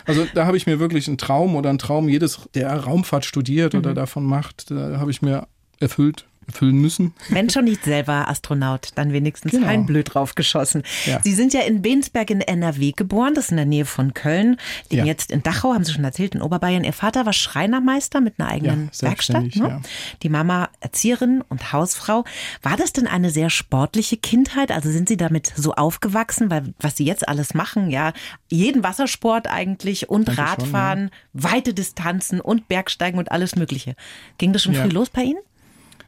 Also 0.06 0.26
da 0.32 0.46
habe 0.46 0.56
ich 0.56 0.66
mir 0.66 0.78
wirklich 0.78 1.06
einen 1.06 1.18
Traum 1.18 1.54
oder 1.54 1.68
einen 1.68 1.78
Traum 1.78 2.08
jedes, 2.08 2.40
der 2.54 2.74
Raumfahrt 2.74 3.26
studiert 3.26 3.74
mhm. 3.74 3.80
oder 3.80 3.92
davon 3.92 4.24
macht, 4.24 4.70
da 4.70 4.98
habe 4.98 5.10
ich 5.10 5.20
mir 5.20 5.46
erfüllt 5.80 6.24
erfüllen 6.46 6.76
müssen. 6.76 7.14
Wenn 7.28 7.50
schon 7.50 7.64
nicht 7.64 7.84
selber 7.84 8.28
Astronaut, 8.28 8.88
dann 8.94 9.12
wenigstens 9.12 9.52
Genau. 9.52 9.66
ein 9.66 9.86
Blöd 9.86 10.14
draufgeschossen. 10.14 10.82
Ja. 11.06 11.20
Sie 11.22 11.32
sind 11.34 11.52
ja 11.54 11.60
in 11.60 11.82
Bensberg 11.82 12.30
in 12.30 12.40
NRW 12.40 12.92
geboren, 12.92 13.34
das 13.34 13.46
ist 13.46 13.50
in 13.50 13.56
der 13.56 13.66
Nähe 13.66 13.84
von 13.84 14.14
Köln. 14.14 14.56
Leben 14.90 15.00
Ja. 15.00 15.04
jetzt 15.04 15.30
in 15.30 15.42
Dachau, 15.42 15.74
haben 15.74 15.84
Sie 15.84 15.92
schon 15.92 16.04
erzählt, 16.04 16.34
in 16.34 16.42
Oberbayern. 16.42 16.84
Ihr 16.84 16.92
Vater 16.92 17.26
war 17.26 17.32
Schreinermeister 17.32 18.20
mit 18.20 18.38
einer 18.38 18.48
eigenen 18.48 18.90
Ja, 18.92 19.08
Werkstatt. 19.08 19.56
Ne? 19.56 19.80
Die 20.22 20.28
Mama 20.28 20.68
Erzieherin 20.80 21.42
und 21.48 21.72
Hausfrau. 21.72 22.24
War 22.62 22.76
das 22.76 22.92
denn 22.92 23.06
eine 23.06 23.30
sehr 23.30 23.50
sportliche 23.50 24.16
Kindheit? 24.16 24.70
Also 24.72 24.90
sind 24.90 25.08
Sie 25.08 25.16
damit 25.16 25.52
so 25.56 25.74
aufgewachsen? 25.74 26.50
Weil 26.50 26.74
was 26.80 26.96
Sie 26.96 27.04
jetzt 27.04 27.28
alles 27.28 27.54
machen, 27.54 27.90
ja, 27.90 28.12
jeden 28.50 28.82
Wassersport 28.82 29.46
eigentlich 29.46 30.08
und 30.08 30.28
Denke 30.28 30.40
schon, 30.40 30.44
Radfahren, 30.44 31.10
weite 31.32 31.74
Distanzen 31.74 32.40
und 32.40 32.68
Bergsteigen 32.68 33.18
und 33.18 33.30
alles 33.32 33.56
Mögliche. 33.56 33.96
Ging 34.38 34.52
das 34.52 34.62
schon 34.62 34.74
früh 34.74 34.88
los 34.88 35.10
bei 35.10 35.22
Ihnen? 35.22 35.38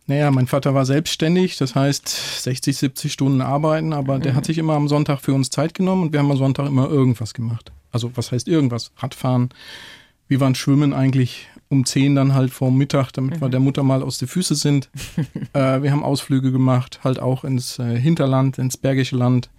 Naja, 0.09 0.31
mein 0.31 0.47
Vater 0.47 0.73
war 0.73 0.87
selbstständig, 0.87 1.57
das 1.57 1.75
heißt 1.75 2.43
60, 2.43 2.77
70 2.77 3.13
Stunden 3.13 3.41
arbeiten, 3.41 3.93
aber 3.93 4.21
der 4.21 4.35
hat 4.37 4.45
sich 4.45 4.59
immer 4.59 4.75
am 4.75 4.87
Sonntag 4.87 5.21
für 5.21 5.35
uns 5.35 5.51
Zeit 5.51 5.75
genommen 5.75 6.03
und 6.05 6.13
wir 6.13 6.21
haben 6.21 6.31
am 6.31 6.37
Sonntag 6.37 6.67
immer 6.67 6.89
irgendwas 6.89 7.35
gemacht. 7.35 7.73
Also 7.91 8.13
was 8.15 8.31
heißt 8.31 8.47
irgendwas? 8.47 8.93
Radfahren. 8.99 9.49
Wir 10.29 10.39
waren 10.39 10.55
schwimmen 10.55 10.93
eigentlich 10.93 11.49
um 11.69 11.85
10 11.85 12.15
dann 12.15 12.35
halt 12.35 12.53
vor 12.53 12.71
Mittag, 12.71 13.11
damit 13.13 13.41
wir 13.41 13.49
der 13.49 13.59
Mutter 13.59 13.83
mal 13.83 14.03
aus 14.03 14.19
den 14.19 14.29
Füße 14.29 14.55
sind. 14.55 14.91
äh, 15.53 15.83
wir 15.83 15.91
haben 15.91 16.05
Ausflüge 16.05 16.53
gemacht, 16.53 17.01
halt 17.03 17.19
auch 17.19 17.43
ins 17.43 17.81
äh, 17.81 17.99
Hinterland, 17.99 18.59
ins 18.59 18.77
Bergische 18.77 19.17
Land 19.17 19.51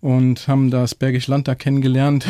und 0.00 0.46
haben 0.46 0.70
das 0.70 0.94
Bergische 0.94 1.32
Land 1.32 1.48
da 1.48 1.56
kennengelernt. 1.56 2.26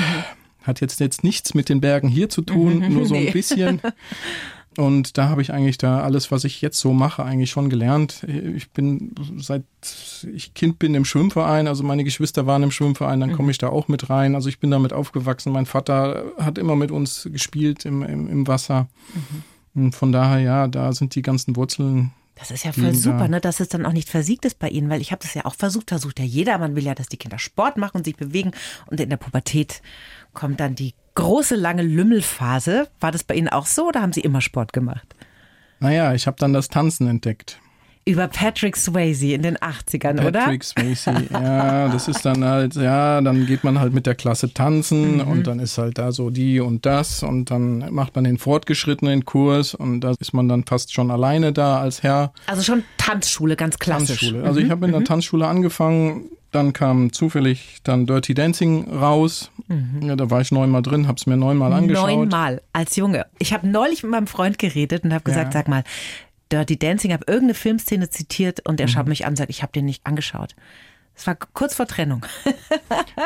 Hat 0.62 0.80
jetzt, 0.80 1.00
jetzt 1.00 1.22
nichts 1.22 1.52
mit 1.52 1.68
den 1.68 1.80
Bergen 1.82 2.08
hier 2.08 2.30
zu 2.30 2.40
tun, 2.40 2.82
nur 2.88 3.04
so 3.04 3.14
Nee. 3.16 3.26
ein 3.26 3.32
bisschen. 3.34 3.80
Und 4.76 5.16
da 5.16 5.28
habe 5.28 5.40
ich 5.42 5.52
eigentlich 5.52 5.78
da 5.78 6.00
alles, 6.00 6.30
was 6.30 6.44
ich 6.44 6.60
jetzt 6.60 6.78
so 6.78 6.92
mache, 6.92 7.24
eigentlich 7.24 7.50
schon 7.50 7.70
gelernt. 7.70 8.24
Ich 8.24 8.70
bin 8.70 9.14
seit 9.38 9.62
ich 10.34 10.54
Kind 10.54 10.78
bin 10.78 10.94
im 10.94 11.04
Schwimmverein, 11.04 11.66
also 11.66 11.82
meine 11.82 12.04
Geschwister 12.04 12.46
waren 12.46 12.62
im 12.62 12.70
Schwimmverein, 12.70 13.20
dann 13.20 13.32
komme 13.32 13.50
ich 13.50 13.58
da 13.58 13.68
auch 13.68 13.88
mit 13.88 14.10
rein. 14.10 14.34
Also 14.34 14.48
ich 14.48 14.58
bin 14.58 14.70
damit 14.70 14.92
aufgewachsen. 14.92 15.52
Mein 15.52 15.66
Vater 15.66 16.24
hat 16.38 16.58
immer 16.58 16.76
mit 16.76 16.90
uns 16.90 17.28
gespielt 17.32 17.84
im, 17.84 18.02
im, 18.02 18.28
im 18.28 18.46
Wasser. 18.46 18.88
Und 19.74 19.94
von 19.94 20.12
daher, 20.12 20.40
ja, 20.40 20.68
da 20.68 20.92
sind 20.92 21.14
die 21.14 21.22
ganzen 21.22 21.56
Wurzeln. 21.56 22.12
Das 22.34 22.50
ist 22.50 22.64
ja 22.64 22.72
voll 22.72 22.94
super, 22.94 23.20
da. 23.20 23.28
ne, 23.28 23.40
dass 23.40 23.60
es 23.60 23.68
dann 23.68 23.86
auch 23.86 23.94
nicht 23.94 24.10
versiegt 24.10 24.44
ist 24.44 24.58
bei 24.58 24.68
Ihnen, 24.68 24.90
weil 24.90 25.00
ich 25.00 25.10
habe 25.10 25.22
das 25.22 25.32
ja 25.32 25.46
auch 25.46 25.54
versucht, 25.54 25.88
versucht 25.88 26.18
ja 26.18 26.24
jeder, 26.24 26.58
man 26.58 26.76
will 26.76 26.84
ja, 26.84 26.94
dass 26.94 27.08
die 27.08 27.16
Kinder 27.16 27.38
Sport 27.38 27.78
machen 27.78 27.98
und 27.98 28.04
sich 28.04 28.16
bewegen 28.16 28.50
und 28.86 29.00
in 29.00 29.08
der 29.08 29.16
Pubertät 29.16 29.80
kommt 30.36 30.60
dann 30.60 30.76
die 30.76 30.94
große 31.16 31.56
lange 31.56 31.82
Lümmelphase. 31.82 32.86
War 33.00 33.10
das 33.10 33.24
bei 33.24 33.34
Ihnen 33.34 33.48
auch 33.48 33.66
so 33.66 33.88
oder 33.88 34.02
haben 34.02 34.12
Sie 34.12 34.20
immer 34.20 34.40
Sport 34.40 34.72
gemacht? 34.72 35.16
Naja, 35.80 36.14
ich 36.14 36.26
habe 36.28 36.36
dann 36.38 36.52
das 36.52 36.68
Tanzen 36.68 37.08
entdeckt. 37.08 37.58
Über 38.08 38.28
Patrick 38.28 38.76
Swayze 38.76 39.32
in 39.32 39.42
den 39.42 39.56
80ern, 39.56 40.24
oder? 40.24 40.38
Patrick 40.44 40.62
Swayze, 40.62 41.12
ja, 41.32 41.88
das 41.88 42.06
ist 42.06 42.24
dann 42.24 42.44
halt, 42.44 42.76
ja, 42.76 43.20
dann 43.20 43.46
geht 43.46 43.64
man 43.64 43.80
halt 43.80 43.92
mit 43.94 44.06
der 44.06 44.14
Klasse 44.14 44.54
tanzen 44.54 45.16
Mhm. 45.16 45.20
und 45.22 45.46
dann 45.48 45.58
ist 45.58 45.76
halt 45.76 45.98
da 45.98 46.12
so 46.12 46.30
die 46.30 46.60
und 46.60 46.86
das 46.86 47.24
und 47.24 47.50
dann 47.50 47.92
macht 47.92 48.14
man 48.14 48.22
den 48.22 48.38
fortgeschrittenen 48.38 49.24
Kurs 49.24 49.74
und 49.74 50.02
da 50.02 50.12
ist 50.20 50.32
man 50.34 50.48
dann 50.48 50.62
fast 50.64 50.92
schon 50.94 51.10
alleine 51.10 51.52
da 51.52 51.80
als 51.80 52.04
Herr. 52.04 52.32
Also 52.46 52.62
schon 52.62 52.84
Tanzschule, 52.96 53.56
ganz 53.56 53.76
klassisch. 53.80 54.20
Tanzschule. 54.20 54.44
Also 54.44 54.60
ich 54.60 54.70
habe 54.70 54.86
in 54.86 54.92
der 54.92 55.02
Tanzschule 55.02 55.48
angefangen, 55.48 56.26
dann 56.56 56.72
kam 56.72 57.12
zufällig 57.12 57.78
dann 57.84 58.06
Dirty 58.06 58.34
Dancing 58.34 58.88
raus. 58.90 59.50
Ja, 60.00 60.16
da 60.16 60.30
war 60.30 60.40
ich 60.40 60.50
neunmal 60.52 60.82
drin, 60.82 61.06
habe 61.06 61.16
es 61.18 61.26
mir 61.26 61.36
neunmal 61.36 61.72
angeschaut. 61.72 62.08
Neunmal 62.10 62.62
als 62.72 62.96
Junge. 62.96 63.26
Ich 63.38 63.52
habe 63.52 63.68
neulich 63.68 64.02
mit 64.02 64.12
meinem 64.12 64.26
Freund 64.26 64.58
geredet 64.58 65.04
und 65.04 65.12
habe 65.12 65.22
gesagt, 65.24 65.52
Ja. 65.54 65.60
sag 65.60 65.68
mal, 65.68 65.84
Dirty 66.50 66.78
Dancing, 66.78 67.12
habe 67.12 67.24
irgendeine 67.26 67.54
Filmszene 67.54 68.08
zitiert 68.10 68.66
und 68.66 68.80
er 68.80 68.86
Mhm. 68.86 68.90
schaut 68.90 69.06
mich 69.08 69.24
an 69.24 69.30
und 69.32 69.36
sagt, 69.36 69.50
ich 69.50 69.62
habe 69.62 69.72
den 69.72 69.84
nicht 69.84 70.06
angeschaut. 70.06 70.54
Es 71.14 71.26
war 71.26 71.34
kurz 71.54 71.74
vor 71.74 71.86
Trennung. 71.86 72.24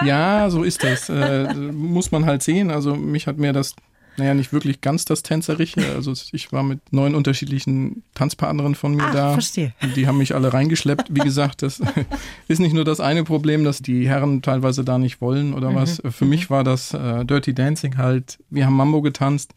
Ja, 0.05 0.49
so 0.51 0.63
ist 0.63 0.83
das. 0.85 1.09
Äh, 1.09 1.53
muss 1.73 2.13
man 2.13 2.25
halt 2.27 2.43
sehen. 2.43 2.71
Also 2.71 2.95
mich 2.97 3.27
hat 3.27 3.37
mir 3.39 3.53
das, 3.53 3.75
naja, 4.17 4.35
nicht 4.35 4.53
wirklich 4.53 4.81
ganz 4.81 5.05
das 5.05 5.23
Tänzerische. 5.23 5.81
Also 5.95 6.13
ich 6.33 6.53
war 6.53 6.63
mit 6.63 6.93
neun 6.93 7.15
unterschiedlichen 7.15 8.03
Tanzpartnerinnen 8.15 8.75
von 8.75 8.95
mir 8.95 9.05
Ach, 9.07 9.15
da. 9.15 9.33
verstehe. 9.33 9.73
Die 9.97 10.07
haben 10.07 10.19
mich 10.19 10.35
alle 10.35 10.53
reingeschleppt. 10.53 11.15
Wie 11.15 11.21
gesagt, 11.21 11.63
das 11.63 11.81
ist 12.49 12.61
nicht 12.61 12.75
nur 12.75 12.85
das 12.85 13.01
eine 13.01 13.25
Problem, 13.25 13.65
dass 13.65 13.81
die 13.81 14.09
Herren 14.09 14.43
teilweise 14.43 14.85
da 14.85 14.99
nicht 14.99 15.21
wollen 15.21 15.55
oder 15.55 15.75
was. 15.75 16.03
Für 16.11 16.25
mich 16.25 16.51
war 16.51 16.65
das 16.65 16.93
äh, 16.93 17.25
Dirty 17.25 17.55
Dancing 17.55 17.97
halt. 17.97 18.39
Wir 18.51 18.67
haben 18.67 18.77
Mambo 18.77 19.01
getanzt. 19.01 19.55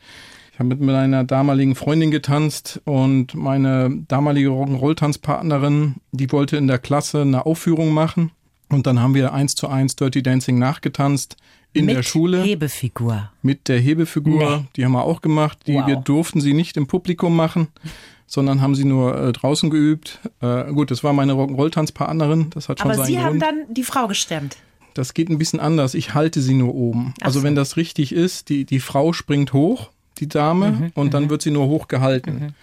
Ich 0.54 0.60
habe 0.60 0.70
mit 0.70 0.82
meiner 0.82 1.24
damaligen 1.24 1.74
Freundin 1.74 2.12
getanzt 2.12 2.80
und 2.86 3.34
meine 3.34 4.04
damalige 4.08 4.50
Rock'n'Roll-Tanzpartnerin, 4.50 5.96
die 6.12 6.32
wollte 6.32 6.58
in 6.58 6.68
der 6.68 6.78
Klasse 6.78 7.22
eine 7.22 7.46
Aufführung 7.48 7.92
machen. 7.92 8.32
Und 8.70 8.86
dann 8.86 9.00
haben 9.00 9.16
wir 9.16 9.34
eins 9.34 9.56
zu 9.56 9.68
eins 9.68 9.96
Dirty 9.96 10.22
Dancing 10.22 10.60
nachgetanzt 10.60 11.38
in 11.74 11.86
mit 11.86 11.96
der 11.98 12.04
Schule 12.04 12.42
Hebefigur. 12.44 13.32
mit 13.42 13.68
der 13.68 13.80
Hebefigur. 13.80 14.58
Nee. 14.58 14.66
Die 14.76 14.86
haben 14.86 14.92
wir 14.94 15.04
auch 15.04 15.22
gemacht. 15.22 15.60
Die, 15.68 15.74
Wow. 15.76 15.88
Wir 15.88 15.96
durften 15.98 16.40
sie 16.42 16.54
nicht 16.54 16.78
im 16.78 16.88
Publikum 16.88 17.36
machen, 17.36 17.68
sondern 18.28 18.62
haben 18.62 18.76
sie 18.76 18.86
nur 18.86 19.16
äh, 19.20 19.32
draußen 19.34 19.70
geübt. 19.70 20.20
Äh, 20.42 20.72
gut, 20.72 20.92
das 20.92 21.04
war 21.04 21.14
meine 21.14 21.34
Rock'n'Roll-Tanzpartnerin. 21.34 22.50
Das 22.52 22.70
hat 22.70 22.80
schon 22.80 22.88
Aber 22.92 22.98
seinen 22.98 23.08
Sie 23.08 23.20
haben 23.20 23.40
Grund. 23.40 23.42
dann 23.42 23.74
die 23.74 23.84
Frau 23.84 24.08
gestemmt. 24.08 24.58
das 24.94 25.14
geht 25.14 25.30
ein 25.30 25.38
bisschen 25.40 25.60
anders. 25.60 25.94
Ich 25.96 26.14
halte 26.14 26.42
sie 26.42 26.54
nur 26.54 26.74
oben. 26.76 27.14
Ach 27.22 27.26
also 27.26 27.40
so. 27.40 27.46
wenn 27.46 27.56
das 27.56 27.78
richtig 27.78 28.12
ist, 28.14 28.50
die, 28.50 28.66
die 28.66 28.80
Frau 28.80 29.12
springt 29.14 29.54
hoch, 29.54 29.90
die 30.20 30.28
Dame, 30.30 30.72
Mhm, 30.72 30.92
und 30.94 31.14
dann 31.16 31.30
wird 31.32 31.42
sie 31.42 31.50
nur 31.52 31.68
hochgehalten. 31.68 32.54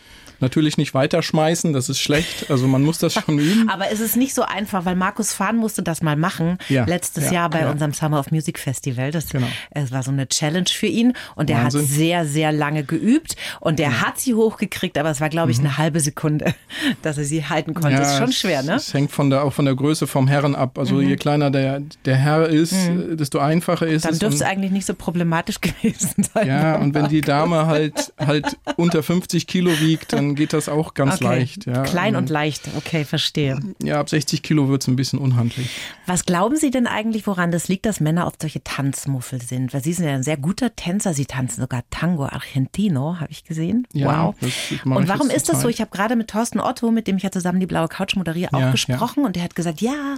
Natürlich 0.40 0.76
nicht 0.76 0.94
weiterschmeißen, 0.94 1.72
das 1.72 1.88
ist 1.88 1.98
schlecht. 1.98 2.50
Also 2.50 2.66
man 2.66 2.82
muss 2.82 2.98
das 2.98 3.14
schon 3.14 3.38
üben. 3.38 3.68
Aber 3.68 3.90
es 3.90 4.00
ist 4.00 4.16
nicht 4.16 4.34
so 4.34 4.42
einfach, 4.42 4.84
weil 4.84 4.96
Markus 4.96 5.32
Fahn 5.32 5.56
musste 5.56 5.82
das 5.82 6.02
mal 6.02 6.16
machen. 6.16 6.58
Ja, 6.68 6.84
letztes 6.84 7.26
ja, 7.26 7.32
Jahr 7.32 7.50
bei 7.50 7.60
ja. 7.60 7.70
unserem 7.70 7.92
Summer 7.92 8.18
of 8.18 8.30
Music 8.30 8.58
Festival. 8.58 9.10
Das 9.10 9.28
Genau. 9.28 9.46
es 9.70 9.92
war 9.92 10.02
so 10.02 10.10
eine 10.10 10.28
Challenge 10.28 10.68
für 10.68 10.86
ihn. 10.86 11.12
Und 11.36 11.50
er 11.50 11.62
hat 11.62 11.72
sehr, 11.72 12.26
sehr 12.26 12.52
lange 12.52 12.84
geübt. 12.84 13.36
Und 13.60 13.80
er 13.80 14.00
hat 14.00 14.18
sie 14.18 14.34
hochgekriegt, 14.34 14.98
aber 14.98 15.10
es 15.10 15.20
war, 15.20 15.28
glaube 15.28 15.50
ich, 15.50 15.58
eine 15.58 15.78
halbe 15.78 16.00
Sekunde, 16.00 16.54
dass 17.02 17.18
er 17.18 17.24
sie 17.24 17.44
halten 17.44 17.74
konnte. 17.74 18.00
ist 18.00 18.18
schon 18.18 18.32
schwer, 18.32 18.62
ne? 18.62 18.72
Mhm. 18.72 18.76
Es 18.76 18.94
hängt 18.94 19.12
von 19.12 19.30
der, 19.30 19.44
auch 19.44 19.52
von 19.52 19.64
der 19.64 19.74
Größe 19.74 20.06
vom 20.06 20.26
Herren 20.28 20.54
ab. 20.54 20.78
Also 20.78 21.00
je 21.00 21.16
kleiner 21.16 21.50
der, 21.50 21.80
der 22.04 22.16
Herr 22.16 22.48
ist, 22.48 22.72
äh, 22.72 23.16
desto 23.16 23.38
einfacher 23.38 23.86
ist 23.86 24.04
Dann 24.04 24.12
es. 24.12 24.18
dürfte 24.18 24.36
es 24.36 24.42
eigentlich 24.42 24.72
nicht 24.72 24.86
so 24.86 24.94
problematisch 24.94 25.60
gewesen 25.60 26.24
sein. 26.34 26.46
Ja, 26.46 26.76
und 26.76 26.94
wenn 26.94 27.08
die 27.08 27.20
Dame 27.20 27.66
halt 27.66 28.12
halt 28.18 28.56
unter 28.76 29.02
50 29.02 29.46
Kilo 29.46 29.70
wiegt, 29.80 30.12
dann 30.12 30.29
geht 30.34 30.52
das 30.52 30.68
auch 30.68 30.94
ganz 30.94 31.14
Okay. 31.16 31.24
leicht. 31.24 31.66
Ja. 31.66 31.82
Klein 31.82 32.16
und 32.16 32.30
leicht, 32.30 32.68
okay, 32.76 33.04
verstehe. 33.04 33.58
Ja, 33.82 34.00
ab 34.00 34.08
60 34.08 34.42
Kilo 34.42 34.68
wird's 34.68 34.86
ein 34.88 34.96
bisschen 34.96 35.18
unhandlich. 35.18 35.68
Was 36.06 36.24
glauben 36.24 36.56
Sie 36.56 36.70
denn 36.70 36.86
eigentlich, 36.86 37.26
woran 37.26 37.50
das 37.50 37.68
liegt, 37.68 37.86
dass 37.86 38.00
Männer 38.00 38.26
oft 38.26 38.40
solche 38.40 38.62
Tanzmuffel 38.64 39.40
sind? 39.40 39.72
Weil 39.72 39.82
Sie 39.82 39.92
sind 39.92 40.06
ja 40.06 40.14
ein 40.14 40.22
sehr 40.22 40.36
guter 40.36 40.74
Tänzer. 40.76 41.14
Sie 41.14 41.26
tanzen 41.26 41.60
sogar 41.60 41.82
Tango 41.90 42.24
Argentino, 42.26 43.16
habe 43.20 43.30
ich 43.30 43.44
gesehen. 43.44 43.86
Ja, 43.92 44.26
wow. 44.28 44.34
Und 44.84 45.08
warum 45.08 45.28
ist 45.30 45.48
das 45.48 45.56
so? 45.56 45.62
zurzeit. 45.62 45.70
Ich 45.70 45.80
habe 45.80 45.90
gerade 45.90 46.16
mit 46.16 46.28
Thorsten 46.28 46.60
Otto, 46.60 46.90
mit 46.90 47.06
dem 47.06 47.16
ich 47.16 47.22
ja 47.22 47.30
zusammen 47.30 47.60
die 47.60 47.66
Blaue 47.66 47.88
Couch 47.88 48.16
moderiere, 48.16 48.52
auch 48.54 48.60
Ja, 48.60 48.70
gesprochen. 48.70 49.24
Und 49.24 49.36
der 49.36 49.42
hat 49.44 49.54
gesagt, 49.54 49.80
ja, 49.80 50.16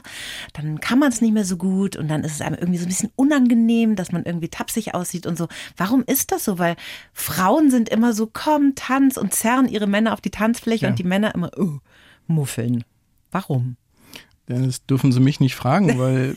dann 0.54 0.80
kann 0.80 0.98
man 0.98 1.10
es 1.10 1.20
nicht 1.20 1.32
mehr 1.34 1.44
so 1.44 1.56
gut. 1.56 1.96
Und 1.96 2.08
dann 2.08 2.24
ist 2.24 2.32
es 2.32 2.40
einem 2.40 2.56
irgendwie 2.56 2.78
so 2.78 2.84
ein 2.86 2.88
bisschen 2.88 3.10
unangenehm, 3.16 3.96
dass 3.96 4.12
man 4.12 4.24
irgendwie 4.24 4.48
tapsig 4.48 4.94
aussieht 4.94 5.26
und 5.26 5.38
so. 5.38 5.48
Warum 5.76 6.02
ist 6.06 6.32
das 6.32 6.44
so? 6.44 6.58
Weil 6.58 6.76
Frauen 7.12 7.70
sind 7.70 7.88
immer 7.88 8.12
so, 8.12 8.28
komm, 8.32 8.74
tanz 8.74 9.16
und 9.16 9.32
zerren 9.34 9.68
ihre 9.68 9.86
Männer 9.86 10.01
auf 10.08 10.20
die 10.20 10.30
Tanzfläche 10.30 10.84
Ja. 10.86 10.90
und 10.90 10.98
die 10.98 11.04
Männer 11.04 11.34
immer, 11.34 11.50
oh, 11.56 11.78
muffeln. 12.26 12.84
Warum? 13.30 13.76
Das 14.46 14.84
dürfen 14.86 15.12
Sie 15.12 15.20
mich 15.20 15.40
nicht 15.40 15.54
fragen, 15.54 15.98
weil 15.98 16.34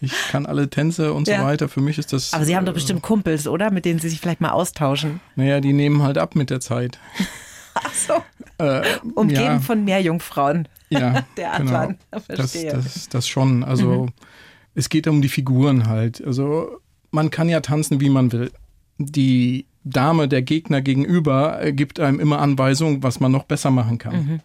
ich 0.00 0.12
kann 0.30 0.46
alle 0.46 0.68
Tänze 0.70 1.12
und 1.12 1.26
Ja. 1.28 1.38
so 1.40 1.44
weiter. 1.44 1.68
Für 1.68 1.80
mich 1.80 1.98
ist 1.98 2.12
das. 2.12 2.32
Aber 2.32 2.44
Sie 2.44 2.56
haben 2.56 2.66
doch 2.66 2.72
äh, 2.72 2.74
bestimmt 2.74 3.02
Kumpels, 3.02 3.46
oder? 3.48 3.70
Mit 3.70 3.84
denen 3.84 3.98
Sie 3.98 4.08
sich 4.08 4.20
vielleicht 4.20 4.40
mal 4.40 4.50
austauschen. 4.50 5.20
Naja, 5.34 5.60
die 5.60 5.72
nehmen 5.72 6.02
halt 6.02 6.18
ab 6.18 6.34
mit 6.34 6.50
der 6.50 6.60
Zeit. 6.60 6.98
Ach 7.74 7.92
so. 7.94 8.14
Äh, 8.58 8.82
Umgeben 9.14 9.40
ja, 9.42 9.58
von 9.60 9.84
Meerjungfrauen. 9.84 10.68
ja, 10.88 11.24
Der 11.36 11.52
genau. 11.58 11.72
Adlan. 11.74 11.98
Das, 12.10 12.24
Verstehe. 12.26 12.72
Mhm. 12.74 12.82
das, 12.82 13.08
das 13.10 13.28
schon. 13.28 13.64
Also 13.64 14.08
es 14.74 14.88
geht 14.88 15.06
um 15.08 15.20
die 15.20 15.28
Figuren 15.28 15.86
halt. 15.86 16.24
Also 16.24 16.78
man 17.10 17.30
kann 17.30 17.48
ja 17.50 17.60
tanzen, 17.60 18.00
wie 18.00 18.08
man 18.08 18.32
will. 18.32 18.50
Die 18.98 19.66
Dame, 19.88 20.26
der 20.26 20.42
Gegner 20.42 20.80
gegenüber, 20.82 21.62
äh, 21.62 21.72
gibt 21.72 22.00
einem 22.00 22.18
immer 22.18 22.40
Anweisungen, 22.40 23.02
was 23.04 23.20
man 23.20 23.30
noch 23.30 23.44
besser 23.44 23.70
machen 23.70 23.98
kann. 23.98 24.40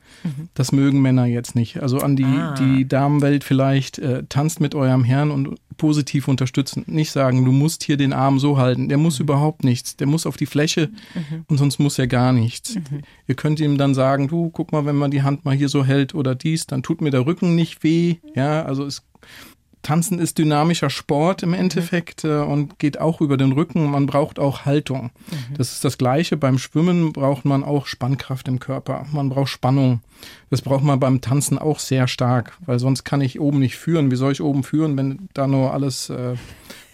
Das 0.54 0.71
mögen 0.71 1.01
Männer 1.01 1.25
jetzt 1.25 1.56
nicht. 1.56 1.82
Also 1.82 1.97
an 1.99 2.15
die, 2.15 2.23
Mhm, 2.23 2.39
Ah. 2.39 2.54
die 2.56 2.88
Damenwelt 2.88 3.43
vielleicht, 3.43 3.97
äh, 3.97 4.23
tanzt 4.30 4.60
mit 4.62 4.75
eurem 4.75 5.04
Herrn 5.04 5.32
und 5.32 5.56
positiv 5.77 6.27
unterstützen. 6.27 6.84
Nicht 6.86 7.12
sagen, 7.12 7.43
du 7.43 7.51
musst 7.51 7.84
hier 7.84 7.97
den 7.97 8.13
Arm 8.13 8.38
so 8.39 8.58
halten. 8.60 8.88
Der 8.88 8.97
Mhm. 8.99 9.04
muss 9.04 9.19
überhaupt 9.19 9.63
nichts. 9.63 9.95
Der 9.97 10.06
muss 10.06 10.27
auf 10.27 10.38
die 10.38 10.45
Fläche 10.45 10.91
und 11.47 11.58
sonst 11.58 11.80
muss 11.80 11.97
er 11.97 12.06
gar 12.08 12.34
nichts. 12.34 12.75
Mhm. 12.75 13.01
Ihr 13.27 13.36
könnt 13.36 13.60
ihm 13.60 13.80
dann 13.80 13.95
sagen, 13.95 14.27
du, 14.27 14.51
guck 14.51 14.71
mal, 14.71 14.86
wenn 14.86 14.95
man 14.95 15.10
die 15.10 15.23
Hand 15.23 15.43
mal 15.43 15.56
hier 15.56 15.69
so 15.69 15.84
hält 15.84 16.13
oder 16.13 16.36
dies, 16.36 16.67
dann 16.67 16.84
tut 16.84 17.01
mir 17.01 17.10
der 17.10 17.25
Rücken 17.25 17.56
nicht 17.56 17.84
weh. 17.84 18.17
Ja, 18.36 18.63
also 18.63 18.86
es 18.86 19.01
Tanzen 19.81 20.19
ist 20.19 20.37
dynamischer 20.37 20.89
Sport 20.89 21.43
im 21.43 21.53
Endeffekt 21.53 22.23
äh, 22.23 22.39
und 22.39 22.79
geht 22.79 22.99
auch 22.99 23.21
über 23.21 23.38
den 23.38 23.51
Rücken. 23.51 23.89
Man 23.89 24.05
braucht 24.05 24.39
auch 24.39 24.65
Haltung. 24.65 25.11
Mhm. 25.29 25.57
Das 25.57 25.71
ist 25.73 25.84
das 25.84 25.97
Gleiche. 25.97 26.38
Beim 26.38 26.57
Schwimmen 26.57 27.13
braucht 27.13 27.45
man 27.45 27.63
auch 27.63 27.88
Spannkraft 27.88 28.47
im 28.47 28.59
Körper. 28.59 29.05
Man 29.11 29.29
braucht 29.29 29.49
Spannung. 29.49 30.01
Das 30.49 30.61
braucht 30.61 30.84
man 30.84 30.99
beim 30.99 31.21
Tanzen 31.21 31.57
auch 31.57 31.79
sehr 31.79 32.07
stark, 32.07 32.57
weil 32.65 32.77
sonst 32.77 33.03
kann 33.03 33.21
ich 33.21 33.39
oben 33.39 33.59
nicht 33.59 33.77
führen. 33.77 34.11
Wie 34.11 34.15
soll 34.15 34.34
ich 34.34 34.41
oben 34.41 34.63
führen, 34.63 34.95
wenn 34.97 35.29
da 35.34 35.47
nur 35.47 35.73
alles 35.73 36.09
äh, 36.09 36.36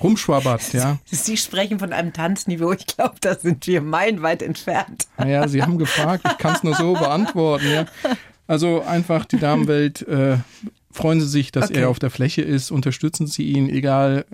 rumschwabbert, 0.02 0.72
ja? 0.74 0.98
Sie 1.06 1.38
sprechen 1.38 1.80
von 1.80 1.92
einem 1.92 2.14
Tanzniveau. 2.14 2.72
Ich 2.72 2.88
glaube, 2.88 3.16
da 3.20 3.36
sind 3.36 3.68
wir 3.68 3.82
meilenweit 3.82 4.42
entfernt. 4.42 5.08
Naja, 5.18 5.48
Sie 5.48 5.62
haben 5.62 5.78
gefragt. 5.78 6.24
Ich 6.26 6.38
kann 6.38 6.56
es 6.56 6.64
nur 6.64 6.76
so 6.76 6.94
beantworten, 6.94 7.70
ja. 7.70 7.86
Also 8.48 8.82
einfach 8.82 9.26
die 9.26 9.40
Damenwelt 9.40 10.08
äh, 10.08 10.38
freuen 10.92 11.20
Sie 11.20 11.28
sich, 11.28 11.52
dass 11.52 11.70
okay. 11.70 11.82
er 11.82 11.90
auf 11.90 12.00
der 12.00 12.10
Fläche 12.10 12.42
ist, 12.42 12.72
unterstützen 12.72 13.28
Sie 13.28 13.52
ihn, 13.52 13.70
egal 13.70 14.26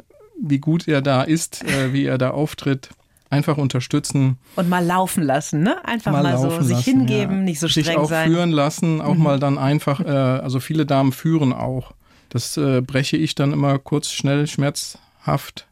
wie 0.42 0.60
gut 0.60 0.88
er 0.88 1.02
da 1.02 1.24
ist, 1.24 1.64
äh, 1.64 1.94
wie 1.94 2.06
er 2.06 2.18
da 2.18 2.32
auftritt. 2.32 2.90
Einfach 3.30 3.58
unterstützen. 3.58 4.38
Und 4.56 4.70
mal 4.70 4.86
laufen 4.86 5.24
lassen, 5.24 5.64
ne? 5.64 5.84
Einfach 5.86 6.12
mal, 6.12 6.22
mal 6.22 6.38
so 6.38 6.50
lassen, 6.50 6.64
sich 6.66 6.86
hingeben, 6.86 7.38
ja. 7.38 7.44
nicht 7.44 7.60
so 7.60 7.68
streng 7.68 7.86
sich 7.86 7.98
auch 7.98 8.08
sein. 8.08 8.30
führen 8.30 8.52
lassen, 8.52 9.02
auch 9.02 9.16
mhm. 9.16 9.24
mal 9.24 9.40
dann 9.40 9.58
einfach, 9.58 10.02
äh, 10.02 10.04
also 10.08 10.60
viele 10.60 10.86
Damen 10.86 11.12
führen 11.12 11.52
auch. 11.52 11.94
Das 12.30 12.58
äh, 12.58 12.82
breche 12.82 13.18
ich 13.18 13.34
dann 13.34 13.52
immer 13.52 13.80
kurz, 13.80 14.12
schnell, 14.12 14.46
schmerzhaft 14.46 15.66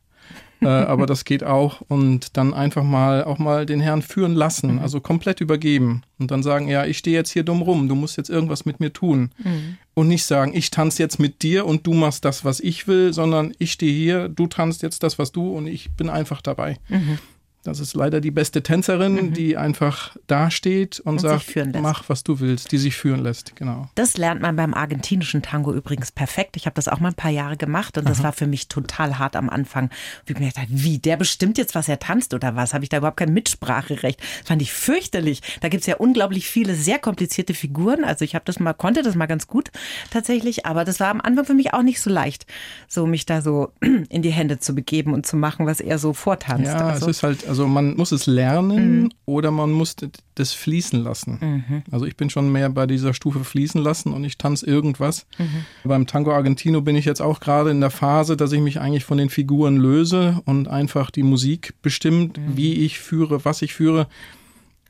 äh, 0.62 0.68
aber 0.68 1.06
das 1.06 1.26
geht 1.26 1.44
auch. 1.44 1.82
Und 1.88 2.38
dann 2.38 2.54
einfach 2.54 2.84
mal 2.84 3.24
auch 3.24 3.40
mal 3.40 3.66
den 3.66 3.80
Herrn 3.80 4.02
führen 4.02 4.34
lassen, 4.34 4.74
mhm. 4.74 4.80
also 4.80 5.02
komplett 5.02 5.42
übergeben 5.42 6.04
und 6.20 6.32
dann 6.32 6.44
sagen, 6.44 6.68
ja, 6.68 6.86
ich 6.86 6.98
stehe 6.98 7.16
jetzt 7.16 7.32
hier 7.32 7.44
dumm 7.44 7.62
rum, 7.62 7.88
du 7.88 7.96
musst 7.96 8.18
jetzt 8.18 8.30
irgendwas 8.30 8.66
mit 8.66 8.80
mir 8.80 8.94
tun. 8.94 9.32
Mhm. 9.44 9.78
Und 9.94 10.08
nicht 10.08 10.24
sagen, 10.24 10.54
ich 10.56 10.72
tanze 10.72 11.04
jetzt 11.04 11.20
mit 11.20 11.42
dir 11.42 11.66
und 11.66 11.86
du 11.86 11.94
machst 11.94 12.24
das, 12.24 12.46
was 12.46 12.60
ich 12.62 12.88
will, 12.88 13.14
sondern 13.14 13.54
ich 13.60 13.74
stehe 13.74 13.94
hier, 13.94 14.30
du 14.30 14.48
tanzt 14.48 14.84
jetzt 14.84 15.04
das, 15.04 15.20
was 15.20 15.32
du 15.32 15.56
und 15.56 15.68
ich 15.68 15.92
bin 15.92 16.10
einfach 16.10 16.42
dabei. 16.42 16.78
Mhm. 16.88 17.20
Das 17.64 17.80
ist 17.80 17.94
leider 17.94 18.22
die 18.22 18.32
beste 18.32 18.64
Tänzerin, 18.64 19.14
mhm. 19.14 19.34
die 19.34 19.56
einfach 19.56 20.16
dasteht 20.26 21.00
und, 21.00 21.14
und 21.14 21.20
sagt, 21.20 21.46
mach, 21.80 22.10
was 22.10 22.24
du 22.24 22.40
willst, 22.40 22.72
die 22.72 22.78
sich 22.80 22.96
führen 22.96 23.22
lässt, 23.22 23.56
genau. 23.56 23.88
Das 23.96 24.18
lernt 24.18 24.42
man 24.42 24.56
beim 24.56 24.74
argentinischen 24.74 25.44
Tango 25.44 25.72
übrigens 25.72 26.12
perfekt. 26.12 26.58
Ich 26.58 26.66
habe 26.66 26.74
das 26.74 26.88
auch 26.88 27.00
mal 27.00 27.10
ein 27.10 27.16
paar 27.16 27.30
Jahre 27.30 27.58
gemacht 27.58 27.98
und 27.98 28.06
Aha. 28.06 28.10
das 28.10 28.24
war 28.24 28.34
für 28.34 28.48
mich 28.48 28.68
total 28.68 29.20
hart 29.20 29.36
am 29.36 29.50
Anfang. 29.50 29.92
Wie 30.26 30.34
mir 30.34 30.50
gedacht, 30.50 30.68
wie, 30.70 30.98
der 30.98 31.18
bestimmt 31.18 31.60
jetzt, 31.60 31.76
was 31.76 31.88
er 31.88 32.00
tanzt 32.00 32.34
oder 32.34 32.56
was? 32.56 32.74
Habe 32.74 32.84
ich 32.84 32.90
da 32.90 32.98
überhaupt 32.98 33.18
kein 33.18 33.34
Mitspracherecht? 33.34 34.20
Das 34.40 34.48
fand 34.48 34.62
ich 34.62 34.74
fürchterlich. 34.74 35.42
Da 35.62 35.70
gibt 35.70 35.82
es 35.82 35.88
ja 35.88 35.98
unglaublich 35.98 36.48
viele 36.48 36.74
sehr 36.74 36.98
komplizierte 36.98 37.54
Figuren. 37.54 38.04
Also 38.04 38.26
ich 38.26 38.34
habe 38.34 38.46
das 38.46 38.60
mal, 38.60 38.74
konnte 38.74 39.04
das 39.04 39.14
mal 39.14 39.28
ganz 39.28 39.46
gut 39.46 39.70
tatsächlich, 40.10 40.66
aber 40.66 40.84
das 40.84 41.00
war 41.00 41.10
am 41.10 41.22
Anfang 41.22 41.46
für 41.46 41.54
mich 41.54 41.74
auch 41.74 41.84
nicht 41.84 42.02
so 42.02 42.10
leicht, 42.10 42.48
so 42.88 43.06
mich 43.06 43.28
da 43.28 43.42
so 43.42 43.72
in 44.10 44.24
die 44.24 44.32
Hände 44.32 44.60
zu 44.60 44.74
begeben 44.74 45.14
und 45.14 45.28
zu 45.28 45.38
machen, 45.38 45.68
was 45.68 45.80
er 45.80 46.00
so 46.00 46.14
vortanzt. 46.14 46.66
Ja, 46.66 46.88
also. 46.88 47.08
es 47.08 47.18
ist 47.18 47.24
halt 47.24 47.51
also 47.52 47.68
man 47.68 47.98
muss 47.98 48.14
es 48.14 48.28
lernen 48.28 49.02
mhm. 49.02 49.12
oder 49.26 49.52
man 49.52 49.74
muss 49.74 49.98
das 50.36 50.54
fließen 50.54 51.04
lassen. 51.04 51.38
Mhm. 51.42 51.84
Also 51.92 52.06
ich 52.06 52.16
bin 52.16 52.30
schon 52.30 52.50
mehr 52.50 52.70
bei 52.70 52.88
dieser 52.88 53.14
Stufe 53.14 53.44
fließen 53.44 53.84
lassen 53.84 54.14
und 54.14 54.24
ich 54.24 54.38
tanze 54.38 54.66
irgendwas. 54.66 55.26
Mhm. 55.38 55.66
Beim 55.84 56.08
Tango 56.08 56.32
Argentino 56.32 56.80
bin 56.80 56.96
ich 56.96 57.04
jetzt 57.04 57.22
auch 57.22 57.42
gerade 57.42 57.70
in 57.70 57.82
der 57.82 57.90
Phase, 57.90 58.38
dass 58.38 58.54
ich 58.54 58.62
mich 58.62 58.80
eigentlich 58.80 59.04
von 59.04 59.18
den 59.18 59.30
Figuren 59.30 59.76
löse 59.76 60.42
und 60.46 60.70
einfach 60.70 61.12
die 61.12 61.24
Musik 61.24 61.74
bestimmt, 61.82 62.38
mhm. 62.38 62.56
wie 62.56 62.86
ich 62.86 63.00
führe, 63.00 63.44
was 63.44 63.62
ich 63.62 63.74
führe. 63.74 64.08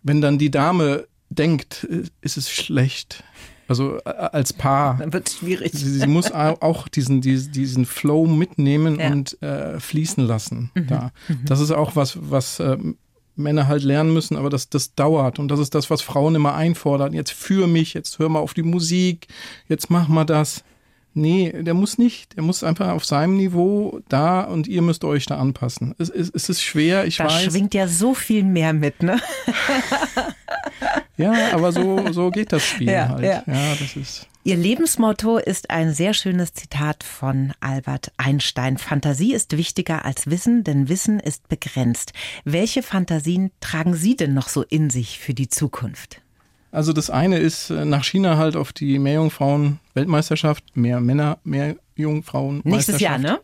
Wenn 0.03 0.21
dann 0.21 0.37
die 0.37 0.51
Dame 0.51 1.07
denkt, 1.31 1.87
ist 2.21 2.37
es 2.37 2.51
schlecht, 2.51 3.23
also 3.71 3.97
äh, 4.05 4.09
als 4.09 4.51
Paar. 4.53 4.97
Dann 4.99 5.13
wird 5.13 5.29
es 5.29 5.37
schwierig. 5.37 5.71
Sie, 5.73 5.89
sie, 5.89 6.07
muss 6.07 6.31
auch 6.31 6.87
diesen, 6.89 7.21
diesen, 7.21 7.51
diesen 7.53 7.85
Flow 7.85 8.27
mitnehmen 8.27 8.99
ja. 8.99 9.11
und 9.11 9.41
äh, 9.41 9.79
fließen 9.79 10.25
lassen. 10.25 10.71
Mhm. 10.75 10.87
Da. 10.87 11.11
Mhm. 11.29 11.45
Das 11.45 11.61
ist 11.61 11.71
auch 11.71 11.95
was, 11.95 12.17
was 12.21 12.59
äh, 12.59 12.77
Männer 13.35 13.67
halt 13.67 13.83
lernen 13.83 14.13
müssen, 14.13 14.35
aber 14.35 14.49
das, 14.49 14.69
das 14.69 14.93
dauert. 14.93 15.39
Und 15.39 15.47
das 15.47 15.59
ist 15.59 15.73
das, 15.73 15.89
was 15.89 16.01
Frauen 16.01 16.35
immer 16.35 16.53
einfordern. 16.53 17.13
Jetzt 17.13 17.31
führ 17.31 17.65
mich, 17.65 17.93
jetzt 17.93 18.19
hör 18.19 18.27
mal 18.27 18.39
auf 18.39 18.53
die 18.53 18.63
Musik, 18.63 19.27
jetzt 19.69 19.89
mach 19.89 20.07
mal 20.09 20.25
das. 20.25 20.63
Nee, 21.13 21.51
der 21.63 21.73
muss 21.73 21.97
nicht. 21.97 22.35
Der 22.37 22.43
muss 22.43 22.63
einfach 22.63 22.89
auf 22.89 23.03
seinem 23.03 23.35
Niveau 23.35 23.99
da 24.07 24.41
und 24.41 24.67
ihr 24.67 24.81
müsst 24.81 25.03
euch 25.03 25.25
da 25.25 25.37
anpassen. 25.37 25.93
Es, 25.97 26.09
es, 26.09 26.29
es 26.29 26.49
ist 26.49 26.61
schwer, 26.61 27.05
ich 27.05 27.17
da 27.17 27.25
weiß. 27.25 27.45
Da 27.45 27.51
schwingt 27.51 27.73
ja 27.73 27.87
so 27.87 28.13
viel 28.13 28.43
mehr 28.43 28.71
mit, 28.71 29.03
ne? 29.03 29.19
ja, 31.17 31.33
aber 31.51 31.71
so, 31.73 32.11
so 32.11 32.29
geht 32.29 32.53
das 32.53 32.63
Spiel 32.63 32.89
ja, 32.89 33.09
halt. 33.09 33.23
Ja. 33.23 33.43
ja, 33.45 33.75
das 33.77 33.95
ist. 33.95 34.27
Ihr 34.43 34.55
Lebensmotto 34.55 35.37
ist 35.37 35.69
ein 35.69 35.93
sehr 35.93 36.15
schönes 36.15 36.53
Zitat 36.53 37.03
von 37.03 37.53
Albert 37.59 38.11
Einstein. 38.17 38.79
Fantasie 38.79 39.33
ist 39.33 39.55
wichtiger 39.55 40.03
als 40.03 40.27
Wissen, 40.27 40.63
denn 40.63 40.89
Wissen 40.89 41.19
ist 41.19 41.47
begrenzt. 41.47 42.13
Welche 42.43 42.81
Fantasien 42.81 43.51
tragen 43.59 43.93
Sie 43.93 44.15
denn 44.15 44.33
noch 44.33 44.47
so 44.47 44.63
in 44.63 44.89
sich 44.89 45.19
für 45.19 45.35
die 45.35 45.49
Zukunft? 45.49 46.21
Also 46.71 46.93
das 46.93 47.09
eine 47.09 47.37
ist 47.37 47.69
äh, 47.69 47.85
nach 47.85 48.03
China 48.03 48.37
halt 48.37 48.55
auf 48.55 48.71
die 48.73 48.97
Meerjungfrauen-Weltmeisterschaft, 48.99 50.75
mehr 50.75 50.99
Männer, 51.01 51.37
mehr 51.43 51.75
Jungfrauen. 51.95 52.61
Nächstes 52.63 52.99
Jahr, 52.99 53.17
ne? 53.17 53.39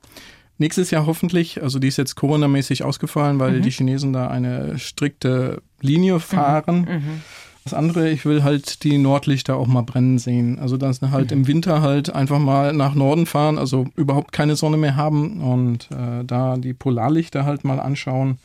Nächstes 0.57 0.89
Jahr 0.91 1.05
hoffentlich. 1.05 1.61
Also 1.61 1.78
die 1.78 1.88
ist 1.88 1.97
jetzt 1.97 2.15
Corona-mäßig 2.15 2.84
ausgefallen, 2.84 3.39
weil 3.39 3.59
mhm. 3.59 3.61
die 3.61 3.71
Chinesen 3.71 4.13
da 4.13 4.28
eine 4.28 4.80
strikte 4.80 5.61
Linie 5.82 6.15
mhm. 6.15 6.19
fahren. 6.19 6.80
Mhm. 6.80 7.21
Das 7.63 7.73
andere, 7.73 8.09
ich 8.09 8.25
will 8.25 8.43
halt 8.43 8.86
die 8.86 8.97
Nordlichter 8.97 9.57
auch 9.57 9.67
mal 9.67 9.82
brennen 9.82 10.19
sehen. 10.19 10.57
Also 10.57 10.78
dann 10.78 10.95
halt 11.11 11.32
mhm. 11.32 11.38
im 11.38 11.47
Winter 11.47 11.82
halt 11.82 12.09
einfach 12.15 12.39
mal 12.39 12.71
nach 12.71 12.95
Norden 12.95 13.25
fahren, 13.25 13.57
also 13.57 13.88
überhaupt 13.97 14.32
keine 14.32 14.55
Sonne 14.55 14.78
mehr 14.78 14.95
haben 14.95 15.41
und 15.41 15.89
äh, 15.91 16.23
da 16.23 16.55
die 16.55 16.73
Polarlichter 16.73 17.43
halt 17.43 17.65
mal 17.65 17.82
anschauen. 17.82 18.38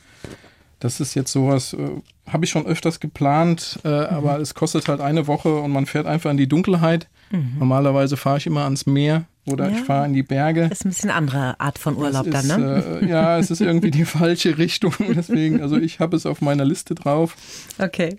Das 0.83 0.99
ist 0.99 1.13
jetzt 1.13 1.31
sowas, 1.31 1.73
äh, 1.73 1.77
habe 2.27 2.43
ich 2.43 2.51
schon 2.51 2.65
öfters 2.65 2.99
geplant, 2.99 3.79
äh, 3.85 3.87
mhm. 3.87 4.05
aber 4.07 4.39
es 4.39 4.53
kostet 4.53 4.89
halt 4.89 4.99
eine 4.99 5.27
Woche 5.27 5.55
und 5.55 5.71
man 5.71 5.85
fährt 5.85 6.05
einfach 6.05 6.29
in 6.29 6.35
die 6.35 6.47
Dunkelheit. 6.47 7.07
Mhm. 7.31 7.53
Normalerweise 7.57 8.17
fahre 8.17 8.37
ich 8.37 8.47
immer 8.47 8.65
ans 8.65 8.85
Meer 8.85 9.23
oder 9.45 9.69
ja. 9.69 9.77
ich 9.77 9.83
fahre 9.83 10.05
in 10.07 10.13
die 10.13 10.23
Berge. 10.23 10.67
Das 10.67 10.79
ist 10.79 10.85
ein 10.85 10.89
bisschen 10.89 11.09
andere 11.09 11.57
Art 11.61 11.79
von 11.79 11.95
Urlaub 11.95 12.27
ist, 12.27 12.49
dann, 12.49 12.61
ne? 12.61 12.99
Äh, 13.01 13.09
ja, 13.09 13.39
es 13.39 13.49
ist 13.49 13.61
irgendwie 13.61 13.91
die 13.91 14.03
falsche 14.19 14.57
Richtung. 14.57 14.93
Deswegen, 15.15 15.61
also 15.61 15.77
ich 15.77 16.01
habe 16.01 16.17
es 16.17 16.25
auf 16.25 16.41
meiner 16.41 16.65
Liste 16.65 16.95
drauf. 16.95 17.37
Okay. 17.79 18.17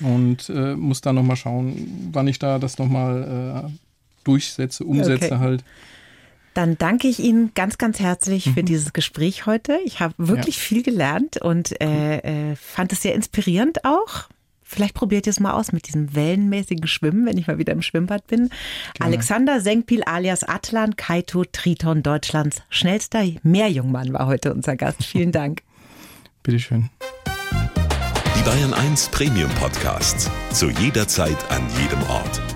Und 0.00 0.48
äh, 0.48 0.74
muss 0.74 1.02
da 1.02 1.12
nochmal 1.12 1.36
schauen, 1.36 2.10
wann 2.12 2.26
ich 2.26 2.40
da 2.40 2.58
das 2.58 2.78
nochmal 2.78 3.68
äh, 3.68 3.70
durchsetze, 4.24 4.82
umsetze 4.82 5.26
okay. 5.26 5.38
halt. 5.38 5.64
Dann 6.56 6.78
danke 6.78 7.06
ich 7.06 7.18
Ihnen 7.18 7.52
ganz, 7.52 7.76
ganz 7.76 8.00
herzlich 8.00 8.44
für 8.44 8.62
mhm. 8.62 8.66
dieses 8.66 8.94
Gespräch 8.94 9.44
heute. 9.44 9.78
Ich 9.84 10.00
habe 10.00 10.14
wirklich 10.16 10.56
ja. 10.56 10.62
viel 10.62 10.82
gelernt 10.82 11.36
und 11.36 11.78
äh, 11.82 12.52
äh, 12.52 12.56
fand 12.56 12.92
es 12.92 13.02
sehr 13.02 13.14
inspirierend 13.14 13.84
auch. 13.84 14.30
Vielleicht 14.62 14.94
probiert 14.94 15.26
ihr 15.26 15.32
es 15.32 15.38
mal 15.38 15.52
aus 15.52 15.72
mit 15.72 15.86
diesem 15.86 16.14
wellenmäßigen 16.14 16.86
Schwimmen, 16.86 17.26
wenn 17.26 17.36
ich 17.36 17.46
mal 17.46 17.58
wieder 17.58 17.74
im 17.74 17.82
Schwimmbad 17.82 18.26
bin. 18.26 18.48
Gerne. 18.94 19.12
Alexander 19.12 19.60
Senkpil 19.60 20.02
alias 20.04 20.44
Atlan 20.44 20.96
Kaito 20.96 21.44
Triton 21.44 22.02
Deutschlands 22.02 22.62
schnellster 22.70 23.22
Meerjungmann 23.42 24.14
war 24.14 24.26
heute 24.26 24.54
unser 24.54 24.76
Gast. 24.76 25.04
Vielen 25.04 25.32
Dank. 25.32 25.60
Bitteschön. 26.42 26.88
Die 28.34 28.42
Bayern 28.44 28.72
1 28.72 29.10
Premium 29.10 29.50
Podcasts. 29.60 30.30
Zu 30.52 30.70
jeder 30.70 31.06
Zeit, 31.06 31.36
an 31.50 31.62
jedem 31.78 32.02
Ort 32.04 32.55